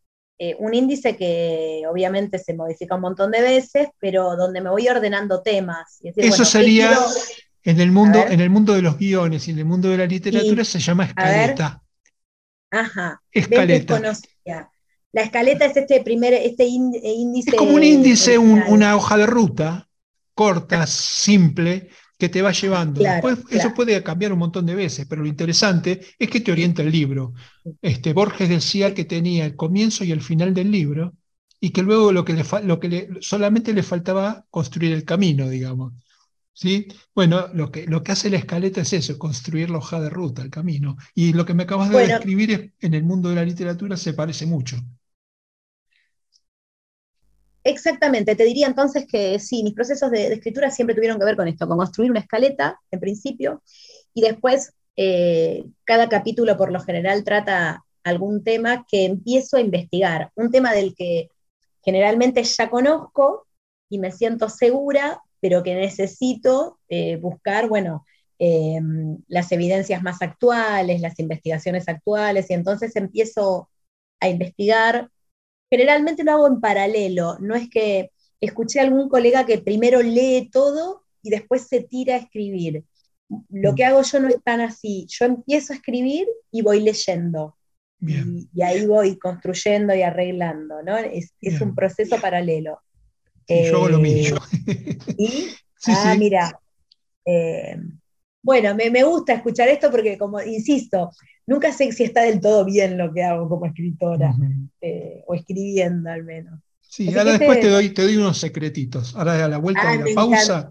eh, 0.43 0.55
un 0.57 0.73
índice 0.73 1.15
que 1.15 1.83
obviamente 1.87 2.39
se 2.39 2.55
modifica 2.55 2.95
un 2.95 3.01
montón 3.01 3.29
de 3.29 3.41
veces, 3.41 3.89
pero 3.99 4.35
donde 4.35 4.59
me 4.59 4.71
voy 4.71 4.87
ordenando 4.87 5.43
temas. 5.43 5.99
Eso 6.01 6.45
sería, 6.45 6.97
en, 7.61 7.79
el 7.79 7.91
mundo, 7.91 8.25
en 8.27 8.39
el 8.39 8.49
mundo 8.49 8.73
de 8.73 8.81
los 8.81 8.97
guiones 8.97 9.47
y 9.47 9.51
en 9.51 9.59
el 9.59 9.65
mundo 9.65 9.89
de 9.89 9.97
la 9.97 10.07
literatura 10.07 10.65
se 10.65 10.79
llama 10.79 11.05
escaleta. 11.05 11.83
Ajá. 12.71 13.21
Escaleta. 13.31 14.01
La 15.13 15.21
escaleta 15.21 15.65
es 15.65 15.77
este 15.77 16.01
primer 16.01 16.33
este 16.33 16.65
índice. 16.65 17.51
Es 17.51 17.55
como 17.55 17.75
un 17.75 17.83
índice, 17.83 18.39
una 18.39 18.95
hoja 18.95 19.17
de 19.17 19.27
ruta 19.27 19.87
corta, 20.33 20.87
simple, 20.87 21.89
que 22.21 22.29
te 22.29 22.43
va 22.43 22.51
llevando. 22.51 23.01
Después, 23.01 23.39
Eso 23.49 23.73
puede 23.73 24.03
cambiar 24.03 24.31
un 24.31 24.37
montón 24.37 24.67
de 24.67 24.75
veces, 24.75 25.07
pero 25.09 25.23
lo 25.23 25.27
interesante 25.27 26.01
es 26.19 26.29
que 26.29 26.39
te 26.39 26.51
orienta 26.51 26.83
el 26.83 26.91
libro. 26.91 27.33
Este, 27.81 28.13
Borges 28.13 28.47
decía 28.47 28.93
que 28.93 29.05
tenía 29.05 29.43
el 29.43 29.55
comienzo 29.55 30.03
y 30.03 30.11
el 30.11 30.21
final 30.21 30.53
del 30.53 30.69
libro 30.69 31.15
y 31.59 31.71
que 31.71 31.81
luego 31.81 32.11
lo 32.11 32.23
que, 32.23 32.33
le, 32.33 32.43
lo 32.63 32.79
que 32.79 32.89
le, 32.89 33.09
solamente 33.21 33.73
le 33.73 33.81
faltaba 33.81 34.45
construir 34.51 34.93
el 34.93 35.03
camino, 35.03 35.49
digamos. 35.49 35.93
¿Sí? 36.53 36.89
Bueno, 37.15 37.47
lo 37.55 37.71
que, 37.71 37.87
lo 37.87 38.03
que 38.03 38.11
hace 38.11 38.29
la 38.29 38.37
escaleta 38.37 38.81
es 38.81 38.93
eso, 38.93 39.17
construir 39.17 39.71
la 39.71 39.79
hoja 39.79 39.99
de 39.99 40.11
ruta, 40.11 40.43
el 40.43 40.51
camino. 40.51 40.97
Y 41.15 41.33
lo 41.33 41.43
que 41.43 41.55
me 41.55 41.63
acabas 41.63 41.89
de 41.89 42.05
describir 42.05 42.75
en 42.79 42.93
el 42.93 43.03
mundo 43.03 43.29
de 43.29 43.35
la 43.35 43.45
literatura 43.45 43.97
se 43.97 44.13
parece 44.13 44.45
mucho. 44.45 44.77
Exactamente, 47.63 48.35
te 48.35 48.43
diría 48.43 48.67
entonces 48.67 49.05
que 49.07 49.37
sí, 49.39 49.63
mis 49.63 49.73
procesos 49.73 50.09
de, 50.09 50.33
escritura 50.33 50.71
siempre 50.71 50.95
tuvieron 50.95 51.19
que 51.19 51.25
ver 51.25 51.35
con 51.35 51.47
esto, 51.47 51.67
con 51.67 51.77
construir 51.77 52.09
una 52.09 52.21
escaleta 52.21 52.79
en 52.89 52.99
principio, 52.99 53.61
y 54.13 54.21
después 54.21 54.73
eh, 54.95 55.65
cada 55.83 56.09
capítulo 56.09 56.57
por 56.57 56.71
lo 56.71 56.79
general 56.79 57.23
trata 57.23 57.83
algún 58.03 58.43
tema 58.43 58.85
que 58.89 59.05
empiezo 59.05 59.57
a 59.57 59.61
investigar, 59.61 60.31
un 60.35 60.49
tema 60.49 60.73
del 60.73 60.95
que 60.95 61.29
generalmente 61.83 62.43
ya 62.43 62.69
conozco 62.69 63.47
y 63.89 63.99
me 63.99 64.11
siento 64.11 64.49
segura, 64.49 65.21
pero 65.39 65.61
que 65.63 65.75
necesito 65.75 66.79
eh, 66.89 67.17
buscar, 67.17 67.67
bueno, 67.67 68.05
em, 68.39 69.19
las 69.27 69.51
evidencias 69.51 70.01
más 70.01 70.21
actuales, 70.21 71.01
las 71.01 71.19
investigaciones 71.19 71.87
actuales, 71.87 72.49
y 72.49 72.53
entonces 72.53 72.95
empiezo 72.95 73.69
a 74.19 74.29
investigar 74.29 75.09
generalmente 75.71 76.23
lo 76.23 76.33
hago 76.33 76.47
en 76.47 76.59
paralelo, 76.59 77.37
no 77.39 77.55
es 77.55 77.69
que 77.69 78.11
escuché 78.41 78.79
a 78.79 78.83
algún 78.83 79.07
colega 79.07 79.45
que 79.45 79.59
primero 79.59 80.01
lee 80.01 80.49
todo 80.51 81.05
y 81.23 81.29
después 81.29 81.67
se 81.67 81.81
tira 81.81 82.15
a 82.15 82.17
escribir. 82.17 82.83
Lo 83.49 83.71
mm. 83.71 83.75
que 83.75 83.85
hago 83.85 84.01
yo 84.01 84.19
no 84.19 84.27
es 84.27 84.43
tan 84.43 84.59
así, 84.59 85.07
yo 85.09 85.25
empiezo 85.25 85.71
a 85.71 85.77
escribir 85.77 86.27
y 86.51 86.61
voy 86.61 86.81
leyendo. 86.81 87.57
Y, 88.03 88.61
ahí 88.63 88.87
voy 88.87 89.15
construyendo 89.17 89.93
y 89.93 90.01
arreglando, 90.01 90.81
¿no? 90.81 90.97
Es, 90.97 91.33
un 91.61 91.75
proceso 91.75 92.19
paralelo. 92.19 92.81
yo 93.47 93.77
hago 93.77 93.89
lo 93.89 93.99
eh, 93.99 94.01
mismo. 94.01 94.39
¿Y? 95.17 95.49
ah, 95.87 96.15
mira. 96.17 96.59
Eh, 97.23 97.77
bueno, 98.41 98.73
me, 98.73 99.03
gusta 99.03 99.33
escuchar 99.33 99.67
esto 99.69 99.91
porque, 99.91 100.17
como 100.17 100.41
insisto, 100.41 101.11
nunca 101.47 101.71
sé 101.71 101.91
si 101.91 102.03
está 102.03 102.23
del 102.23 102.39
todo 102.39 102.65
bien 102.65 102.97
lo 102.97 103.13
que 103.13 103.23
hago 103.23 103.47
como 103.49 103.65
escritora, 103.65 104.33
eh, 104.81 105.23
o 105.27 105.35
escribiendo 105.35 106.09
al 106.09 106.23
menos. 106.23 106.59
Sí, 106.91 107.07
ahora 107.07 107.37
después 107.37 107.61
te, 107.61 107.69
doy, 107.69 107.91
te 107.91 108.01
doy 108.01 108.17
unos 108.17 108.37
secretitos. 108.37 109.15
Ahora 109.15 109.45
a 109.45 109.47
la 109.47 109.59
vuelta 109.59 109.81
ah, 109.85 109.97
de 109.97 110.09
la 110.09 110.13
pausa. 110.13 110.67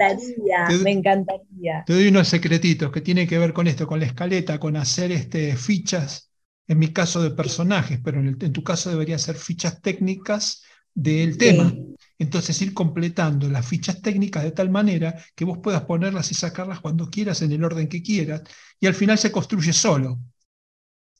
me 0.84 0.90
encantaría. 0.90 1.82
Te 1.86 1.94
doy 1.94 2.08
unos 2.08 2.28
secretitos 2.28 2.92
que 2.92 3.00
tienen 3.00 3.26
que 3.26 3.38
ver 3.38 3.54
con 3.54 3.66
esto, 3.66 3.86
con 3.86 4.00
la 4.00 4.04
escaleta, 4.04 4.60
con 4.60 4.76
hacer 4.76 5.12
este, 5.12 5.56
fichas, 5.56 6.30
en 6.68 6.78
mi 6.78 6.92
caso 6.92 7.22
de 7.22 7.30
personajes, 7.30 8.00
pero 8.04 8.20
en, 8.20 8.52
tu 8.52 8.62
caso 8.62 8.90
deberían 8.90 9.18
ser 9.18 9.34
fichas 9.34 9.80
técnicas 9.80 10.62
del 10.94 11.38
tema. 11.38 11.72
Entonces 12.18 12.60
ir 12.60 12.74
completando 12.74 13.48
las 13.48 13.66
fichas 13.66 14.02
técnicas 14.02 14.42
de 14.42 14.52
tal 14.52 14.68
manera 14.68 15.14
que 15.34 15.46
vos 15.46 15.60
puedas 15.62 15.84
ponerlas 15.84 16.30
y 16.30 16.34
sacarlas 16.34 16.80
cuando 16.80 17.08
quieras, 17.08 17.40
en 17.40 17.52
el 17.52 17.64
orden 17.64 17.88
que 17.88 18.02
quieras, 18.02 18.42
y 18.78 18.86
al 18.86 18.94
final 18.94 19.16
se 19.16 19.32
construye 19.32 19.72
solo 19.72 20.20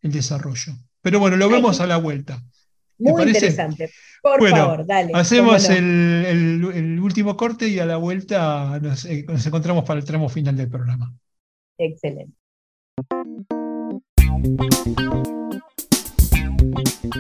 el 0.02 0.12
desarrollo. 0.12 0.74
Pero 1.02 1.18
bueno, 1.18 1.36
lo 1.36 1.48
vemos 1.48 1.80
a 1.80 1.86
la 1.86 1.96
vuelta. 1.96 2.42
Muy 2.98 3.22
interesante. 3.22 3.90
Por 4.22 4.46
favor, 4.48 4.86
dale. 4.86 5.12
Hacemos 5.14 5.68
el, 5.70 7.00
último 7.02 7.36
corte 7.36 7.68
y 7.68 7.78
a 7.78 7.86
la 7.86 7.96
vuelta 7.96 8.78
nos, 8.80 9.06
eh, 9.06 9.24
nos 9.26 9.46
encontramos 9.46 9.84
para 9.84 9.98
el 9.98 10.04
tramo 10.04 10.28
final 10.28 10.56
del 10.56 10.68
programa. 10.68 11.14
Excelente. 11.78 12.34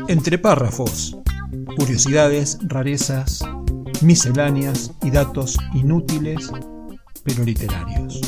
Entre 0.08 0.38
párrafos, 0.38 1.16
curiosidades, 1.76 2.58
rarezas, 2.62 3.42
misceláneas 4.02 4.92
y 5.02 5.10
datos 5.10 5.56
inútiles 5.74 6.50
pero 7.24 7.44
literarios. 7.44 8.20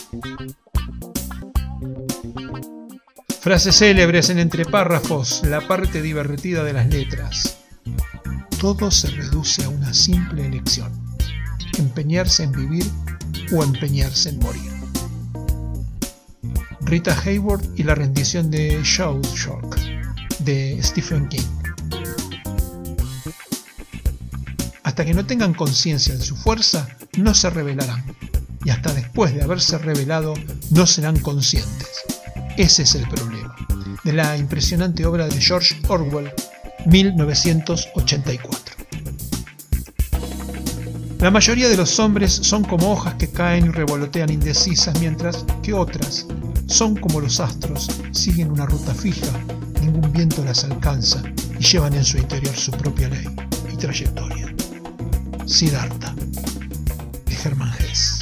Frases 3.43 3.75
célebres 3.75 4.31
en 4.31 4.39
entre 4.39 4.65
párrafos, 4.65 5.43
la 5.45 5.67
parte 5.67 6.01
divertida 6.01 6.63
de 6.63 6.73
las 6.73 6.87
letras. 6.87 7.57
Todo 8.61 8.93
se 8.93 9.11
reduce 9.11 9.65
a 9.65 9.69
una 9.69 9.93
simple 9.93 10.47
elección, 10.47 10.93
empeñarse 11.77 12.45
en 12.45 12.53
vivir 12.53 12.87
o 13.53 13.65
empeñarse 13.65 14.29
en 14.29 14.39
morir. 14.39 14.71
Rita 16.83 17.21
Hayward 17.25 17.65
y 17.75 17.83
la 17.83 17.97
rendición 17.97 18.49
de 18.49 18.81
Shawshank 18.85 19.75
de 20.39 20.79
Stephen 20.81 21.29
King. 21.29 21.43
Hasta 24.85 25.05
que 25.05 25.15
no 25.15 25.27
tengan 25.27 25.53
conciencia 25.53 26.15
de 26.15 26.23
su 26.23 26.37
fuerza, 26.37 26.87
no 27.19 27.35
se 27.35 27.51
revelarán. 27.51 28.05
Y 28.65 28.71
hasta 28.71 28.95
después 28.95 29.35
de 29.35 29.43
haberse 29.43 29.79
revelado, 29.79 30.35
no 30.71 30.87
serán 30.87 31.19
conscientes. 31.19 32.12
Ese 32.57 32.83
es 32.83 32.95
el 32.95 33.09
problema. 33.09 33.55
De 34.05 34.13
la 34.13 34.37
impresionante 34.37 35.07
obra 35.07 35.27
de 35.27 35.41
George 35.41 35.75
Orwell, 35.89 36.31
1984. 36.87 38.77
La 41.21 41.31
mayoría 41.31 41.69
de 41.69 41.77
los 41.77 41.99
hombres 41.99 42.33
son 42.33 42.65
como 42.65 42.93
hojas 42.93 43.15
que 43.15 43.31
caen 43.31 43.67
y 43.67 43.69
revolotean 43.69 44.31
indecisas, 44.31 44.99
mientras 45.01 45.45
que 45.63 45.73
otras 45.73 46.27
son 46.67 46.97
como 46.97 47.21
los 47.21 47.39
astros, 47.39 47.89
siguen 48.11 48.51
una 48.51 48.67
ruta 48.67 48.93
fija, 48.95 49.29
ningún 49.81 50.13
viento 50.13 50.45
las 50.45 50.65
alcanza 50.65 51.23
y 51.59 51.65
llevan 51.65 51.95
en 51.95 52.05
su 52.05 52.19
interior 52.19 52.57
su 52.57 52.73
propia 52.73 53.09
ley 53.09 53.29
y 53.73 53.77
trayectoria. 53.77 54.53
Siddhartha, 55.47 56.15
de 57.27 57.35
Germán 57.35 57.73
Hesse. 57.79 58.22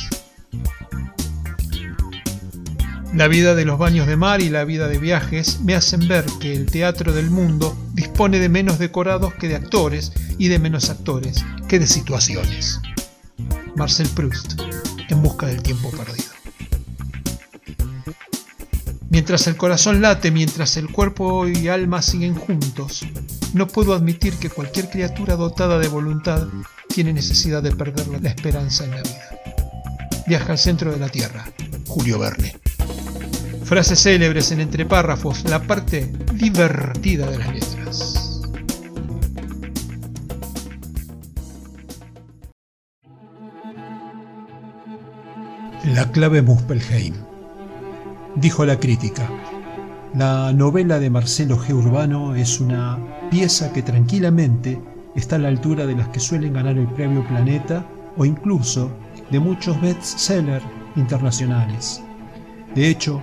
La 3.13 3.27
vida 3.27 3.57
de 3.57 3.65
los 3.65 3.77
baños 3.77 4.07
de 4.07 4.17
mar 4.17 4.41
y 4.41 4.51
la 4.51 4.65
vida 4.65 4.87
de 4.87 4.99
viajes 4.99 5.61
me 5.63 5.75
hacen 5.75 6.07
ver 6.07 6.25
que 6.41 6.53
el 6.53 6.67
teatro 6.67 7.13
del 7.13 7.29
mundo 7.29 7.77
dispone 7.93 8.39
de 8.39 8.49
menos 8.49 8.79
decorados 8.79 9.35
que 9.35 9.49
de 9.49 9.57
actores 9.57 10.13
y 10.39 10.47
de 10.47 10.61
menos 10.61 10.91
actores 10.91 11.45
que 11.69 11.81
de 11.81 11.89
situaciones. 11.89 12.81
Marcel 13.75 14.09
Proust, 14.15 14.61
en 15.09 15.23
busca 15.23 15.47
del 15.47 15.61
tiempo 15.61 15.91
perdido. 15.91 16.31
Mientras 19.11 19.49
el 19.49 19.57
corazón 19.57 20.01
late, 20.01 20.31
mientras 20.31 20.77
el 20.77 20.89
cuerpo 20.89 21.49
y 21.49 21.67
alma 21.67 22.03
siguen 22.03 22.37
juntos, 22.37 23.05
no 23.55 23.67
puedo 23.67 23.93
admitir 23.93 24.35
que 24.35 24.51
cualquier 24.51 24.89
criatura 24.89 25.35
dotada 25.35 25.81
de 25.81 25.89
voluntad 25.89 26.47
tiene 26.95 27.13
necesidad 27.13 27.61
de 27.61 27.75
perder 27.75 28.07
la 28.07 28.29
esperanza 28.29 28.85
en 28.85 28.93
la 28.93 29.03
vida. 29.03 29.31
Viaja 30.29 30.53
al 30.53 30.59
centro 30.59 30.93
de 30.93 30.99
la 30.99 31.09
Tierra, 31.09 31.51
Julio 31.89 32.21
Verne. 32.21 32.70
Frases 33.71 34.01
célebres 34.01 34.51
en 34.51 34.59
entre 34.59 34.85
párrafos, 34.85 35.45
la 35.49 35.63
parte 35.63 36.11
divertida 36.35 37.31
de 37.31 37.39
las 37.39 37.55
letras. 37.55 38.43
La 45.85 46.11
clave 46.11 46.43
Muspelheim, 46.43 47.15
dijo 48.35 48.65
la 48.65 48.81
crítica, 48.81 49.31
La 50.15 50.53
novela 50.53 50.99
de 50.99 51.09
Marcelo 51.09 51.57
G. 51.57 51.73
Urbano 51.73 52.35
es 52.35 52.59
una 52.59 52.99
pieza 53.31 53.73
que 53.73 53.83
tranquilamente 53.83 54.83
está 55.15 55.37
a 55.37 55.39
la 55.39 55.47
altura 55.47 55.87
de 55.87 55.95
las 55.95 56.09
que 56.09 56.19
suelen 56.19 56.55
ganar 56.55 56.77
el 56.77 56.89
premio 56.89 57.25
Planeta 57.29 57.87
o 58.17 58.25
incluso 58.25 58.91
de 59.31 59.39
muchos 59.39 59.81
bestsellers 59.81 60.65
internacionales. 60.97 62.03
De 62.75 62.89
hecho, 62.89 63.23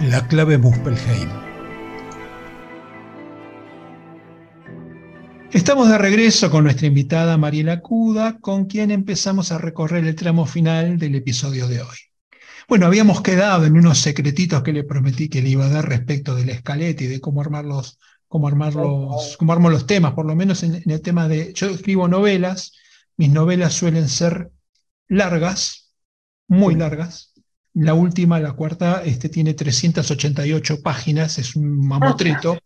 La 0.00 0.26
clave 0.26 0.56
Muspelheim. 0.58 1.28
Estamos 5.52 5.88
de 5.90 5.98
regreso 5.98 6.50
con 6.50 6.64
nuestra 6.64 6.86
invitada 6.86 7.36
Mariela 7.36 7.80
Cuda, 7.80 8.38
con 8.40 8.64
quien 8.64 8.90
empezamos 8.90 9.52
a 9.52 9.58
recorrer 9.58 10.04
el 10.06 10.14
tramo 10.14 10.46
final 10.46 10.98
del 10.98 11.14
episodio 11.14 11.68
de 11.68 11.82
hoy. 11.82 11.96
Bueno, 12.68 12.86
habíamos 12.86 13.20
quedado 13.20 13.66
en 13.66 13.76
unos 13.76 13.98
secretitos 13.98 14.62
que 14.62 14.72
le 14.72 14.82
prometí 14.82 15.28
que 15.28 15.42
le 15.42 15.50
iba 15.50 15.66
a 15.66 15.70
dar 15.70 15.86
respecto 15.86 16.34
del 16.34 16.48
escalete 16.48 17.04
y 17.04 17.08
de 17.08 17.20
cómo 17.20 17.42
armar 17.42 17.66
los, 17.66 17.98
cómo 18.28 18.48
armar 18.48 18.74
los, 18.74 19.36
cómo 19.36 19.52
armo 19.52 19.68
los 19.68 19.86
temas, 19.86 20.14
por 20.14 20.24
lo 20.24 20.34
menos 20.34 20.62
en, 20.62 20.82
el 20.84 21.02
tema 21.02 21.28
de. 21.28 21.52
Yo 21.52 21.68
escribo 21.68 22.08
novelas, 22.08 22.72
mis 23.18 23.30
novelas 23.30 23.74
suelen 23.74 24.08
ser 24.08 24.50
largas, 25.06 25.92
muy 26.48 26.76
largas. 26.76 27.31
La 27.74 27.94
última, 27.94 28.38
la 28.38 28.52
cuarta, 28.52 29.02
este, 29.04 29.28
tiene 29.28 29.54
388 29.54 30.82
páginas, 30.82 31.38
es 31.38 31.56
un 31.56 31.86
mamotreto 31.86 32.58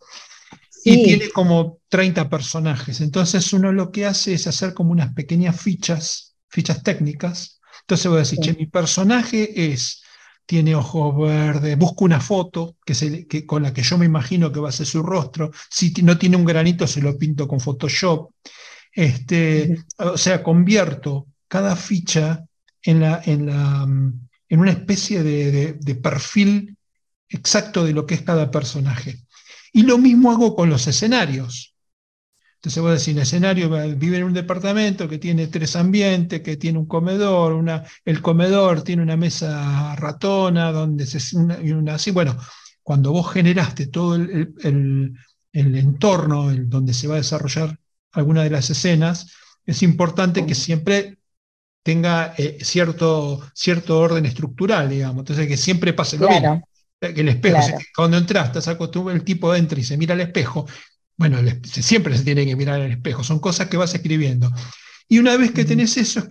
y 0.85 1.05
tiene 1.05 1.31
como 1.31 1.79
30 1.89 2.29
personajes. 2.29 3.01
Entonces 3.01 3.53
uno 3.53 3.73
lo 3.73 3.91
que 3.91 4.07
hace 4.07 4.35
es 4.35 4.47
hacer 4.47 4.73
como 4.73 4.93
unas 4.93 5.13
pequeñas 5.15 5.61
fichas, 5.61 6.37
fichas 6.49 6.83
técnicas. 6.83 7.61
Entonces 7.81 8.07
voy 8.07 8.17
a 8.17 8.21
decir, 8.21 8.39
che, 8.41 8.55
mi 8.55 8.67
personaje 8.67 9.73
es, 9.73 10.03
tiene 10.45 10.77
ojos 10.77 11.17
verdes, 11.19 11.77
busco 11.77 12.05
una 12.05 12.21
foto 12.21 12.77
que 12.85 12.95
se, 12.95 13.27
que, 13.27 13.45
con 13.45 13.63
la 13.65 13.73
que 13.73 13.83
yo 13.83 13.99
me 13.99 14.07
imagino 14.07 14.53
que 14.53 14.61
va 14.61 14.69
a 14.69 14.73
ser 14.73 14.87
su 14.87 15.03
rostro. 15.03 15.51
Si 15.71 15.93
no 16.03 16.19
tiene 16.19 16.37
un 16.37 16.45
granito, 16.45 16.87
se 16.87 17.03
lo 17.03 17.19
pinto 17.19 17.49
con 17.49 17.61
Photoshop. 17.61 18.31
Este, 18.93 19.77
O 19.99 20.17
sea, 20.17 20.43
convierto 20.43 21.27
cada 21.49 21.75
ficha 21.77 22.45
en, 22.83 23.01
la, 23.01 23.23
en, 23.25 23.47
la, 23.47 23.87
en 24.49 24.61
una 24.61 24.71
especie 24.71 25.23
de, 25.23 25.75
de 25.75 25.95
perfil 25.95 26.77
exacto 27.29 27.85
de 27.85 27.93
lo 27.93 28.07
que 28.07 28.15
es 28.15 28.23
cada 28.23 28.51
personaje. 28.51 29.21
Y 29.73 29.83
lo 29.83 29.99
mismo 29.99 30.31
hago 30.31 30.55
con 30.55 30.71
los 30.71 30.87
escenarios. 30.87 31.77
Entonces 32.57 32.83
voy 32.83 32.91
a 32.91 32.95
decir, 32.95 33.15
un 33.15 33.23
escenario 33.23 33.97
vive 33.97 34.17
en 34.17 34.25
un 34.25 34.33
departamento 34.33 35.09
que 35.09 35.19
tiene 35.19 35.47
tres 35.47 35.77
ambientes, 35.77 36.41
que 36.41 36.57
tiene 36.57 36.79
un 36.79 36.87
comedor, 36.87 37.53
una, 37.53 37.85
el 38.05 38.21
comedor 38.23 38.83
tiene 38.83 39.03
una 39.03 39.17
mesa 39.17 39.95
ratona, 39.95 40.73
donde 40.73 41.07
se 41.07 41.37
una, 41.37 41.59
una 41.59 41.95
así. 41.95 42.11
Bueno, 42.11 42.37
cuando 42.83 43.13
vos 43.13 43.33
generaste 43.33 43.87
todo 43.87 44.17
el, 44.17 44.53
el, 44.63 45.15
entorno 45.53 46.53
donde 46.55 46.93
se 46.93 47.09
va 47.09 47.15
a 47.15 47.19
desarrollar 47.19 47.79
alguna 48.13 48.43
de 48.43 48.51
las 48.51 48.69
escenas, 48.71 49.33
es 49.65 49.83
importante 49.83 50.45
que 50.45 50.55
siempre 50.55 51.16
tenga 51.87 52.35
eh, 52.37 52.59
cierto, 52.63 53.41
cierto 53.55 54.01
orden 54.01 54.27
estructural, 54.27 54.91
digamos. 54.91 55.21
Entonces, 55.21 55.47
que 55.47 55.57
siempre 55.57 55.93
pase 55.93 56.19
lo 56.19 56.29
mismo. 56.29 56.69
El 57.01 57.29
espejo, 57.29 57.61
cuando 57.95 58.17
entras, 58.17 58.49
estás 58.49 58.67
acostumbrado, 58.67 59.17
el 59.17 59.23
tipo 59.23 59.55
entra 59.55 59.79
y 59.79 59.85
se 59.85 59.97
mira 59.97 60.15
al 60.15 60.21
espejo. 60.21 60.67
Bueno, 61.17 61.39
siempre 61.63 62.19
se 62.19 62.25
tiene 62.25 62.45
que 62.45 62.57
mirar 62.57 62.81
al 62.81 62.91
espejo, 62.91 63.23
son 63.23 63.39
cosas 63.39 63.69
que 63.69 63.77
vas 63.77 63.95
escribiendo. 63.95 64.51
Y 65.07 65.21
una 65.21 65.37
vez 65.37 65.53
que 65.53 65.65
tenés 65.65 65.97
eso, 65.97 66.27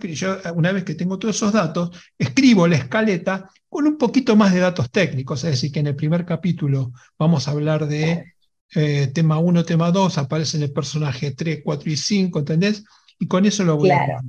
una 0.54 0.72
vez 0.72 0.84
que 0.84 0.94
tengo 0.94 1.18
todos 1.18 1.36
esos 1.36 1.54
datos, 1.54 1.90
escribo 2.18 2.66
la 2.66 2.76
escaleta 2.76 3.48
con 3.66 3.86
un 3.86 3.96
poquito 3.96 4.36
más 4.36 4.52
de 4.52 4.60
datos 4.60 4.90
técnicos, 4.90 5.42
es 5.44 5.52
decir, 5.52 5.72
que 5.72 5.80
en 5.80 5.86
el 5.86 5.96
primer 5.96 6.26
capítulo 6.26 6.92
vamos 7.18 7.48
a 7.48 7.52
hablar 7.52 7.86
de 7.86 8.34
eh, 8.74 9.06
tema 9.14 9.38
1, 9.38 9.64
tema 9.64 9.90
2, 9.90 10.18
aparecen 10.18 10.62
el 10.62 10.72
personaje 10.72 11.30
3, 11.30 11.60
4 11.64 11.90
y 11.90 11.96
5, 11.96 12.38
¿entendés? 12.40 12.84
Y 13.18 13.26
con 13.26 13.46
eso 13.46 13.64
lo 13.64 13.76
voy 13.76 13.90
a 13.90 14.20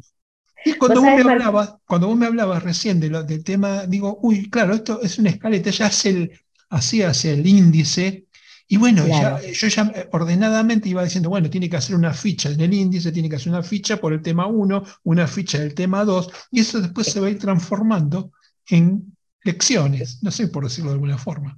y 0.70 0.74
cuando 0.74 1.02
vos, 1.02 1.12
me 1.14 1.32
hablabas, 1.32 1.76
cuando 1.86 2.08
vos 2.08 2.18
me 2.18 2.26
hablabas 2.26 2.64
recién 2.64 3.00
de 3.00 3.10
lo, 3.10 3.24
del 3.24 3.44
tema, 3.44 3.86
digo, 3.86 4.20
uy, 4.22 4.50
claro, 4.50 4.74
esto 4.76 5.02
es 5.02 5.18
una 5.20 5.30
escaleta, 5.30 5.70
ya 5.70 5.88
hace 5.88 6.10
el, 6.10 6.32
hacía 6.70 7.12
el 7.24 7.48
índice, 7.48 8.28
y 8.70 8.78
bueno, 8.78 9.06
yo 9.08 9.68
ya 9.68 9.92
eh, 9.96 10.10
ordenadamente 10.12 10.90
iba 10.90 11.04
diciendo, 11.04 11.30
bueno, 11.30 11.50
tiene 11.50 11.70
que 11.70 11.78
hacer 11.78 11.96
una 11.96 12.14
ficha 12.14 12.50
en 12.50 12.60
el 12.60 12.74
índice, 12.74 13.14
tiene 13.14 13.30
que 13.30 13.38
hacer 13.38 13.50
una 13.50 13.64
ficha 13.64 13.98
por 13.98 14.12
el 14.12 14.22
tema 14.22 14.46
1, 14.46 14.84
una 15.04 15.28
ficha 15.28 15.60
del 15.60 15.74
tema 15.74 16.04
2, 16.04 16.30
y 16.52 16.60
eso 16.60 16.82
después 16.82 17.08
se 17.08 17.22
va 17.22 17.28
a 17.28 17.30
ir 17.30 17.40
transformando 17.40 18.32
en 18.70 19.16
lecciones, 19.44 20.20
no 20.22 20.32
sé 20.32 20.50
por 20.50 20.66
decirlo 20.66 20.90
de 20.90 20.96
alguna 20.96 21.18
forma. 21.18 21.58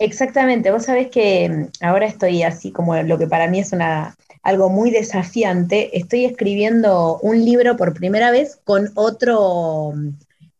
Exactamente, 0.00 0.72
vos 0.72 0.84
sabés 0.84 1.10
que 1.10 1.48
mm, 1.48 1.84
ahora 1.84 2.06
estoy 2.06 2.42
así 2.42 2.72
como 2.72 3.00
lo 3.02 3.18
que 3.18 3.28
para 3.28 3.48
mí 3.48 3.60
es 3.60 3.72
una 3.72 4.16
algo 4.48 4.70
muy 4.70 4.90
desafiante, 4.90 5.98
estoy 5.98 6.24
escribiendo 6.24 7.18
un 7.20 7.44
libro 7.44 7.76
por 7.76 7.92
primera 7.92 8.30
vez 8.30 8.58
con 8.64 8.90
otro, 8.94 9.92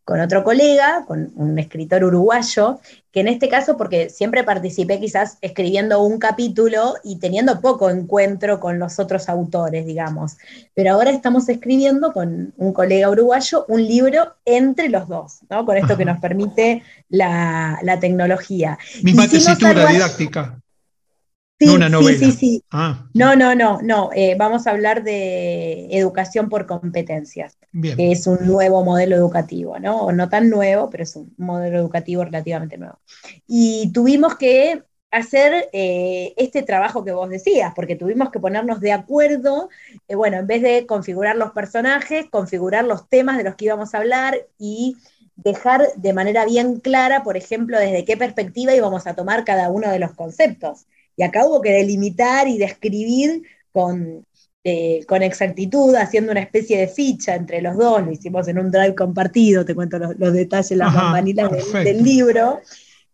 con 0.05 0.20
otro 0.20 0.45
colega, 0.45 1.07
con 1.07 1.32
un 1.36 1.59
escritor 1.59 2.05
uruguayo, 2.05 2.80
que 3.11 3.20
en 3.20 3.28
este 3.28 3.49
caso, 3.49 3.78
porque 3.78 4.11
siempre 4.11 4.45
participé 4.45 5.01
quizás 5.01 5.39
escribiendo 5.41 6.03
un 6.03 6.18
capítulo 6.18 6.97
y 7.03 7.18
teniendo 7.18 7.62
poco 7.62 7.89
encuentro 7.89 8.61
con 8.61 8.78
los 8.78 8.99
otros 8.99 9.30
autores, 9.30 9.86
digamos, 9.86 10.36
pero 10.74 10.93
ahora 10.93 11.11
estamos 11.11 11.49
escribiendo 11.49 12.12
con 12.12 12.53
un 12.59 12.74
colega 12.74 13.09
uruguayo 13.09 13.64
un 13.68 13.86
libro 13.86 14.34
entre 14.45 14.91
los 14.91 15.09
dos, 15.09 15.39
¿no? 15.49 15.64
Con 15.64 15.78
esto 15.78 15.97
que 15.97 16.05
nos 16.05 16.20
permite 16.20 16.82
la, 17.09 17.99
tecnología. 18.03 18.78
Misma 19.03 19.26
tesitura 19.26 19.86
didáctica. 19.86 20.61
Sí, 21.61 21.67
Sí, 21.67 22.15
sí, 22.19 22.33
sí. 22.33 22.65
Ah. 22.71 23.09
No, 23.15 23.35
no, 23.35 23.55
no, 23.55 23.81
no. 23.83 24.11
Eh, 24.15 24.37
vamos 24.39 24.67
a 24.67 24.71
hablar 24.71 25.03
de 25.03 25.89
educación 25.91 26.49
por 26.49 26.67
competencias, 26.67 27.59
que 27.83 28.13
es 28.13 28.27
un 28.29 28.47
nuevo 28.47 28.85
modelo 28.85 29.17
educativo, 29.17 29.79
¿no? 29.81 30.03
O 30.03 30.13
no 30.13 30.29
tan 30.29 30.51
nuevo, 30.51 30.89
pero 30.89 31.03
es 31.03 31.17
un 31.17 31.35
modelo 31.37 31.79
educativo 31.79 32.25
relativamente 32.25 32.79
nuevo. 32.79 33.01
Y 33.49 33.91
tuvimos 33.93 34.37
que 34.37 34.85
hacer 35.11 35.69
eh, 35.73 36.35
este 36.37 36.63
trabajo 36.63 37.05
que 37.05 37.13
vos 37.13 37.29
decías, 37.29 37.73
porque 37.75 37.97
tuvimos 37.97 38.31
que 38.31 38.41
ponernos 38.41 38.81
de 38.81 38.93
acuerdo, 38.93 39.69
eh, 40.07 40.15
bueno, 40.15 40.37
en 40.37 40.47
vez 40.47 40.63
de 40.63 40.87
configurar 40.87 41.37
los 41.37 41.53
personajes, 41.53 42.27
configurar 42.31 42.85
los 42.85 43.09
temas 43.09 43.37
de 43.39 43.45
los 43.45 43.55
que 43.57 43.65
íbamos 43.65 43.95
a 43.95 43.99
hablar 43.99 44.37
y 44.59 44.97
dejar 45.37 45.89
de 45.97 46.13
manera 46.13 46.45
bien 46.45 46.81
clara, 46.81 47.23
por 47.23 47.37
ejemplo, 47.37 47.79
desde 47.79 48.05
qué 48.05 48.17
perspectiva 48.17 48.75
íbamos 48.75 49.07
a 49.07 49.15
tomar 49.15 49.45
cada 49.45 49.71
uno 49.71 49.91
de 49.91 49.99
los 49.99 50.13
conceptos. 50.15 50.87
Y 51.19 51.25
acá 51.25 51.45
hubo 51.45 51.61
que 51.61 51.73
delimitar 51.73 52.47
y 52.47 52.57
describir 52.59 53.43
con, 53.73 54.25
eh, 54.62 55.05
con 55.09 55.23
exactitud, 55.23 55.95
haciendo 55.97 56.31
una 56.31 56.41
especie 56.41 56.79
de 56.79 56.87
ficha 56.87 57.35
entre 57.35 57.61
los 57.61 57.77
dos, 57.77 58.05
lo 58.05 58.12
hicimos 58.12 58.47
en 58.47 58.61
un 58.61 58.71
drive 58.71 58.95
compartido, 58.95 59.64
te 59.64 59.75
cuento 59.75 59.99
los, 59.99 60.33
detalles, 60.33 60.79
las 60.79 60.95
campanilas 60.95 61.51
del, 61.73 62.05
libro. 62.05 62.61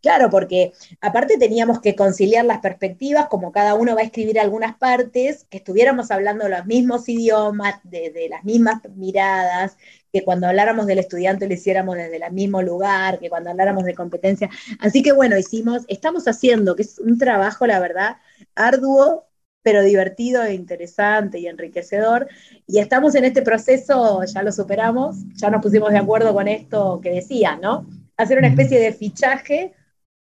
Claro, 0.02 0.28
porque 0.28 0.72
aparte 1.00 1.38
teníamos 1.38 1.80
que 1.80 1.96
conciliar 1.96 2.44
las 2.44 2.59
perspectivas, 2.59 3.28
como 3.28 3.52
cada 3.52 3.74
uno 3.74 3.94
va 3.94 4.02
a 4.02 4.05
escribir 4.05 4.38
algunas 4.38 4.76
partes, 4.76 5.46
que 5.48 5.57
estuviéramos 5.57 6.11
hablando 6.11 6.46
los 6.46 6.66
mismos 6.66 7.09
idiomas, 7.09 7.76
de, 7.84 8.11
de, 8.11 8.28
las 8.28 8.44
mismas 8.44 8.82
miradas, 8.96 9.78
que 10.14 10.22
cuando 10.22 10.46
habláramos 10.46 10.86
del 10.86 11.00
estudiante 11.00 11.48
lo 11.48 11.54
hiciéramos 11.54 11.96
desde 11.96 12.24
el 12.24 12.32
mismo 12.32 12.62
lugar, 12.62 13.18
que 13.18 13.28
cuando 13.28 13.50
habláramos 13.50 13.82
de 13.82 13.96
competencia. 13.96 14.48
Así 14.78 15.02
que 15.02 15.10
bueno, 15.10 15.36
hicimos, 15.36 15.82
estamos 15.88 16.28
haciendo, 16.28 16.76
que 16.76 16.82
es 16.82 17.00
un 17.00 17.18
trabajo, 17.18 17.66
la 17.66 17.80
verdad, 17.80 18.18
arduo, 18.54 19.26
pero 19.62 19.82
divertido 19.82 20.44
e 20.44 20.54
interesante 20.54 21.40
y 21.40 21.48
enriquecedor. 21.48 22.28
Y 22.64 22.78
estamos 22.78 23.16
en 23.16 23.24
este 23.24 23.42
proceso, 23.42 24.22
ya 24.24 24.44
lo 24.44 24.52
superamos, 24.52 25.16
ya 25.34 25.50
nos 25.50 25.60
pusimos 25.60 25.90
de 25.90 25.98
acuerdo 25.98 26.32
con 26.32 26.46
esto 26.46 27.00
que 27.02 27.10
decía, 27.10 27.56
¿no? 27.56 27.84
Hacer 28.16 28.38
una 28.38 28.46
especie 28.46 28.78
de 28.78 28.92
fichaje 28.92 29.72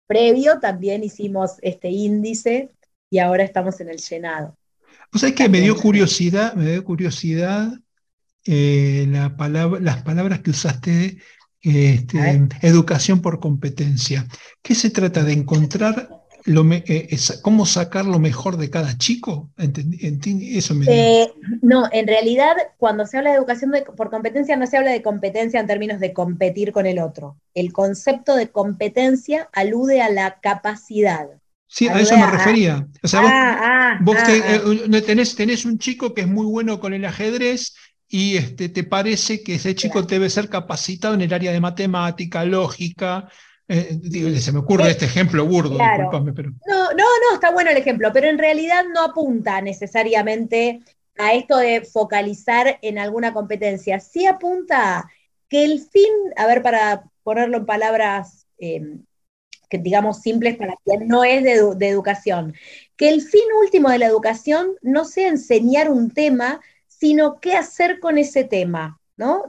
previo, 0.07 0.59
también 0.61 1.03
hicimos 1.03 1.53
este 1.63 1.89
índice 1.89 2.69
y 3.09 3.21
ahora 3.21 3.43
estamos 3.43 3.81
en 3.81 3.89
el 3.89 3.97
llenado. 3.97 4.55
Pues 5.11 5.25
es 5.25 5.33
que 5.33 5.49
me 5.49 5.61
dio 5.61 5.75
curiosidad, 5.77 6.53
me 6.53 6.73
dio 6.73 6.85
curiosidad 6.85 7.73
eh, 8.51 9.07
la 9.11 9.37
palabra, 9.37 9.79
las 9.79 10.03
palabras 10.03 10.41
que 10.41 10.51
usaste, 10.51 11.19
este, 11.61 12.49
educación 12.63 13.21
por 13.21 13.41
competencia. 13.41 14.27
¿Qué 14.63 14.75
se 14.75 14.89
trata 14.89 15.23
de 15.23 15.35
encontrar 15.35 16.09
eh, 16.47 17.19
cómo 17.43 17.67
sacar 17.67 18.07
lo 18.07 18.19
mejor 18.19 18.57
de 18.57 18.71
cada 18.71 18.97
chico? 18.97 19.51
Eso 19.59 20.75
me 20.75 20.87
eh, 20.89 21.31
no, 21.61 21.91
en 21.93 22.07
realidad 22.07 22.55
cuando 22.79 23.05
se 23.05 23.19
habla 23.19 23.33
de 23.33 23.37
educación 23.37 23.71
por 23.95 24.09
competencia 24.09 24.57
no 24.57 24.67
se 24.67 24.79
habla 24.79 24.93
de 24.93 25.03
competencia 25.03 25.61
en 25.61 25.67
términos 25.67 26.01
de 26.01 26.15
competir 26.15 26.73
con 26.73 26.87
el 26.87 27.01
otro. 27.01 27.37
El 27.53 27.75
concepto 27.75 28.35
de 28.35 28.49
competencia 28.49 29.51
alude 29.53 30.01
a 30.01 30.09
la 30.09 30.41
capacidad. 30.41 31.29
Sí, 31.67 31.87
a 31.87 32.01
eso 32.01 32.17
me 32.17 32.31
refería. 32.31 32.89
O 33.03 33.09
sea, 33.09 33.21
vos, 33.21 33.31
ah, 33.31 33.59
ah, 33.61 34.01
ah. 34.03 34.33
Eh, 34.33 35.03
tenés, 35.03 35.67
un 35.67 35.79
chico 35.79 36.15
que 36.15 36.23
es 36.23 36.29
muy 36.29 36.47
bueno 36.47 36.81
con 36.81 36.95
el 36.95 37.05
ajedrez 37.05 37.75
y 38.09 38.37
este, 38.37 38.69
te 38.69 38.85
parece 38.85 39.43
que 39.43 39.57
ese 39.57 39.75
chico 39.75 40.03
debe 40.03 40.31
ser 40.31 40.49
capacitado 40.49 41.15
en 41.15 41.21
el 41.21 41.33
área 41.33 41.53
de 41.53 41.61
matemática, 41.61 42.45
lógica, 42.45 43.29
eh, 43.69 44.01
se 44.41 44.51
me 44.51 44.61
ocurre 44.61 44.91
este 44.91 45.05
ejemplo 45.05 45.45
burdo, 45.45 45.77
pero. 46.35 46.51
No, 46.67 46.85
no, 46.93 46.95
no, 46.95 47.35
está 47.35 47.51
bueno 47.51 47.71
el 47.71 47.77
ejemplo, 47.77 48.11
pero 48.15 48.27
en 48.29 48.39
realidad 48.39 48.85
no 48.95 49.05
apunta 49.05 49.61
necesariamente 49.61 50.81
a 51.19 51.35
esto 51.35 51.59
de 51.59 51.83
focalizar 51.83 52.79
en 52.81 52.99
alguna 52.99 53.35
competencia. 53.35 54.01
Sí 54.01 54.25
apunta 54.25 55.11
que 55.51 55.65
el 55.65 55.81
fin, 55.81 56.11
a 56.37 56.47
ver, 56.47 56.63
para 56.63 57.05
ponerlo 57.23 57.59
en 57.59 57.67
palabras 57.67 58.47
em, 58.59 59.05
que 59.69 59.77
digamos 59.77 60.23
simples 60.23 60.57
para 60.57 60.75
quien 60.83 61.07
no 61.07 61.25
es 61.25 61.45
de, 61.45 61.75
de 61.77 61.89
educación, 61.89 62.55
que 62.97 63.11
el 63.11 63.21
fin 63.21 63.43
último 63.63 63.91
de 63.91 63.99
la 63.99 64.07
educación 64.07 64.77
no 64.81 65.05
sea 65.05 65.29
enseñar 65.29 65.91
un 65.91 66.11
tema, 66.11 66.63
sino 66.99 67.41
qué 67.41 67.55
hacer 67.55 68.01
con 68.01 68.19
ese 68.19 68.45
tema. 68.45 68.99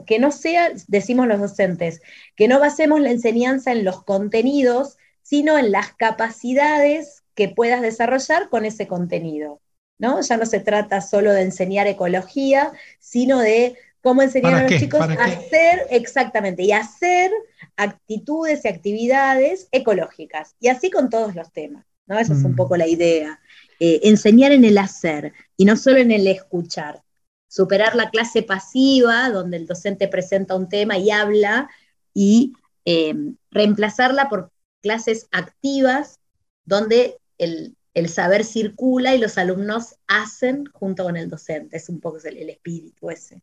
Que 0.07 0.17
no 0.17 0.31
sea, 0.31 0.71
decimos 0.87 1.27
los 1.27 1.39
docentes, 1.39 2.01
que 2.35 2.47
no 2.47 2.59
basemos 2.59 2.99
la 3.01 3.11
enseñanza 3.11 3.71
en 3.71 3.85
los 3.85 4.03
contenidos, 4.03 4.97
sino 5.21 5.59
en 5.59 5.71
las 5.71 5.93
capacidades 5.93 7.23
que 7.35 7.49
puedas 7.49 7.81
desarrollar 7.81 8.49
con 8.49 8.65
ese 8.65 8.87
contenido, 8.87 9.61
¿no? 9.99 10.21
Ya 10.21 10.37
no 10.37 10.47
se 10.47 10.59
trata 10.59 11.01
solo 11.01 11.33
de 11.33 11.43
enseñar 11.43 11.85
ecología, 11.85 12.71
sino 12.99 13.39
de 13.39 13.77
cómo 14.01 14.23
enseñar 14.23 14.55
a 14.55 14.63
los 14.63 14.79
chicos 14.79 15.01
a 15.01 15.23
hacer, 15.23 15.85
exactamente, 15.91 16.63
y 16.63 16.71
hacer 16.71 17.31
actitudes 17.77 18.65
y 18.65 18.69
actividades 18.69 19.67
ecológicas. 19.71 20.55
Y 20.59 20.69
así 20.69 20.89
con 20.89 21.11
todos 21.11 21.35
los 21.35 21.51
temas, 21.51 21.85
¿no? 22.07 22.17
Esa 22.17 22.33
es 22.33 22.43
un 22.43 22.53
mm. 22.53 22.55
poco 22.55 22.75
la 22.75 22.87
idea. 22.87 23.39
Eh, 23.79 23.99
enseñar 24.03 24.51
en 24.51 24.65
el 24.65 24.79
hacer 24.79 25.33
y 25.55 25.65
no 25.65 25.77
solo 25.77 25.99
en 25.99 26.11
el 26.11 26.25
escuchar 26.25 27.03
superar 27.49 27.95
la 27.95 28.09
clase 28.11 28.43
pasiva, 28.43 29.29
donde 29.31 29.57
el 29.57 29.65
docente 29.65 30.07
presenta 30.07 30.55
un 30.55 30.69
tema 30.69 30.97
y 30.97 31.11
habla, 31.11 31.69
y 32.13 32.53
eh, 32.85 33.15
reemplazarla 33.51 34.29
por 34.29 34.51
clases 34.81 35.27
activas, 35.31 36.19
donde 36.63 37.17
el, 37.37 37.75
saber 38.07 38.45
circula 38.45 39.13
y 39.13 39.19
los 39.19 39.37
alumnos 39.37 39.95
hacen 40.07 40.65
junto 40.71 41.03
con 41.03 41.17
el 41.17 41.29
docente. 41.29 41.75
Es 41.75 41.89
un 41.89 41.99
poco 41.99 42.19
el, 42.23 42.49
espíritu 42.49 43.09
ese. 43.09 43.41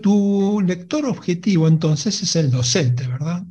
Tu, 0.00 0.60
lector 0.60 1.04
objetivo 1.06 1.66
entonces 1.66 2.22
es 2.22 2.36
el 2.36 2.52
docente, 2.52 3.08
¿verdad? 3.08 3.42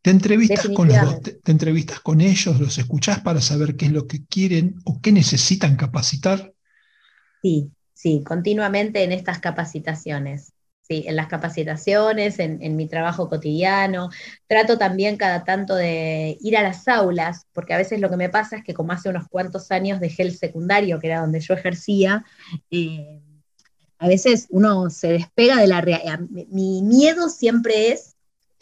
¿Te 0.00 0.10
entrevistas, 0.10 0.66
con 0.74 0.88
te 0.88 1.52
entrevistas 1.52 2.00
con 2.00 2.22
ellos, 2.22 2.58
los 2.58 2.78
escuchás 2.78 3.20
para 3.20 3.42
saber 3.42 3.76
qué 3.76 3.86
es 3.86 3.92
lo 3.92 4.06
que 4.06 4.24
quieren 4.24 4.76
o 4.84 4.98
qué 5.02 5.12
necesitan 5.12 5.76
capacitar? 5.76 6.54
Sí, 7.42 7.70
sí, 8.00 8.22
continuamente 8.24 9.02
en 9.04 9.12
estas 9.12 9.40
capacitaciones. 9.40 10.52
Sí, 10.80 11.04
en 11.06 11.14
las 11.14 11.28
capacitaciones, 11.28 12.40
en, 12.40 12.74
mi 12.74 12.88
trabajo 12.88 13.28
cotidiano. 13.28 14.10
Trato 14.48 14.76
también 14.76 15.16
cada 15.16 15.44
tanto 15.44 15.76
de 15.76 16.36
ir 16.40 16.56
a 16.56 16.64
las 16.64 16.88
aulas, 16.88 17.46
porque 17.52 17.74
a 17.74 17.76
veces 17.76 18.00
lo 18.00 18.10
que 18.10 18.16
me 18.16 18.28
pasa 18.28 18.56
es 18.56 18.64
que 18.64 18.74
como 18.74 18.92
hace 18.92 19.08
unos 19.08 19.28
cuantos 19.28 19.70
años 19.70 20.00
dejé 20.00 20.22
el 20.24 20.36
secundario, 20.36 20.98
que 20.98 21.06
era 21.06 21.20
donde 21.20 21.38
yo 21.38 21.54
ejercía, 21.54 22.24
eh, 22.72 23.20
a 23.98 24.08
veces 24.08 24.46
uno 24.50 24.90
se 24.90 25.12
despega 25.12 25.60
de 25.60 25.68
la 25.68 25.80
realidad. 25.80 26.18
Mi 26.28 26.82
miedo 26.82 27.28
siempre 27.28 27.92
es 27.92 28.16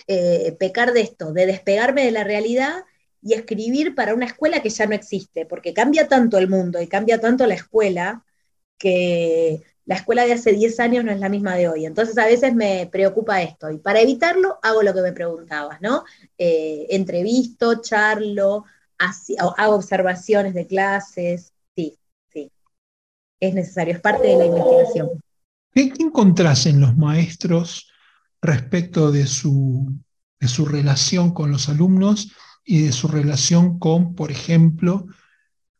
eh, 0.06 0.54
pecar 0.58 0.92
de 0.92 1.00
esto, 1.00 1.32
de 1.32 1.46
despegarme 1.46 2.04
de 2.04 2.10
la 2.10 2.24
realidad 2.24 2.84
y 3.22 3.34
escribir 3.34 3.94
para 3.94 4.14
una 4.14 4.26
escuela 4.26 4.60
que 4.60 4.70
ya 4.70 4.86
no 4.86 4.94
existe, 4.94 5.46
porque 5.46 5.72
cambia 5.72 6.08
tanto 6.08 6.36
el 6.36 6.48
mundo 6.48 6.82
y 6.82 6.88
cambia 6.88 7.20
tanto 7.20 7.46
la 7.46 7.54
escuela 7.54 8.24
que 8.78 9.62
la 9.88 9.96
escuela 9.96 10.26
de 10.26 10.34
hace 10.34 10.52
10 10.52 10.80
años 10.80 11.04
no 11.04 11.12
es 11.12 11.18
la 11.18 11.30
misma 11.30 11.54
de 11.56 11.66
hoy. 11.66 11.86
Entonces 11.86 12.18
a 12.18 12.26
veces 12.26 12.54
me 12.54 12.88
preocupa 12.92 13.42
esto 13.42 13.70
y 13.70 13.78
para 13.78 14.00
evitarlo 14.00 14.58
hago 14.62 14.82
lo 14.82 14.92
que 14.92 15.00
me 15.00 15.12
preguntabas, 15.12 15.80
¿no? 15.80 16.04
Eh, 16.36 16.86
entrevisto, 16.90 17.80
charlo, 17.80 18.64
hago 19.56 19.74
observaciones 19.74 20.52
de 20.52 20.66
clases, 20.66 21.54
sí, 21.74 21.98
sí. 22.30 22.52
Es 23.40 23.54
necesario, 23.54 23.94
es 23.94 24.00
parte 24.00 24.28
de 24.28 24.36
la 24.36 24.44
investigación. 24.44 25.08
¿Qué, 25.72 25.92
encontrás 26.00 26.66
en 26.66 26.80
los 26.80 26.94
maestros 26.94 27.90
respecto 28.42 29.10
de 29.10 29.26
su, 29.26 29.90
de 30.38 30.48
su 30.48 30.66
relación 30.66 31.32
con 31.32 31.50
los 31.50 31.70
alumnos 31.70 32.30
y 32.62 32.82
de 32.82 32.92
su 32.92 33.08
relación 33.08 33.78
con, 33.78 34.14
por 34.14 34.30
ejemplo, 34.30 35.06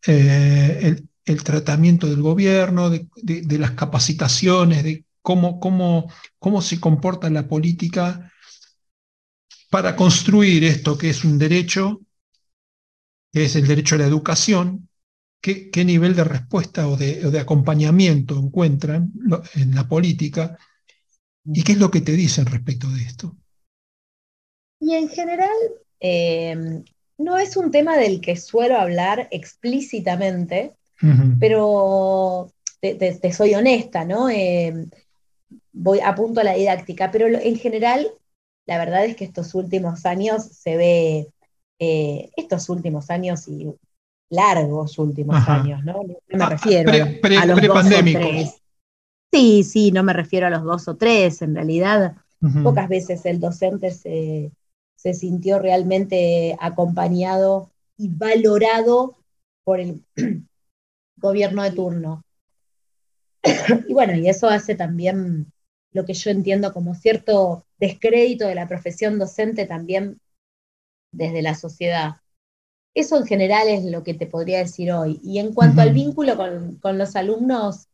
eh, 0.07 0.78
el, 0.82 1.07
el 1.29 1.45
tratamiento 1.45 2.07
del 2.07 2.22
gobierno, 2.22 2.91
de, 2.91 3.59
las 3.59 3.72
capacitaciones, 3.72 4.83
de 4.83 5.05
cómo, 5.22 5.61
cómo, 5.61 6.11
cómo 6.39 6.62
se 6.62 6.81
comporta 6.81 7.31
la 7.31 7.47
política 7.47 8.33
para 9.70 9.95
construir 9.97 10.64
esto 10.64 10.97
que 10.97 11.11
es 11.11 11.24
un 11.24 11.39
derecho, 11.39 12.01
que 13.33 13.45
es 13.45 13.57
el 13.57 13.66
derecho 13.66 13.95
a 13.95 13.99
la 13.99 14.07
educación, 14.07 14.89
qué, 15.41 15.70
qué 15.70 15.85
nivel 15.85 16.16
de 16.16 16.24
respuesta 16.24 16.89
o 16.89 16.97
de, 16.97 17.39
acompañamiento 17.39 18.39
encuentran 18.39 19.12
en 19.55 19.74
la 19.74 19.87
política 19.87 20.59
y 21.45 21.62
qué 21.62 21.72
es 21.72 21.79
lo 21.79 21.91
que 21.91 22.01
te 22.01 22.12
dicen 22.12 22.47
respecto 22.47 22.89
de 22.89 23.03
esto. 23.03 23.37
Y 24.81 24.95
en 24.95 25.09
general, 25.09 25.57
eh, 26.01 26.83
no 27.18 27.37
es 27.37 27.57
un 27.57 27.70
tema 27.70 27.97
del 27.97 28.20
que 28.20 28.37
suelo 28.37 28.79
hablar 28.79 29.29
explícitamente, 29.31 30.76
pero 31.38 32.51
te, 32.80 33.32
soy 33.32 33.55
honesta, 33.55 34.05
¿no? 34.05 34.28
Eh, 34.28 34.86
voy 35.72 36.01
apunto 36.01 36.40
a 36.40 36.44
la 36.44 36.55
didáctica, 36.55 37.11
pero 37.11 37.26
en 37.26 37.57
general, 37.57 38.09
la 38.66 38.78
verdad 38.78 39.05
es 39.05 39.16
que 39.16 39.24
estos 39.24 39.55
últimos 39.55 40.07
años 40.07 40.44
se 40.44 40.76
ve, 40.76 41.28
eh, 41.78 42.30
estos 42.36 42.68
últimos 42.68 43.11
años 43.11 43.49
y 43.49 43.72
largos 44.30 44.99
últimos 44.99 45.49
años, 45.49 45.82
¿no? 45.84 46.03
No 46.28 46.38
me 46.38 46.44
ah, 46.44 46.49
refiero 46.51 46.92
a 46.92 47.46
los 47.46 47.62
dos 47.62 47.86
o 47.86 47.88
tres. 47.88 48.62
Sí, 49.32 49.62
sí, 49.62 49.92
no 49.92 50.03
me 50.03 50.12
refiero 50.12 50.46
a 50.46 50.51
los 50.51 50.64
dos 50.64 50.88
o 50.88 50.96
tres, 50.96 51.42
en 51.42 51.55
realidad 51.55 52.16
pocas 52.62 52.88
veces 52.88 53.26
el 53.26 53.40
docente 53.40 53.90
se, 53.90 54.53
se 54.94 55.14
sintió 55.14 55.59
realmente 55.59 56.57
acompañado 56.61 57.70
y 57.96 58.09
valorado 58.09 59.16
por 59.64 59.80
el, 59.80 60.03
gobierno 61.18 61.62
de 61.62 61.72
turno. 61.72 62.24
y 63.88 63.92
bueno, 63.92 64.14
y 64.14 64.28
eso 64.28 64.48
hace 64.48 64.74
también 64.74 65.52
lo 65.92 66.04
que 66.04 66.14
yo 66.14 66.30
entiendo 66.30 66.72
como 66.72 66.94
cierto 66.94 67.66
descrédito 67.78 68.46
de 68.46 68.54
la 68.54 68.68
profesión 68.68 69.18
docente 69.18 69.66
también 69.66 70.20
desde 71.12 71.42
la 71.42 71.54
sociedad. 71.54 72.16
Eso 72.94 73.16
en 73.16 73.26
general 73.26 73.68
es 73.68 73.84
lo 73.84 74.02
que 74.02 74.14
te 74.14 74.26
podría 74.26 74.58
decir 74.58 74.92
hoy. 74.92 75.20
Y 75.22 75.38
en 75.38 75.54
cuanto 75.54 75.80
al 75.80 75.92
vínculo 75.92 76.36
con, 76.36 76.98
los 76.98 77.16
alumnos, 77.16 77.88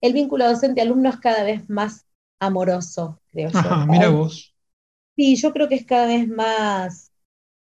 el 0.00 0.12
vínculo 0.12 0.48
docente-alumno 0.48 1.10
es 1.10 1.16
cada 1.18 1.44
vez 1.44 1.68
más 1.68 2.06
amoroso, 2.40 3.20
creo 3.30 3.50
Ajá, 3.52 3.86
Mira 3.86 4.08
vos. 4.08 4.54
Sí, 5.14 5.36
yo 5.36 5.52
creo 5.52 5.68
que 5.68 5.74
es 5.74 5.84
cada 5.84 6.06
vez 6.06 6.26
más, 6.26 7.12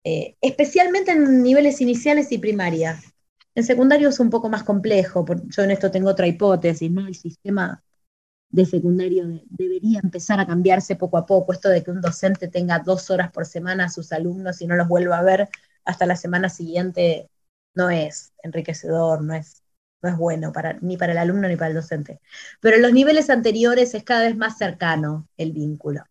eh, 0.04 0.36
especialmente 0.40 1.12
en 1.12 1.42
niveles 1.42 1.80
iniciales 1.80 2.30
y 2.30 2.38
primarias. 2.38 3.09
En 3.54 3.64
secundario 3.64 4.08
es 4.08 4.20
un 4.20 4.30
poco 4.30 4.48
más 4.48 4.62
complejo, 4.62 5.24
yo 5.48 5.62
en 5.62 5.70
esto 5.72 5.90
tengo 5.90 6.10
otra 6.10 6.26
hipótesis, 6.26 6.90
¿no? 6.90 7.06
El 7.06 7.14
sistema 7.14 7.82
de 8.50 8.66
secundario 8.66 9.26
debería 9.48 10.00
empezar 10.02 10.40
a 10.40 10.46
cambiarse 10.46 10.96
poco 10.96 11.18
a 11.18 11.26
poco, 11.26 11.52
esto 11.52 11.68
de 11.68 11.82
que 11.82 11.90
un 11.90 12.00
docente 12.00 12.48
tenga 12.48 12.80
dos 12.80 13.10
horas 13.10 13.30
por 13.32 13.46
semana 13.46 13.86
a 13.86 13.88
sus 13.88 14.12
alumnos 14.12 14.60
y 14.60 14.66
no 14.66 14.76
los 14.76 14.88
vuelva 14.88 15.18
a 15.18 15.22
ver 15.22 15.48
hasta 15.84 16.06
la 16.06 16.16
semana 16.16 16.48
siguiente 16.48 17.30
no 17.74 17.90
es 17.90 18.32
enriquecedor, 18.42 19.22
no 19.22 19.34
es, 19.34 19.62
no 20.02 20.10
es 20.10 20.16
bueno 20.16 20.52
para, 20.52 20.74
ni 20.80 20.96
para 20.96 21.12
el 21.12 21.18
alumno 21.18 21.48
ni 21.48 21.56
para 21.56 21.68
el 21.68 21.74
docente. 21.76 22.20
Pero 22.60 22.76
en 22.76 22.82
los 22.82 22.92
niveles 22.92 23.30
anteriores 23.30 23.94
es 23.94 24.04
cada 24.04 24.22
vez 24.22 24.36
más 24.36 24.58
cercano 24.58 25.28
el 25.36 25.52
vínculo. 25.52 26.04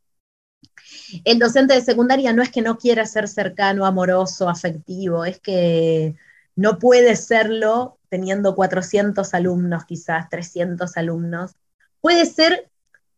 El 1.23 1.39
docente 1.39 1.73
de 1.73 1.81
secundaria 1.81 2.33
no 2.33 2.41
es 2.41 2.51
que 2.51 2.61
no 2.61 2.77
quiera 2.77 3.05
ser 3.05 3.27
cercano, 3.27 3.85
amoroso, 3.85 4.49
afectivo, 4.49 5.25
es 5.25 5.39
que 5.39 6.15
no 6.59 6.77
puede 6.77 7.15
serlo 7.15 7.97
teniendo 8.09 8.53
400 8.53 9.33
alumnos, 9.33 9.85
quizás 9.85 10.27
300 10.27 10.97
alumnos. 10.97 11.55
Puede 12.01 12.25
ser 12.25 12.69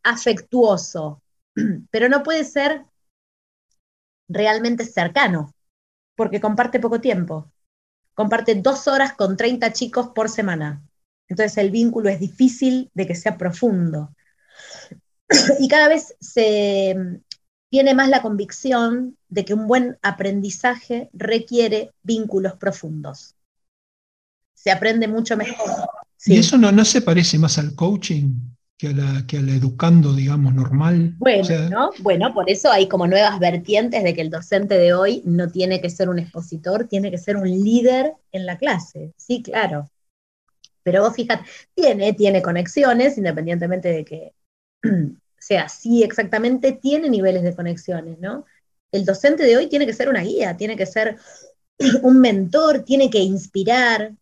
afectuoso, 0.04 1.24
pero 1.90 2.08
no 2.08 2.22
puede 2.22 2.44
ser 2.44 2.86
realmente 4.30 4.86
cercano, 4.86 5.56
porque 6.16 6.40
comparte 6.40 6.80
poco 6.80 7.02
tiempo. 7.02 7.52
Comparte 8.14 8.54
dos 8.54 8.88
horas 8.88 9.14
con 9.14 9.36
30 9.36 9.74
chicos 9.74 10.10
por 10.14 10.30
semana. 10.30 10.84
Entonces 11.28 11.58
el 11.58 11.72
vínculo 11.72 12.10
es 12.10 12.20
difícil 12.20 12.92
de 12.94 13.08
que 13.08 13.16
sea 13.16 13.40
profundo. 13.40 14.14
Y 15.60 15.68
cada 15.68 15.88
vez 15.88 16.16
se 16.20 16.96
tiene 17.72 17.96
más 17.96 18.10
la 18.10 18.22
convicción 18.22 19.18
de 19.30 19.46
que 19.46 19.54
un 19.54 19.66
buen 19.66 19.98
aprendizaje 20.02 21.10
requiere 21.14 21.92
vínculos 22.04 22.56
profundos. 22.58 23.36
Se 24.54 24.72
aprende 24.72 25.08
mucho 25.08 25.38
mejor. 25.38 25.70
¿Y 26.26 26.38
eso 26.38 26.58
no, 26.58 26.72
no 26.72 26.84
se 26.84 27.02
parece 27.02 27.40
más 27.40 27.58
al 27.58 27.74
coaching? 27.74 28.34
que 28.78 28.88
a 28.88 28.94
la, 28.94 29.28
que 29.28 29.38
educando, 29.38 30.12
digamos, 30.12 30.56
normal. 30.56 31.14
Bueno, 31.20 31.92
bueno, 32.00 32.34
por 32.34 32.50
eso 32.50 32.72
hay 32.72 32.88
como 32.88 33.06
nuevas 33.06 33.40
vertientes 33.40 34.04
de 34.04 34.16
que 34.16 34.22
el 34.22 34.32
docente 34.32 34.80
de 34.80 34.92
hoy 34.96 35.22
no 35.24 35.50
tiene 35.50 35.80
que 35.80 35.92
ser 35.92 36.10
un 36.10 36.18
expositor, 36.18 36.88
tiene 36.88 37.12
que 37.12 37.20
ser 37.20 37.38
un 37.38 37.48
líder 37.48 38.14
en 38.32 38.48
la 38.48 38.58
clase. 38.58 39.14
Sí, 39.18 39.44
claro. 39.44 39.88
Pero 40.82 41.04
vos 41.04 41.14
fíjate, 41.14 41.44
tiene, 41.76 42.14
tiene 42.14 42.42
conexiones, 42.42 43.20
independientemente 43.20 43.90
de 43.90 44.04
que 44.04 44.34
sea 45.42 45.64
así 45.64 46.04
exactamente, 46.04 46.72
tiene 46.72 47.10
niveles 47.10 47.44
de 47.44 47.56
conexiones, 47.56 48.20
¿no? 48.20 48.46
El 48.92 49.06
docente 49.06 49.44
de 49.44 49.58
hoy 49.58 49.68
tiene 49.68 49.86
que 49.86 49.94
ser 49.94 50.08
una 50.08 50.22
guía, 50.22 50.56
tiene 50.56 50.78
que 50.78 50.86
ser 50.86 51.18
un 52.04 52.20
mentor, 52.20 52.84
tiene 52.84 53.10
que 53.10 53.20
inspirar, 53.20 54.14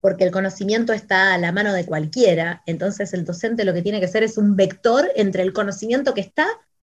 porque 0.00 0.24
el 0.24 0.30
conocimiento 0.30 0.92
está 0.92 1.34
a 1.34 1.38
la 1.38 1.50
mano 1.50 1.72
de 1.72 1.84
cualquiera, 1.84 2.62
entonces 2.66 3.12
el 3.12 3.24
docente 3.24 3.64
lo 3.64 3.74
que 3.74 3.82
tiene 3.82 4.00
que 4.00 4.08
ser 4.08 4.22
es 4.22 4.38
un 4.38 4.54
vector 4.54 5.10
entre 5.16 5.42
el 5.42 5.52
conocimiento 5.52 6.14
que 6.14 6.20
está 6.20 6.46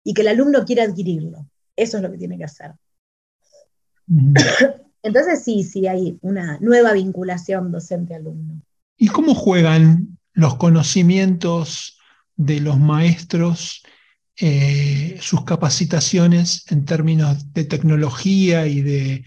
y 0.04 0.12
que 0.12 0.22
el 0.22 0.28
alumno 0.28 0.64
quiere 0.64 0.82
adquirirlo. 0.82 1.48
Eso 1.74 1.96
es 1.96 2.02
lo 2.02 2.10
que 2.10 2.18
tiene 2.18 2.36
que 2.36 2.44
hacer. 2.44 2.72
Entonces 5.02 5.42
sí, 5.44 5.62
sí 5.62 5.86
hay 5.86 6.18
una 6.20 6.58
nueva 6.60 6.92
vinculación 6.92 7.72
docente-alumno. 7.72 8.60
¿Y 8.98 9.06
cómo 9.08 9.34
juegan 9.34 10.18
los 10.32 10.56
conocimientos 10.56 11.97
de 12.38 12.60
los 12.60 12.78
maestros, 12.78 13.82
eh, 14.36 15.18
sus 15.20 15.44
capacitaciones 15.44 16.64
en 16.70 16.86
términos 16.86 17.52
de 17.52 17.64
tecnología 17.64 18.66
y 18.66 18.80
de 18.80 19.24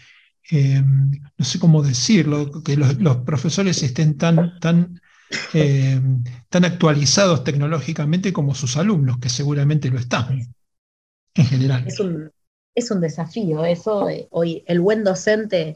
Em, 0.52 1.12
no 1.38 1.46
sé 1.46 1.60
cómo 1.60 1.82
decirlo, 1.82 2.62
que 2.62 2.76
los, 2.76 3.18
profesores 3.26 3.82
estén 3.84 4.18
tan, 4.18 4.60
tan, 4.60 5.00
em, 5.54 6.24
tan 6.50 6.66
actualizados 6.66 7.46
tecnológicamente 7.46 8.34
como 8.34 8.54
sus 8.54 8.76
alumnos, 8.76 9.18
que 9.20 9.30
seguramente 9.30 9.90
lo 9.90 9.98
están, 9.98 10.54
en 11.36 11.46
general. 11.46 11.86
Es 11.88 12.02
un, 12.02 12.30
es 12.76 12.92
un 12.92 13.00
desafío 13.00 13.64
eso. 13.64 14.10
Eh, 14.10 14.28
hoy 14.32 14.66
el 14.68 14.82
buen 14.82 15.06
docente, 15.06 15.76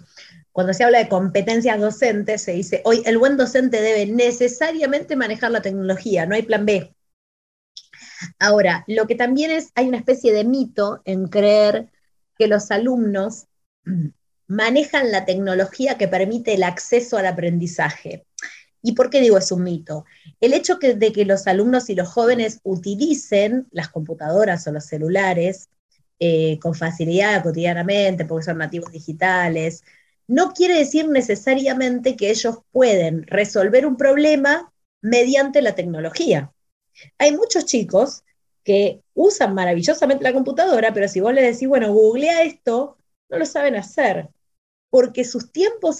cuando 0.52 0.74
se 0.74 0.84
habla 0.84 0.98
de 0.98 1.08
competencias 1.08 1.80
docentes, 1.80 2.42
se 2.42 2.52
dice, 2.52 2.82
hoy 2.84 3.02
el 3.06 3.18
buen 3.18 3.38
docente 3.38 3.82
debe 3.82 4.08
necesariamente 4.08 5.16
manejar 5.16 5.52
la 5.52 5.62
tecnología, 5.62 6.26
no 6.26 6.36
hay 6.36 6.42
plan 6.42 6.66
B. 6.66 6.94
Ahora, 8.39 8.84
lo 8.88 9.07
que 9.07 9.16
también 9.16 9.51
es, 9.51 9.72
hay 9.76 9.88
una 9.88 9.97
especie 9.97 10.34
de 10.34 10.43
mito 10.43 11.01
en 11.05 11.28
creer 11.28 11.89
que 12.38 12.47
los 12.47 12.72
alumnos 12.72 13.47
manejan 14.47 15.11
la 15.11 15.26
tecnología 15.26 15.97
que 15.97 16.07
permite 16.07 16.53
el 16.53 16.63
acceso 16.63 17.18
al 17.18 17.26
aprendizaje. 17.26 18.26
¿Y 18.82 18.91
por 18.91 19.09
qué 19.09 19.20
digo 19.20 19.38
es 19.38 19.51
un 19.51 19.63
mito? 19.63 20.05
El 20.39 20.53
hecho 20.53 20.76
de 20.76 21.11
que 21.11 21.26
los 21.26 21.47
alumnos 21.47 21.89
y 21.89 21.95
los 21.95 22.07
jóvenes 22.07 22.59
utilicen 22.63 23.68
las 23.72 23.89
computadoras 23.89 24.68
o 24.68 24.72
los 24.72 24.86
celulares 24.86 25.70
eh, 26.20 26.59
con 26.59 26.76
facilidad 26.76 27.41
cotidianamente, 27.41 28.26
porque 28.26 28.45
son 28.45 28.59
nativos 28.59 28.91
digitales, 28.91 29.84
no 30.28 30.53
quiere 30.53 30.78
decir 30.78 31.09
necesariamente 31.09 32.16
que 32.16 32.30
ellos 32.30 32.59
pueden 32.72 33.24
resolver 33.28 33.86
un 33.86 33.97
problema 33.97 34.72
mediante 35.01 35.61
la 35.61 35.76
tecnología. 35.76 36.51
Hay 37.18 37.32
muchos 37.36 37.66
chicos 37.66 38.24
que 38.64 39.02
usan 39.14 39.54
maravillosamente 39.54 40.24
la 40.24 40.34
computadora, 40.34 40.93
pero 40.93 41.08
si 41.08 41.20
vos 41.20 41.34
le 41.34 41.41
decís, 41.41 41.68
bueno, 41.68 41.93
googlea 41.93 42.43
esto, 42.43 42.98
no 43.30 43.38
lo 43.39 43.46
saben 43.46 43.76
hacer 43.76 44.30
porque 44.96 45.26
sus 45.26 45.52
tiempos 45.52 46.00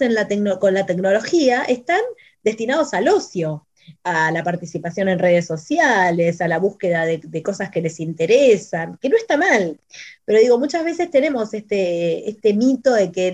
con 0.62 0.74
la 0.74 0.86
tecnología 0.86 1.64
están 1.64 2.00
destinados 2.44 2.94
al 2.94 3.10
ocio, 3.10 3.68
a 4.04 4.32
la 4.32 4.42
participación 4.42 5.10
en 5.10 5.20
redes 5.20 5.46
sociales, 5.46 6.40
a 6.40 6.48
la 6.48 6.60
búsqueda 6.60 7.04
de, 7.04 7.44
cosas 7.44 7.70
que 7.70 7.82
les 7.82 8.00
interesan, 8.00 8.98
que 9.02 9.10
no 9.10 9.18
está 9.18 9.36
mal. 9.36 9.82
Pero 10.24 10.40
digo, 10.40 10.58
muchas 10.58 10.86
veces 10.86 11.12
tenemos 11.12 11.54
este, 11.54 12.30
este 12.30 12.54
mito 12.54 12.94
de 12.94 13.12
que 13.12 13.28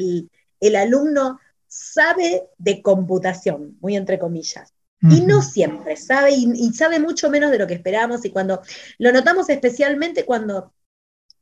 el, 0.60 0.76
alumno 0.76 1.40
sabe 1.68 2.50
de 2.58 2.82
computación, 2.82 3.78
muy 3.82 3.96
entre 3.96 4.18
comillas. 4.18 4.74
Y 5.04 5.22
no 5.22 5.42
siempre 5.42 5.98
sabe, 5.98 6.32
y, 6.34 6.52
y, 6.54 6.74
sabe 6.74 7.00
mucho 7.00 7.32
menos 7.32 7.50
de 7.50 7.58
lo 7.58 7.66
que 7.66 7.74
esperamos, 7.74 8.24
y 8.24 8.30
cuando 8.30 8.62
lo 9.00 9.12
notamos 9.12 9.50
especialmente 9.50 10.26
cuando 10.26 10.74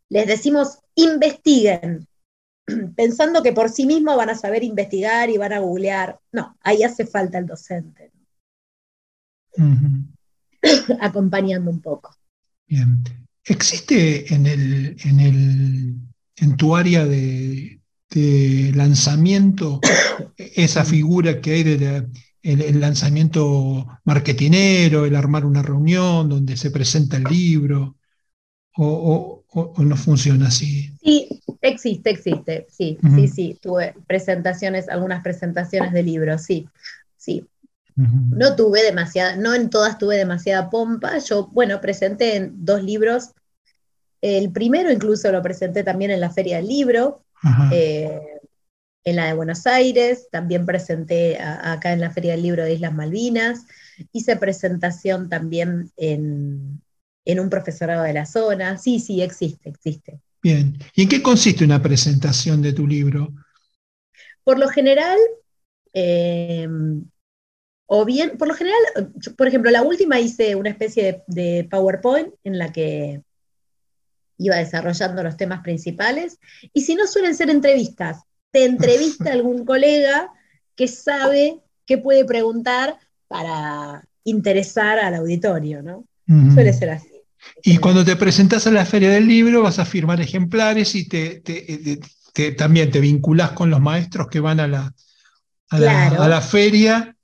les 0.10 0.28
decimos 0.28 0.80
investiguen, 0.95 2.07
pensando 2.95 3.43
que 3.43 3.53
por 3.53 3.70
sí 3.70 3.86
mismos 3.86 4.18
van 4.18 4.30
a 4.30 4.36
saber 4.36 4.64
investigar 4.64 5.30
y 5.30 5.38
van 5.38 5.53
a 5.53 5.60
googlear. 5.60 6.20
No, 6.32 6.57
ahí 6.62 6.84
hace 6.84 7.05
falta 7.05 7.38
el 7.38 7.47
docente. 7.47 8.12
Acompañando 10.99 11.72
un 11.72 11.82
poco. 11.82 12.16
Bien. 12.68 13.03
¿Existe 13.43 14.34
en, 14.34 14.45
el, 14.45 14.95
en, 15.03 15.20
el, 15.20 15.95
en 16.36 16.57
tu 16.57 16.76
área 16.76 17.05
de, 17.05 17.78
lanzamiento 18.76 19.80
esa 20.38 20.84
figura 20.84 21.41
que 21.41 21.51
hay 21.51 21.64
de 21.64 22.07
el, 22.41 22.79
lanzamiento 22.79 23.87
marketinero, 24.03 25.05
el 25.05 25.15
armar 25.15 25.45
una 25.45 25.61
reunión 25.61 26.29
donde 26.29 26.57
se 26.57 26.71
presenta 26.71 27.17
el 27.17 27.23
libro? 27.23 27.95
¿O, 28.81 29.43
o 29.51 29.83
no 29.83 29.97
funciona 29.97 30.47
así? 30.47 30.93
Sí, 31.03 31.39
Existe, 31.61 32.09
existe, 32.09 32.67
sí, 32.69 32.97
sí, 33.15 33.27
sí. 33.27 33.59
Tuve 33.61 33.93
presentaciones, 34.07 34.87
algunas 34.87 35.21
presentaciones 35.23 35.91
de 35.91 36.03
libros, 36.03 36.43
sí, 36.43 36.69
sí. 37.17 37.45
No 37.95 38.55
tuve 38.55 38.81
demasiada, 38.81 39.35
no 39.35 39.53
en 39.53 39.69
todas 39.69 39.97
tuve 39.97 40.15
demasiada 40.15 40.69
pompa. 40.69 41.17
Yo, 41.17 41.47
bueno, 41.47 41.81
presenté 41.81 42.37
en 42.37 42.63
dos 42.63 42.81
libros. 42.81 43.31
El 44.21 44.53
primero 44.53 44.89
incluso 44.89 45.29
lo 45.33 45.41
presenté 45.41 45.83
también 45.83 46.11
en 46.11 46.21
la 46.21 46.29
Feria 46.29 46.57
del 46.57 46.67
Libro, 46.67 47.25
eh, 47.73 48.38
en 49.03 49.15
la 49.15 49.27
de 49.27 49.33
Buenos 49.33 49.65
Aires. 49.67 50.27
También 50.31 50.65
presenté 50.65 51.39
acá 51.39 51.93
en 51.93 52.01
la 52.01 52.11
Feria 52.11 52.31
del 52.31 52.43
Libro 52.43 52.63
de 52.63 52.73
Islas 52.73 52.93
Malvinas. 52.93 53.65
Hice 54.11 54.35
presentación 54.37 55.29
también 55.29 55.91
en, 55.97 56.81
en 57.25 57.39
un 57.39 57.49
profesorado 57.49 58.03
de 58.03 58.13
la 58.13 58.25
zona. 58.25 58.77
Sí, 58.77 58.99
sí, 58.99 59.21
existe, 59.21 59.69
existe. 59.69 60.19
Bien. 60.41 60.77
¿Y 60.95 61.03
en 61.03 61.09
qué 61.09 61.21
consiste 61.21 61.65
una 61.65 61.81
presentación 61.81 62.61
de 62.61 62.73
tu 62.73 62.87
libro? 62.87 63.33
Por 64.43 64.57
lo 64.57 64.69
general, 64.69 65.17
em, 65.93 67.03
o 67.85 68.05
bien, 68.05 68.37
por 68.37 68.47
lo 68.47 68.53
general, 68.53 68.79
por 69.37 69.47
ejemplo, 69.47 69.69
la 69.69 69.83
última 69.83 70.19
hice 70.19 70.55
una 70.55 70.69
especie 70.69 71.23
de, 71.27 71.67
PowerPoint 71.69 72.33
en 72.43 72.57
la 72.57 72.71
que 72.71 73.21
iba 74.37 74.55
desarrollando 74.55 75.21
los 75.21 75.35
temas 75.35 75.61
principales, 75.61 76.39
y 76.73 76.81
si 76.81 76.95
no 76.95 77.05
suelen 77.07 77.35
ser 77.35 77.49
entrevistas, 77.49 78.21
te 78.51 78.65
entrevista 78.65 79.31
algún 79.31 79.65
colega 79.65 80.31
que 80.75 80.87
sabe 80.87 81.59
qué 81.85 81.97
puede 81.97 82.25
preguntar 82.25 82.97
para 83.27 84.03
interesar 84.23 84.99
al 84.99 85.15
auditorio, 85.15 85.81
¿no? 85.81 86.05
Suele 86.53 86.73
ser 86.73 86.91
así. 86.91 87.09
Y 87.63 87.77
cuando 87.77 88.05
te 88.05 88.15
presentas 88.15 88.67
a 88.67 88.71
la 88.71 88.85
feria 88.85 89.09
del 89.09 89.27
libro 89.27 89.63
vas 89.63 89.79
a 89.79 89.85
firmar 89.85 90.21
ejemplares 90.21 90.93
y 90.93 91.07
te, 91.07 91.41
también 92.57 92.91
te 92.91 92.99
vinculas 92.99 93.51
con 93.51 93.69
los 93.69 93.81
maestros 93.81 94.27
que 94.27 94.39
van 94.39 94.59
a 94.59 94.67
la, 94.67 94.93
a, 95.69 95.79
la, 95.79 96.41
feria 96.41 97.15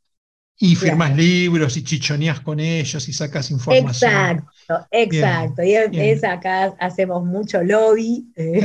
y 0.57 0.75
firmas 0.75 1.15
libros 1.15 1.77
y 1.77 1.83
chichoneas 1.83 2.39
con 2.39 2.59
ellos 2.59 3.07
y 3.07 3.13
sacas 3.13 3.51
información. 3.51 4.11
Exacto, 4.11 4.51
exacto. 4.91 5.63
y 5.63 5.75
es 5.75 6.23
acá 6.23 6.75
hacemos 6.79 7.23
mucho 7.23 7.63
lobby. 7.63 8.31
Eh, 8.35 8.61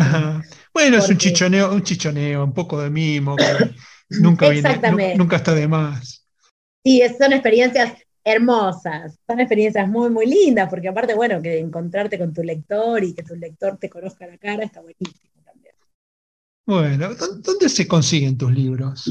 bueno, 0.72 0.98
es 0.98 1.08
un 1.08 1.18
chichoneo, 1.18 1.72
un 1.72 1.82
chichoneo, 1.82 2.44
un 2.44 2.52
poco 2.52 2.80
de 2.80 2.90
mimo, 2.90 3.36
nunca, 4.10 4.48
viene, 4.48 5.14
nunca 5.16 5.36
está 5.36 5.54
de 5.54 5.68
más. 5.68 6.26
Sí, 6.84 7.02
son 7.18 7.32
experiencias 7.32 7.92
hermosas, 8.24 9.18
son 9.26 9.40
experiencias 9.40 9.88
muy, 9.88 10.10
muy 10.10 10.26
lindas, 10.26 10.68
porque 10.68 10.88
aparte, 10.88 11.14
bueno, 11.14 11.40
que 11.42 11.58
encontrarte 11.58 12.18
con 12.18 12.32
tu 12.32 12.42
lector 12.42 13.02
y 13.02 13.14
que 13.14 13.22
tu 13.22 13.34
lector 13.34 13.78
te 13.78 13.88
conozca 13.88 14.26
la 14.26 14.38
cara 14.38 14.64
está 14.64 14.80
buenísimo 14.80 15.42
también. 15.44 15.74
Bueno, 16.66 17.14
¿dónde 17.42 17.68
se 17.68 17.86
consiguen 17.86 18.36
tus 18.36 18.52
libros? 18.52 19.10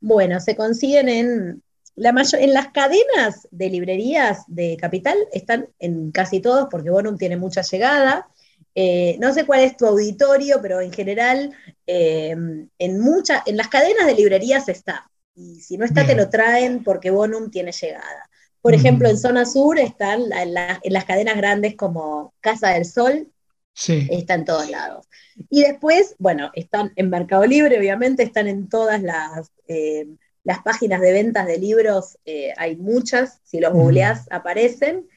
Bueno, 0.00 0.40
se 0.40 0.56
consiguen 0.56 1.08
en 1.08 1.62
la 1.94 2.12
mayor, 2.12 2.40
en 2.40 2.54
las 2.54 2.68
cadenas 2.68 3.48
de 3.50 3.68
librerías 3.70 4.44
de 4.46 4.76
Capital, 4.80 5.16
están 5.32 5.68
en 5.78 6.10
casi 6.10 6.40
todos, 6.40 6.68
porque 6.70 6.90
Bonum 6.90 7.16
tiene 7.18 7.36
mucha 7.36 7.62
llegada. 7.62 8.28
Eh, 8.74 9.16
no 9.20 9.34
sé 9.34 9.44
cuál 9.44 9.60
es 9.60 9.76
tu 9.76 9.86
auditorio, 9.86 10.60
pero 10.62 10.80
en 10.80 10.92
general, 10.92 11.52
eh, 11.86 12.34
en, 12.78 13.00
mucha, 13.00 13.42
en 13.44 13.56
las 13.56 13.68
cadenas 13.68 14.06
de 14.06 14.14
librerías 14.14 14.68
está. 14.68 15.10
Y 15.34 15.60
si 15.60 15.76
no 15.76 15.84
está, 15.84 16.06
te 16.06 16.14
lo 16.14 16.28
traen 16.28 16.82
porque 16.82 17.10
Bonum 17.10 17.50
tiene 17.50 17.72
llegada. 17.72 18.28
Por 18.60 18.74
ejemplo, 18.74 19.08
en 19.08 19.18
zona 19.18 19.44
sur 19.44 19.78
están 19.78 20.22
en, 20.32 20.54
las 20.54 21.04
cadenas 21.04 21.36
grandes 21.36 21.74
como 21.74 22.32
Casa 22.40 22.70
del 22.70 22.84
Sol, 22.84 23.28
sí. 23.74 24.06
está 24.10 24.34
en 24.34 24.44
todos 24.44 24.70
lados. 24.70 25.08
Y 25.50 25.62
después, 25.62 26.14
bueno, 26.18 26.50
están 26.54 26.92
en 26.96 27.10
Mercado 27.10 27.44
Libre, 27.44 27.78
obviamente, 27.78 28.22
están 28.22 28.46
en 28.46 28.68
todas 28.68 29.02
las, 29.02 29.50
eh, 29.66 30.06
las 30.44 30.62
páginas 30.62 31.00
de 31.00 31.12
ventas 31.12 31.46
de 31.46 31.58
libros, 31.58 32.18
eh, 32.24 32.52
hay 32.56 32.76
muchas, 32.76 33.40
si 33.44 33.60
los 33.60 33.72
googleás 33.72 34.26
aparecen. 34.30 35.08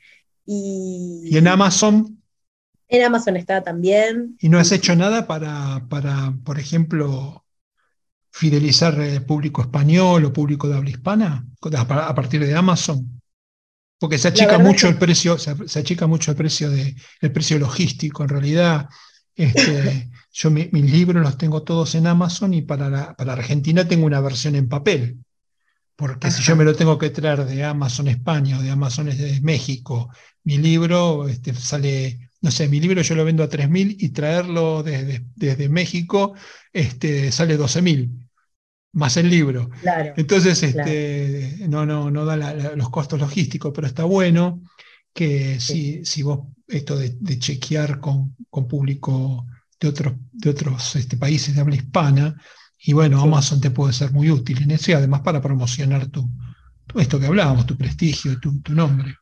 Y, 0.46 1.30
¿Y 1.32 1.38
en 1.38 1.48
Amazon? 1.48 2.22
En 2.88 3.04
Amazon 3.04 3.36
está 3.36 3.64
también. 3.64 4.38
¿Y 4.40 4.50
no 4.50 4.60
has 4.60 4.72
hecho 4.72 4.96
nada 4.96 5.26
para, 5.26 5.86
para 5.90 6.34
por 6.44 6.60
ejemplo, 6.60 7.46
fidelizar 8.32 9.00
el 9.00 9.26
público 9.26 9.62
español 9.62 10.26
o 10.26 10.34
público 10.34 10.68
de 10.68 10.76
habla 10.76 10.90
hispana 10.92 11.48
a 11.62 12.16
partir 12.16 12.46
de 12.46 12.56
Amazon? 12.56 13.22
Porque 13.98 14.18
se 14.20 14.28
achica 14.28 14.60
mucho 14.60 14.88
el 14.88 14.98
precio, 14.98 15.38
se, 15.38 15.80
achica 15.80 16.06
mucho 16.06 16.32
el 16.32 16.38
precio 16.38 16.70
de, 16.70 16.96
el 17.22 17.32
precio 17.32 17.58
logístico. 17.58 18.24
En 18.24 18.30
realidad, 18.30 18.90
este, 19.34 20.12
yo 20.38 20.52
mis 20.52 20.92
libros 20.92 21.24
los 21.24 21.38
tengo 21.38 21.64
todos 21.64 21.96
en 21.96 22.08
Amazon 22.08 22.54
y 22.54 22.62
para, 22.62 23.16
para 23.16 23.34
Argentina 23.34 23.88
tengo 23.88 24.06
una 24.06 24.20
versión 24.20 24.56
en 24.56 24.68
papel. 24.68 25.20
Porque 25.96 26.30
si 26.30 26.44
yo 26.44 26.58
me 26.58 26.66
lo 26.66 26.76
tengo 26.76 26.98
que 26.98 27.10
traer 27.10 27.46
de 27.46 27.64
Amazon 27.64 28.10
España 28.10 28.60
o 28.60 28.62
de 28.62 28.70
Amazon 28.70 29.06
de 29.06 29.40
México, 29.42 30.10
mi 30.44 30.58
libro 30.58 31.30
este, 31.30 31.54
sale 31.54 32.26
no 32.42 32.52
sé, 32.52 32.68
mi 32.68 32.80
libro 32.80 33.02
yo 33.02 33.16
lo 33.16 33.26
vendo 33.26 33.44
a 33.44 33.50
3.000 33.50 33.96
y 33.98 34.10
traerlo 34.10 34.84
desde, 34.84 35.26
desde 35.36 35.68
México 35.68 36.36
este, 36.72 37.32
sale 37.32 37.58
12.000 37.58 38.30
más 38.92 39.18
el 39.18 39.32
libro. 39.32 39.72
Entonces, 40.16 40.62
este, 40.62 41.66
no, 41.68 41.88
no, 41.88 42.12
no 42.12 42.24
da 42.24 42.36
los 42.76 42.90
costos 42.92 43.20
logísticos, 43.20 43.72
pero 43.74 43.88
está 43.88 44.04
bueno 44.04 44.62
que 45.12 45.60
si, 45.60 46.06
si 46.06 46.22
vos, 46.22 46.48
esto 46.68 46.96
de, 46.98 47.40
chequear 47.40 48.00
con, 48.00 48.36
con, 48.50 48.68
público 48.68 49.48
de 49.80 49.88
otros, 49.88 50.14
de 50.32 50.50
otros 50.50 50.96
este, 50.96 51.18
países 51.18 51.56
de 51.56 51.62
habla 51.62 51.76
hispana, 51.76 52.36
y 52.80 52.94
bueno, 52.94 53.22
Amazon 53.22 53.60
te 53.60 53.72
puede 53.72 53.94
ser 53.94 54.12
muy 54.12 54.30
útil 54.30 54.62
en 54.62 54.72
eso 54.72 54.92
y 54.92 54.94
además 54.94 55.22
para 55.22 55.42
promocionar 55.42 56.08
tu, 56.08 56.30
esto 57.00 57.20
que 57.20 57.26
hablábamos, 57.26 57.66
tu 57.66 57.78
prestigio 57.78 58.40
tu, 58.40 58.62
tu 58.62 58.74
nombre. 58.74 59.16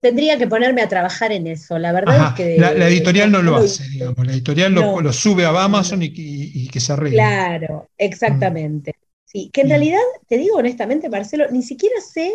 Tendría 0.00 0.38
que 0.38 0.46
ponerme 0.46 0.82
a 0.82 0.88
trabajar 0.88 1.32
en 1.32 1.46
eso, 1.46 1.78
la 1.78 1.90
verdad 1.92 2.28
es 2.28 2.34
que... 2.34 2.60
La, 2.60 2.88
editorial 2.88 3.32
no 3.32 3.42
lo 3.42 3.56
hace, 3.56 3.88
digamos, 3.88 4.24
la 4.24 4.32
editorial 4.32 4.72
lo, 4.72 5.12
sube 5.12 5.44
a 5.44 5.64
Amazon 5.64 6.00
y, 6.02 6.68
que 6.68 6.80
se 6.80 6.92
arregle. 6.92 7.16
Claro, 7.16 7.88
exactamente. 7.96 8.94
Sí, 9.24 9.50
que 9.52 9.62
en 9.62 9.68
realidad, 9.68 9.98
te 10.28 10.36
digo 10.36 10.58
honestamente, 10.58 11.08
Marcelo, 11.08 11.46
ni 11.50 11.62
siquiera 11.62 11.96
sé 12.00 12.32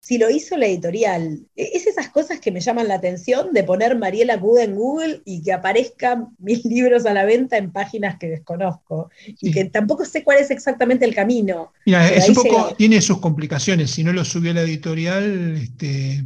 si 0.00 0.18
lo 0.18 0.30
hizo 0.30 0.56
la 0.56 0.66
editorial. 0.66 1.40
E, 1.56 1.70
es 1.74 1.86
esas 1.86 2.08
cosas 2.08 2.40
que 2.40 2.50
me 2.50 2.60
llaman 2.60 2.88
la 2.88 2.94
atención 2.94 3.52
de 3.52 3.64
poner 3.64 3.96
Mariela 3.96 4.36
Buda 4.36 4.64
en 4.64 4.74
Google 4.74 5.22
y 5.24 5.42
que 5.42 5.52
aparezcan 5.52 6.28
mis 6.38 6.64
libros 6.64 7.06
a 7.06 7.14
la 7.14 7.24
venta 7.24 7.56
en 7.56 7.72
páginas 7.72 8.18
que 8.18 8.28
desconozco 8.28 9.10
y 9.40 9.50
que 9.50 9.64
tampoco 9.66 10.04
sé 10.04 10.24
cuál 10.24 10.38
es 10.38 10.50
exactamente 10.50 11.04
el 11.04 11.14
camino. 11.14 11.72
Mira, 11.84 12.08
es 12.08 12.28
un 12.28 12.34
poco, 12.34 12.74
tiene 12.76 13.00
sus 13.00 13.18
complicaciones. 13.18 13.90
Si 13.90 14.04
no 14.04 14.12
lo 14.12 14.24
subió 14.24 14.52
la 14.54 14.62
editorial, 14.62 15.56
este, 15.56 16.24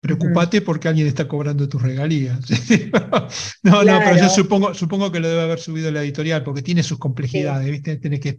Preocupate 0.00 0.62
porque 0.62 0.86
alguien 0.86 1.08
está 1.08 1.26
cobrando 1.26 1.68
tus 1.68 1.82
regalías. 1.82 2.38
no, 3.64 3.82
no, 3.82 3.98
pero 3.98 4.16
yo 4.16 4.28
supongo, 4.28 4.72
supongo 4.72 5.10
que 5.10 5.18
lo 5.18 5.28
debe 5.28 5.42
haber 5.42 5.58
subido 5.58 5.90
la 5.90 6.02
editorial 6.02 6.44
porque 6.44 6.62
tiene 6.62 6.84
sus 6.84 6.98
complejidades, 6.98 7.68
¿viste? 7.68 7.96
Tenés 7.96 8.20
que 8.20 8.38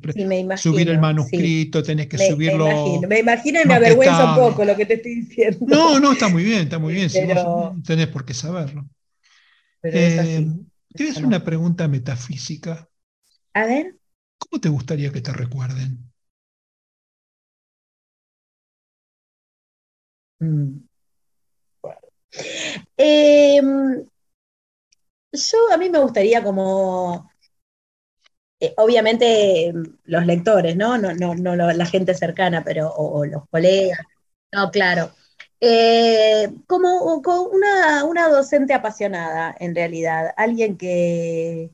subir 0.56 0.90
el 0.90 1.00
manuscrito, 1.00 1.84
tenés 1.84 2.08
que 2.08 2.18
subirlo. 2.18 2.66
Me 2.66 2.72
imagino, 2.72 3.08
me 3.10 3.20
imagino 3.20 3.62
y 3.62 3.68
me 3.68 3.74
avergüenza 3.74 4.34
un 4.34 4.36
poco 4.40 4.64
lo 4.64 4.76
que 4.78 4.86
te 4.86 4.94
estoy 4.94 5.16
diciendo. 5.16 5.66
No, 5.68 6.00
no, 6.00 6.14
está 6.14 6.30
muy 6.30 6.46
bien, 6.46 6.62
está 6.62 6.80
muy 6.80 6.94
bien. 6.94 7.10
tenés 7.84 8.08
por 8.08 8.24
qué 8.24 8.34
saberlo. 8.34 8.88
Pero 9.82 9.98
eh, 9.98 10.48
te 10.94 11.04
voy 11.04 11.08
a 11.08 11.12
hacer 11.12 11.26
una 11.26 11.44
pregunta 11.44 11.90
metafísica. 11.90 12.88
A 13.54 13.66
ver. 13.66 13.96
¿Cómo 14.38 14.62
te 14.62 14.70
gustaría 14.70 15.12
que 15.12 15.20
te 15.20 15.34
recuerden? 15.34 16.10
Mm. 20.40 20.89
Em, 22.98 24.10
yo 25.32 25.58
a 25.72 25.78
mí 25.78 25.90
me 25.90 26.00
gustaría 26.00 26.44
como, 26.44 27.30
eh, 28.60 28.74
obviamente 28.78 29.74
los 30.06 30.26
lectores, 30.26 30.76
¿no? 30.76 30.98
No, 30.98 31.14
no, 31.14 31.36
no 31.36 31.56
la 31.56 31.86
gente 31.86 32.14
cercana, 32.14 32.64
pero, 32.64 32.92
o, 32.94 33.26
los 33.26 33.48
colegas, 33.50 34.00
no, 34.52 34.72
claro. 34.72 35.12
Eh, 35.62 36.50
como, 36.68 37.16
una, 37.52 38.04
una, 38.06 38.30
docente 38.30 38.74
apasionada, 38.74 39.56
en 39.60 39.76
realidad, 39.76 40.34
alguien 40.38 40.78
que, 40.78 41.72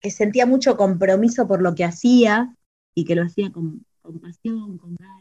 que 0.00 0.10
sentía 0.10 0.46
mucho 0.46 0.76
compromiso 0.76 1.46
por 1.46 1.62
lo 1.62 1.74
que 1.74 1.84
hacía 1.84 2.54
y 2.94 3.04
que 3.04 3.14
lo 3.14 3.24
hacía 3.24 3.50
con, 3.52 3.84
pasión, 4.20 4.78
con 4.78 4.96
ganas. 4.96 5.11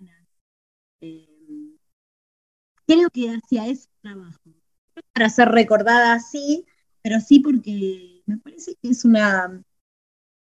Creo 2.92 3.10
que 3.10 3.30
hacia 3.30 3.68
ese 3.68 3.88
trabajo. 4.02 4.39
para 5.14 5.30
ser 5.30 5.50
recordada 5.50 6.14
así, 6.14 6.66
pero 7.02 7.20
sí 7.20 7.39
porque 7.39 8.22
me 8.26 8.38
parece 8.38 8.76
que 8.82 8.89
es 8.89 9.06
una, 9.06 9.64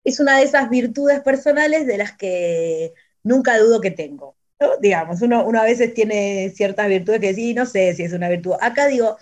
es 0.04 0.20
una 0.20 0.38
de 0.38 0.44
esas 0.44 0.70
virtudes 0.70 1.20
personales 1.20 1.86
de 1.86 1.98
las 1.98 2.16
que 2.16 2.94
nunca 3.22 3.58
dudo 3.58 3.80
que 3.80 3.90
tengo. 3.90 4.36
Digamos, 4.80 5.20
uno, 5.22 5.40
a 5.40 5.64
veces 5.64 5.92
tiene 5.92 6.50
ciertas 6.54 6.88
virtudes 6.88 7.20
que 7.20 7.34
sí, 7.34 7.52
no 7.52 7.66
sé 7.66 7.94
si 7.94 8.04
es 8.04 8.12
una 8.12 8.28
virtud. 8.28 8.54
Acá 8.60 8.86
digo, 8.86 9.16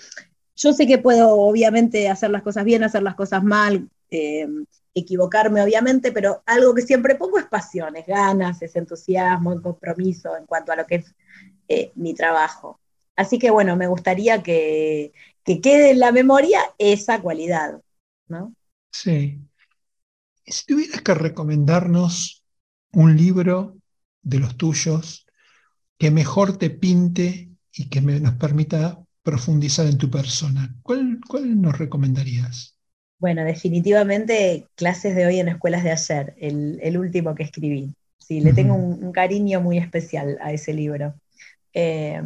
yo 0.55 0.73
sé 0.73 0.87
que 0.87 0.99
puedo 0.99 1.33
obviamente 1.33 2.09
hacer 2.09 2.31
las 2.31 2.43
cosas 2.43 2.65
bien, 2.65 2.85
hacer 2.85 3.03
las 3.03 3.15
cosas 3.15 3.43
mal, 3.43 3.89
eh, 4.11 4.47
equivocarme 4.95 5.63
obviamente, 5.63 6.13
pero 6.13 6.43
algo 6.45 6.75
que 6.75 6.83
siempre 6.83 7.15
pongo 7.15 7.39
es 7.39 7.47
pasión, 7.47 7.97
es 7.97 8.07
ganas, 8.07 8.61
es 8.61 8.77
entusiasmo, 8.77 9.55
es 9.55 9.61
compromiso 9.61 10.37
en 10.37 10.47
cuanto 10.47 10.73
a 10.73 10.77
lo 10.77 10.87
que 10.87 10.97
es 10.97 11.15
eh, 11.69 11.93
mi 11.95 12.15
trabajo. 12.15 12.79
Así 13.21 13.39
que 13.39 13.51
bueno, 13.51 13.77
me 13.77 13.87
gustaría 13.87 14.43
que, 14.43 15.13
quede 15.45 15.91
en 15.91 16.01
la 16.01 16.11
memoria 16.11 16.59
esa 16.79 17.21
cualidad, 17.21 17.83
¿no? 18.29 18.55
Sí. 18.91 19.39
Si 20.47 20.65
tuvieras 20.65 21.03
que 21.03 21.13
recomendarnos 21.13 22.43
un 22.95 23.19
libro 23.19 23.77
de 24.23 24.39
los 24.39 24.57
tuyos 24.57 25.27
que 25.99 26.11
mejor 26.11 26.57
te 26.57 26.71
pinte 26.71 27.51
y 27.75 27.91
que 27.91 28.01
nos 28.01 28.37
permita 28.37 28.99
profundizar 29.23 29.85
en 29.85 29.99
tu 29.99 30.11
persona, 30.11 30.75
¿cuál, 30.83 31.21
nos 31.61 31.77
recomendarías? 31.77 32.75
Bueno, 33.19 33.45
definitivamente 33.45 34.67
clases 34.77 35.15
de 35.15 35.27
hoy 35.27 35.41
en 35.41 35.49
escuelas 35.49 35.85
de 35.85 35.91
ayer, 35.91 36.35
el, 36.39 36.97
último 36.97 37.35
que 37.35 37.43
escribí. 37.43 37.95
Sí, 38.17 38.41
le 38.41 38.55
tengo 38.55 38.77
un, 38.77 39.13
cariño 39.13 39.61
muy 39.61 39.77
especial 39.77 40.39
a 40.41 40.55
ese 40.55 40.73
libro. 40.73 41.13
Eh, 41.75 42.23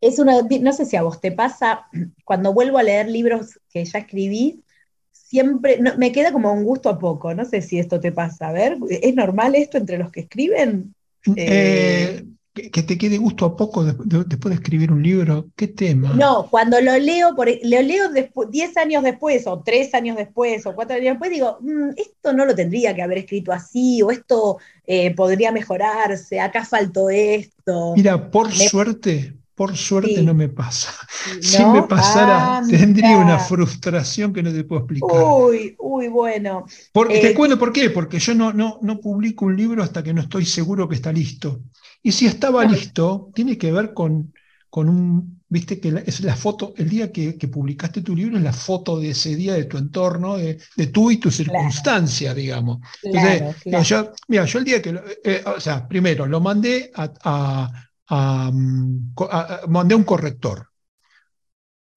es 0.00 0.18
una, 0.18 0.40
no 0.42 0.72
sé 0.72 0.84
si 0.84 0.96
a 0.96 1.02
vos 1.02 1.20
te 1.20 1.32
pasa, 1.32 1.86
cuando 2.24 2.52
vuelvo 2.52 2.78
a 2.78 2.82
leer 2.82 3.08
libros 3.08 3.58
que 3.70 3.84
ya 3.84 3.98
escribí, 3.98 4.62
siempre 5.10 5.78
me 5.96 6.12
queda 6.12 6.32
como 6.32 6.52
un 6.52 6.64
gusto 6.64 6.88
a 6.88 6.98
poco. 6.98 7.34
No 7.34 7.44
sé 7.44 7.62
si 7.62 7.78
esto 7.78 8.00
te 8.00 8.12
pasa. 8.12 8.48
A 8.48 8.52
ver, 8.52 8.78
¿es 8.88 9.14
normal 9.14 9.54
esto 9.54 9.78
entre 9.78 9.98
los 9.98 10.10
que 10.12 10.20
escriben? 10.20 10.94
Eh, 11.34 12.24
que 12.54 12.82
te 12.82 12.96
quede 12.96 13.18
gusto 13.18 13.44
a 13.44 13.56
poco 13.56 13.84
después 13.84 14.50
de 14.50 14.54
escribir 14.54 14.90
un 14.90 15.02
libro, 15.02 15.50
¿qué 15.56 15.68
tema? 15.68 16.14
No, 16.14 16.48
cuando 16.48 16.80
lo 16.80 16.96
leo, 16.96 17.34
por, 17.36 17.48
lo 17.48 17.82
leo 17.82 18.04
10 18.48 18.76
años 18.78 19.02
después, 19.02 19.46
o 19.46 19.60
3 19.62 19.92
años 19.92 20.16
después, 20.16 20.64
o 20.64 20.74
4 20.74 20.96
años 20.96 21.14
después, 21.14 21.30
digo, 21.30 21.58
mm, 21.60 21.90
esto 21.96 22.32
no 22.32 22.46
lo 22.46 22.54
tendría 22.54 22.94
que 22.94 23.02
haber 23.02 23.18
escrito 23.18 23.52
así, 23.52 24.00
o 24.00 24.10
esto 24.10 24.58
eh, 24.86 25.14
podría 25.14 25.52
mejorarse, 25.52 26.40
acá 26.40 26.64
faltó 26.64 27.10
esto. 27.10 27.92
Mira, 27.94 28.30
por 28.30 28.50
suerte, 28.50 29.34
Por 29.56 29.74
suerte 29.74 30.22
no 30.22 30.34
me 30.34 30.48
pasa. 30.48 30.92
Si 31.40 31.64
me 31.64 31.82
pasara, 31.82 32.62
tendría 32.68 33.16
una 33.16 33.38
frustración 33.38 34.32
que 34.32 34.42
no 34.42 34.52
te 34.52 34.62
puedo 34.62 34.82
explicar. 34.82 35.24
Uy, 35.24 35.74
uy, 35.78 36.06
bueno. 36.06 36.66
te 37.08 37.30
eh, 37.30 37.34
cuento 37.34 37.58
por 37.58 37.72
qué, 37.72 37.90
porque 37.90 38.20
yo 38.20 38.32
no, 38.34 38.52
no, 38.52 38.78
no 38.82 39.00
publico 39.00 39.44
un 39.44 39.56
libro 39.56 39.82
hasta 39.82 40.04
que 40.04 40.14
no 40.14 40.20
estoy 40.20 40.44
seguro 40.44 40.88
que 40.88 40.94
está 40.94 41.12
listo. 41.12 41.62
Y 42.00 42.12
si 42.12 42.26
estaba 42.26 42.64
listo, 42.64 43.32
tiene 43.34 43.58
que 43.58 43.72
ver 43.72 43.92
con, 43.92 44.32
con 44.70 44.88
un, 44.88 45.40
viste 45.48 45.80
que 45.80 46.02
es 46.06 46.20
la 46.20 46.36
foto, 46.36 46.74
el 46.76 46.88
día 46.88 47.10
que, 47.10 47.32
publicaste 47.50 48.02
tu 48.02 48.14
libro 48.14 48.36
es 48.36 48.44
la 48.44 48.52
foto 48.52 49.00
de 49.00 49.10
ese 49.10 49.34
día, 49.34 49.54
de 49.54 49.64
tu 49.64 49.78
entorno, 49.78 50.36
de, 50.36 50.58
tú 50.92 51.10
y 51.10 51.16
tu 51.16 51.30
circunstancia, 51.30 52.34
digamos. 52.34 52.78
Entonces, 53.02 53.88
Yo, 53.88 54.12
mira, 54.28 54.44
yo 54.44 54.58
el 54.60 54.64
día 54.64 54.80
que, 54.80 55.00
eh, 55.24 55.42
o 55.44 55.58
sea, 55.58 55.88
primero 55.88 56.26
lo 56.26 56.40
mandé 56.40 56.92
a 56.94 57.72
mandé 58.08 59.94
un 59.94 60.04
corrector 60.04 60.68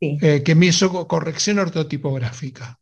eh, 0.01 0.41
que 0.43 0.55
me 0.55 0.67
hizo 0.67 1.07
corrección 1.07 1.59
ortotipográfica. 1.59 2.79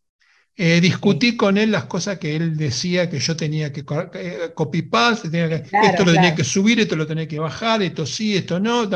Eh, 0.60 0.82
discutí 0.82 1.38
con 1.38 1.56
él 1.58 1.72
las 1.72 1.86
cosas 1.86 2.18
que 2.18 2.36
él 2.36 2.58
decía 2.58 3.08
que 3.08 3.20
yo 3.20 3.36
tenía 3.36 3.72
que 3.72 3.86
eh, 4.16 4.52
copy 4.56 4.82
paste, 4.84 5.28
esto 5.28 6.04
lo 6.04 6.14
tenía 6.14 6.34
que 6.34 6.44
subir, 6.44 6.80
esto 6.80 6.96
lo 6.96 7.06
tenía 7.06 7.28
que 7.28 7.38
bajar, 7.38 7.84
esto 7.84 8.08
sí, 8.08 8.36
esto 8.36 8.60
no. 8.60 8.90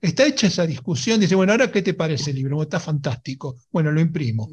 Está 0.00 0.26
hecha 0.26 0.46
esa 0.46 0.64
discusión. 0.64 1.18
Dice, 1.18 1.34
bueno, 1.34 1.52
ahora 1.52 1.72
qué 1.72 1.82
te 1.82 1.94
parece 1.94 2.30
el 2.30 2.36
libro? 2.36 2.62
Está 2.62 2.78
fantástico. 2.78 3.56
Bueno, 3.72 3.90
lo 3.90 4.00
imprimo. 4.00 4.48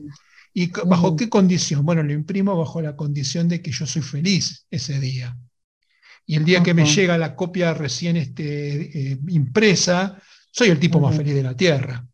¿Y 0.54 0.72
bajo 0.72 1.16
qué 1.16 1.30
condición? 1.30 1.86
Bueno, 1.86 2.02
lo 2.02 2.14
imprimo 2.14 2.58
bajo 2.58 2.82
la 2.82 2.96
condición 2.96 3.48
de 3.48 3.62
que 3.62 3.72
yo 3.72 3.86
soy 3.86 4.02
feliz 4.02 4.66
ese 4.72 5.00
día. 5.00 5.38
Y 6.26 6.36
el 6.36 6.46
día 6.46 6.64
que 6.64 6.74
me 6.74 6.86
llega 6.86 7.18
la 7.18 7.36
copia 7.36 7.74
recién 7.74 8.18
este, 8.18 9.12
eh, 9.12 9.18
impresa, 9.28 10.20
soy 10.52 10.70
el 10.70 10.80
tipo 10.80 11.00
más 11.00 11.16
feliz 11.16 11.36
de 11.36 11.44
la 11.44 11.56
Tierra. 11.56 12.06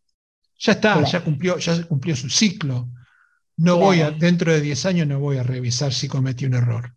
Ya 0.58 0.72
está, 0.72 1.02
ya, 1.04 1.24
cumplió, 1.24 1.58
ya 1.58 1.82
cumplió 1.84 2.14
su 2.14 2.28
ciclo. 2.28 2.88
No 3.56 3.78
voy 3.78 4.00
a, 4.00 4.10
dentro 4.10 4.52
de 4.52 4.60
10 4.60 4.86
años 4.86 5.06
no 5.06 5.18
voy 5.18 5.38
a 5.38 5.42
revisar 5.42 5.92
si 5.92 6.08
cometí 6.08 6.44
un 6.44 6.54
error. 6.54 6.94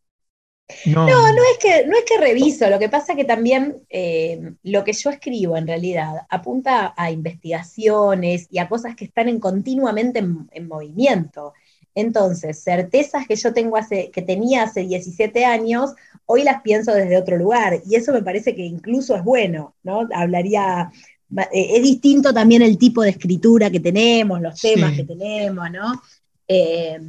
No, 0.86 1.06
no, 1.06 1.42
es, 1.52 1.60
que, 1.60 1.86
no 1.86 1.96
es 1.96 2.06
que 2.06 2.18
reviso, 2.18 2.68
lo 2.72 2.80
que 2.80 2.90
pasa 2.90 3.14
es 3.14 3.18
que 3.18 3.26
también 3.26 3.86
eh, 3.88 4.54
lo 4.64 4.84
que 4.84 4.94
yo 4.94 5.12
escribo 5.12 5.58
en 5.58 5.68
realidad 5.68 6.26
apunta 6.28 6.96
a 6.98 7.12
investigaciones 7.12 8.48
y 8.50 8.58
a 8.58 8.68
cosas 8.68 8.96
que 8.96 9.06
están 9.06 9.30
en, 9.30 9.40
continuamente 9.40 10.20
en 10.20 10.68
movimiento. 10.68 11.54
Entonces, 11.96 12.62
certezas 12.62 13.26
que 13.26 13.38
yo 13.38 13.54
tengo 13.54 13.78
hace, 13.78 14.12
que 14.12 14.22
tenía 14.22 14.64
hace 14.64 14.82
17 14.82 15.46
años, 15.46 15.94
hoy 16.26 16.44
las 16.44 16.62
pienso 16.62 16.94
desde 16.94 17.18
otro 17.18 17.38
lugar. 17.38 17.82
Y 17.88 17.96
eso 17.96 18.12
me 18.12 18.22
parece 18.22 18.54
que 18.54 18.64
incluso 18.64 19.16
es 19.16 19.24
bueno, 19.24 19.76
¿no? 19.84 20.08
Hablaría, 20.14 20.92
eh, 21.52 21.78
es 21.78 21.84
distinto 21.84 22.34
también 22.34 22.62
el 22.62 22.78
tipo 22.78 23.02
de 23.02 23.12
escritura 23.12 23.72
que 23.72 23.80
tenemos, 23.80 24.42
los 24.42 24.60
temas 24.60 24.94
que 24.94 25.06
tenemos, 25.06 25.72
¿no? 25.72 26.02
Eh, 26.48 27.00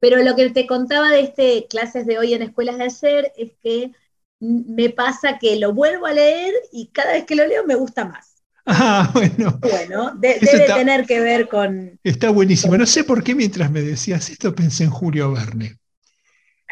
pero 0.00 0.20
lo 0.22 0.34
que 0.34 0.50
te 0.50 0.66
contaba 0.66 1.10
de 1.10 1.20
este 1.20 1.66
clases 1.68 2.06
de 2.06 2.18
hoy 2.18 2.34
en 2.34 2.42
escuelas 2.42 2.78
de 2.78 2.84
ayer 2.84 3.32
es 3.36 3.52
que 3.62 3.92
me 4.40 4.90
pasa 4.90 5.38
que 5.38 5.54
lo 5.56 5.72
vuelvo 5.72 6.06
a 6.06 6.12
leer 6.12 6.52
y 6.72 6.88
cada 6.88 7.12
vez 7.12 7.24
que 7.24 7.36
lo 7.36 7.46
leo 7.46 7.64
me 7.64 7.76
gusta 7.76 8.04
más. 8.04 8.31
Ah, 8.66 9.10
bueno. 9.12 9.58
Bueno, 9.60 10.14
debe 10.16 10.38
tener 10.66 11.04
que 11.04 11.20
ver 11.20 11.48
con. 11.48 11.98
Está 12.04 12.30
buenísimo. 12.30 12.76
No 12.76 12.86
sé 12.86 13.02
por 13.02 13.24
qué 13.24 13.34
mientras 13.34 13.70
me 13.70 13.82
decías 13.82 14.30
esto 14.30 14.54
pensé 14.54 14.84
en 14.84 14.90
Julio 14.90 15.32
Verne. 15.32 15.78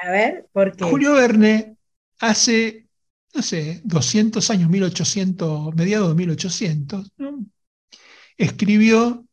A 0.03 0.11
ver, 0.11 0.47
¿por 0.53 0.77
qué? 0.77 0.85
Julio 0.85 1.15
Verne 1.15 1.77
hace, 2.21 2.87
no 3.35 3.43
sé, 3.43 3.81
200 3.85 4.49
años, 4.51 4.71
1800, 4.71 5.75
mediados 5.75 6.11
de 6.11 6.15
1800, 6.15 7.11
escribió, 8.37 9.27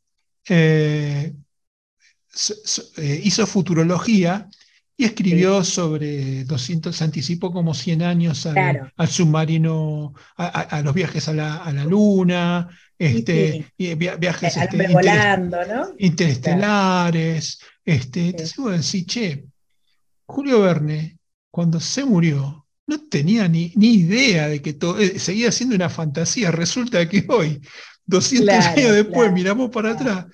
eh, 0.49 1.33
eh, 2.97 3.21
hizo 3.23 3.45
futurología 3.45 4.49
y 4.99 5.05
escribió 5.05 5.63
sobre 5.63 6.43
200, 6.43 6.95
se 6.95 7.03
anticipó 7.03 7.53
como 7.53 7.75
100 7.75 8.01
años 8.01 8.47
al, 8.47 9.07
submarino, 9.07 10.15
a, 10.35 10.81
los 10.81 10.93
viajes 10.95 11.27
a 11.27 11.33
la, 11.33 11.85
luna, 11.85 12.67
este, 12.97 13.71
viajes 13.77 14.57
este, 14.57 14.87
volando, 14.87 15.57
¿no? 15.65 15.93
interestelares. 15.99 17.59
Este, 17.85 18.29
Entonces 18.29 18.91
decís, 18.91 19.05
che, 19.05 19.45
Julio 20.25 20.61
Verne, 20.61 21.19
cuando 21.51 21.79
se 21.79 22.03
murió, 22.03 22.65
no 22.87 22.99
tenía 23.07 23.47
ni, 23.47 23.71
ni 23.75 23.93
idea 23.93 24.47
de 24.47 24.63
que 24.63 24.73
todo, 24.73 24.99
eh, 24.99 25.19
seguía 25.19 25.51
siendo 25.51 25.75
una 25.75 25.89
fantasía. 25.89 26.49
Resulta 26.49 27.07
que 27.07 27.23
hoy, 27.29 27.61
200 28.07 28.49
años 28.49 28.91
después, 28.93 29.31
miramos 29.31 29.69
para 29.69 29.91
atrás 29.91 30.25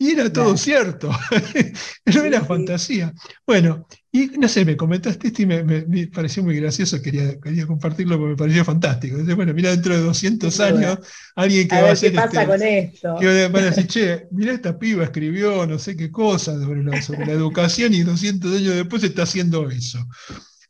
y 0.00 0.12
era 0.12 0.32
todo 0.32 0.56
cierto, 0.56 1.10
no 2.06 2.24
era 2.24 2.42
fantasía. 2.42 3.12
Bueno, 3.46 3.86
y 4.12 4.26
no 4.38 4.48
sé, 4.48 4.64
me 4.64 4.76
comentaste 4.76 5.28
esto 5.28 5.42
y 5.42 5.46
me, 5.46 6.06
pareció 6.08 6.42
muy 6.42 6.56
gracioso, 6.56 7.00
quería, 7.00 7.38
quería 7.38 7.64
compartirlo 7.66 8.18
porque 8.18 8.30
me 8.30 8.36
pareció 8.36 8.64
fantástico. 8.64 9.16
bueno, 9.36 9.54
mira, 9.54 9.70
dentro 9.70 9.94
de 9.94 10.02
200 10.02 10.60
años, 10.60 10.98
alguien 11.36 11.68
que 11.68 11.80
va 11.80 11.90
a 11.90 11.92
hacer. 11.92 12.10
¿Qué 12.10 12.16
pasa 12.16 12.42
este, 12.42 12.46
con 12.46 12.62
esto? 12.62 13.16
Que 13.20 13.48
van 13.48 13.64
a 13.64 13.70
decir, 13.70 13.86
che, 13.88 14.26
mira, 14.32 14.52
esta 14.52 14.76
piba 14.76 15.04
escribió 15.04 15.64
no 15.64 15.78
sé 15.78 15.96
qué 15.96 16.10
cosa 16.10 16.58
sobre 16.58 16.82
la, 16.82 17.00
sobre 17.00 17.24
la 17.24 17.32
educación 17.32 17.94
y 17.94 18.02
200 18.02 18.56
años 18.56 18.74
después 18.74 19.04
está 19.04 19.22
haciendo 19.22 19.70
eso. 19.70 20.04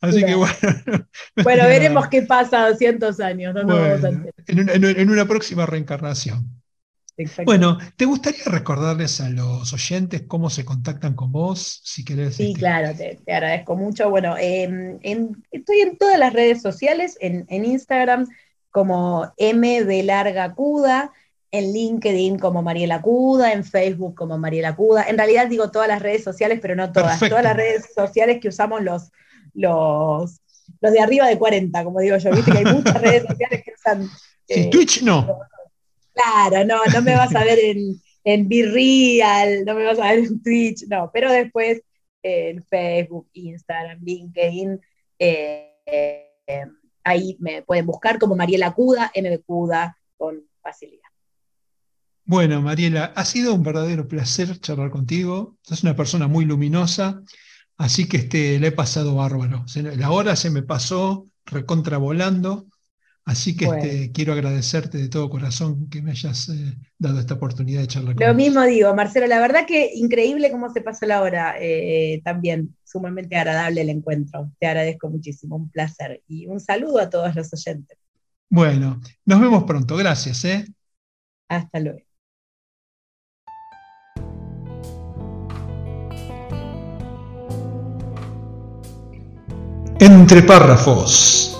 Así 0.03 0.23
que 0.23 0.35
bueno. 0.35 0.55
bueno, 1.43 1.65
veremos 1.65 2.09
qué 2.09 2.23
pasa 2.23 2.69
200 2.69 3.21
años. 3.21 3.55
en 4.49 5.11
una 5.11 5.27
próxima 5.27 5.65
reencarnación. 5.65 6.60
Bueno, 7.45 7.79
¿te 7.97 8.05
gustaría 8.05 8.45
recordarles 8.47 9.21
a 9.21 9.29
los 9.29 9.73
oyentes 9.73 10.23
cómo 10.27 10.51
se 10.51 10.65
contactan 10.65 11.15
con 11.15 11.33
vos? 11.33 11.81
Si 11.85 12.05
querés. 12.05 12.37
Sí, 12.37 12.49
este, 12.49 12.59
claro, 12.59 12.97
te, 12.97 13.19
agradezco 13.33 13.77
mucho. 13.77 14.11
Bueno, 14.11 14.37
em, 14.39 14.99
estoy 15.51 15.81
en 15.81 15.99
todas 15.99 16.19
las 16.19 16.33
redes 16.33 16.63
sociales, 16.63 17.17
en, 17.21 17.47
Instagram 17.65 18.29
como 18.71 19.33
M 19.37 19.85
de 19.85 20.03
larga 20.03 20.55
Cuda, 20.55 21.13
en 21.51 21.73
LinkedIn 21.73 22.39
como 22.39 22.63
Mariela 22.63 23.03
Cuda, 23.03 23.53
en 23.53 23.65
Facebook 23.65 24.15
como 24.15 24.39
Mariela 24.39 24.77
Cuda. 24.77 25.05
En 25.09 25.19
realidad 25.19 25.49
digo 25.49 25.71
todas 25.71 25.89
las 25.89 26.03
redes 26.03 26.23
sociales, 26.23 26.61
pero 26.63 26.77
no 26.77 26.93
todas. 26.93 27.19
Todas 27.21 27.45
las 27.45 27.57
redes 27.57 27.93
sociales 27.95 28.39
que 28.41 28.49
usamos 28.49 28.83
los, 28.83 29.11
los, 29.55 30.41
los 30.81 30.93
de 30.93 31.01
arriba 31.01 31.27
de 31.27 31.39
40, 31.39 31.85
como 31.85 32.01
digo 32.01 32.17
yo. 32.17 32.31
Viste 32.31 32.53
que 32.53 32.59
hay 32.59 32.65
muchas 32.65 33.01
redes 33.01 33.25
sociales 33.27 33.63
que 33.65 33.73
usan. 33.77 34.09
Eh, 34.49 34.71
Twitch 34.71 35.03
no. 35.03 35.41
Claro, 36.13 36.65
no, 36.67 36.85
no 36.93 37.03
me 37.03 37.15
vas 37.15 37.35
a 37.35 37.45
ver 37.45 37.59
en, 37.59 38.01
en 38.25 38.51
Real, 38.51 39.65
no 39.65 39.75
me 39.75 39.85
vas 39.85 39.99
a 39.99 40.13
ver 40.13 40.19
en 40.21 40.43
Twitch, 40.43 40.87
no, 40.89 41.11
pero 41.13 41.31
después 41.31 41.83
en 42.23 42.63
Facebook, 42.65 43.29
Instagram, 43.33 44.01
LinkedIn, 44.03 44.81
eh, 45.19 46.27
ahí 47.05 47.37
me 47.41 47.63
pueden 47.63 47.87
buscar 47.87 48.19
como 48.19 48.37
Mariela 48.37 48.73
Cuda, 48.73 49.11
MB 49.15 49.45
Cuda, 49.45 49.97
con 50.17 50.43
facilidad. 50.63 51.09
Bueno, 52.25 52.63
Mariela, 52.63 53.13
ha 53.17 53.25
sido 53.25 53.55
un 53.55 53.63
verdadero 53.63 54.07
placer 54.07 54.61
charlar 54.61 54.91
contigo. 54.91 55.57
Sos 55.63 55.83
una 55.83 55.97
persona 55.97 56.29
muy 56.29 56.45
luminosa, 56.45 57.23
así 57.77 58.09
que 58.09 58.19
este, 58.19 58.61
le 58.61 58.69
he 58.69 58.73
pasado 58.73 59.17
bárbaro. 59.17 59.65
La 59.97 60.11
hora 60.11 60.37
se 60.37 60.51
me 60.51 60.63
pasó 60.63 61.27
recontravolando. 61.45 62.67
Así 63.25 63.57
que 63.57 63.67
este, 63.67 64.13
quiero 64.13 64.33
agradecerte 64.33 64.99
de 64.99 65.09
todo 65.09 65.31
corazón 65.31 65.89
que 65.89 66.03
me 66.03 66.11
hayas 66.11 66.49
eh, 66.49 66.77
dado 66.99 67.21
esta 67.21 67.35
oportunidad 67.35 67.81
de 67.81 67.87
charlar 67.87 68.15
conmigo. 68.15 68.29
Lo 68.31 68.35
mismo 68.37 68.63
digo, 68.65 68.95
Marcelo, 68.95 69.27
la 69.27 69.41
verdad 69.41 69.67
que 69.67 69.93
increíble 69.95 70.51
cómo 70.51 70.71
se 70.71 70.81
pasó 70.81 71.07
la 71.07 71.21
hora. 71.23 71.55
Eh, 71.61 72.23
también 72.25 72.75
sumamente 72.85 73.37
agradable 73.37 73.83
el 73.83 73.91
encuentro. 73.91 74.51
Te 74.59 74.67
agradezco 74.67 75.09
muchísimo, 75.11 75.57
un 75.57 75.71
placer. 75.71 76.23
Y 76.27 76.47
un 76.47 76.61
saludo 76.61 76.99
a 76.99 77.11
todos 77.11 77.35
los 77.37 77.53
oyentes. 77.53 77.99
Bueno, 78.49 79.01
nos 79.25 79.41
vemos 79.41 79.65
pronto. 79.65 79.97
Gracias. 79.97 80.45
¿eh? 80.45 80.67
Hasta 81.49 81.79
luego. 81.79 82.01
Entre 90.01 90.43
párrafos. 90.43 91.60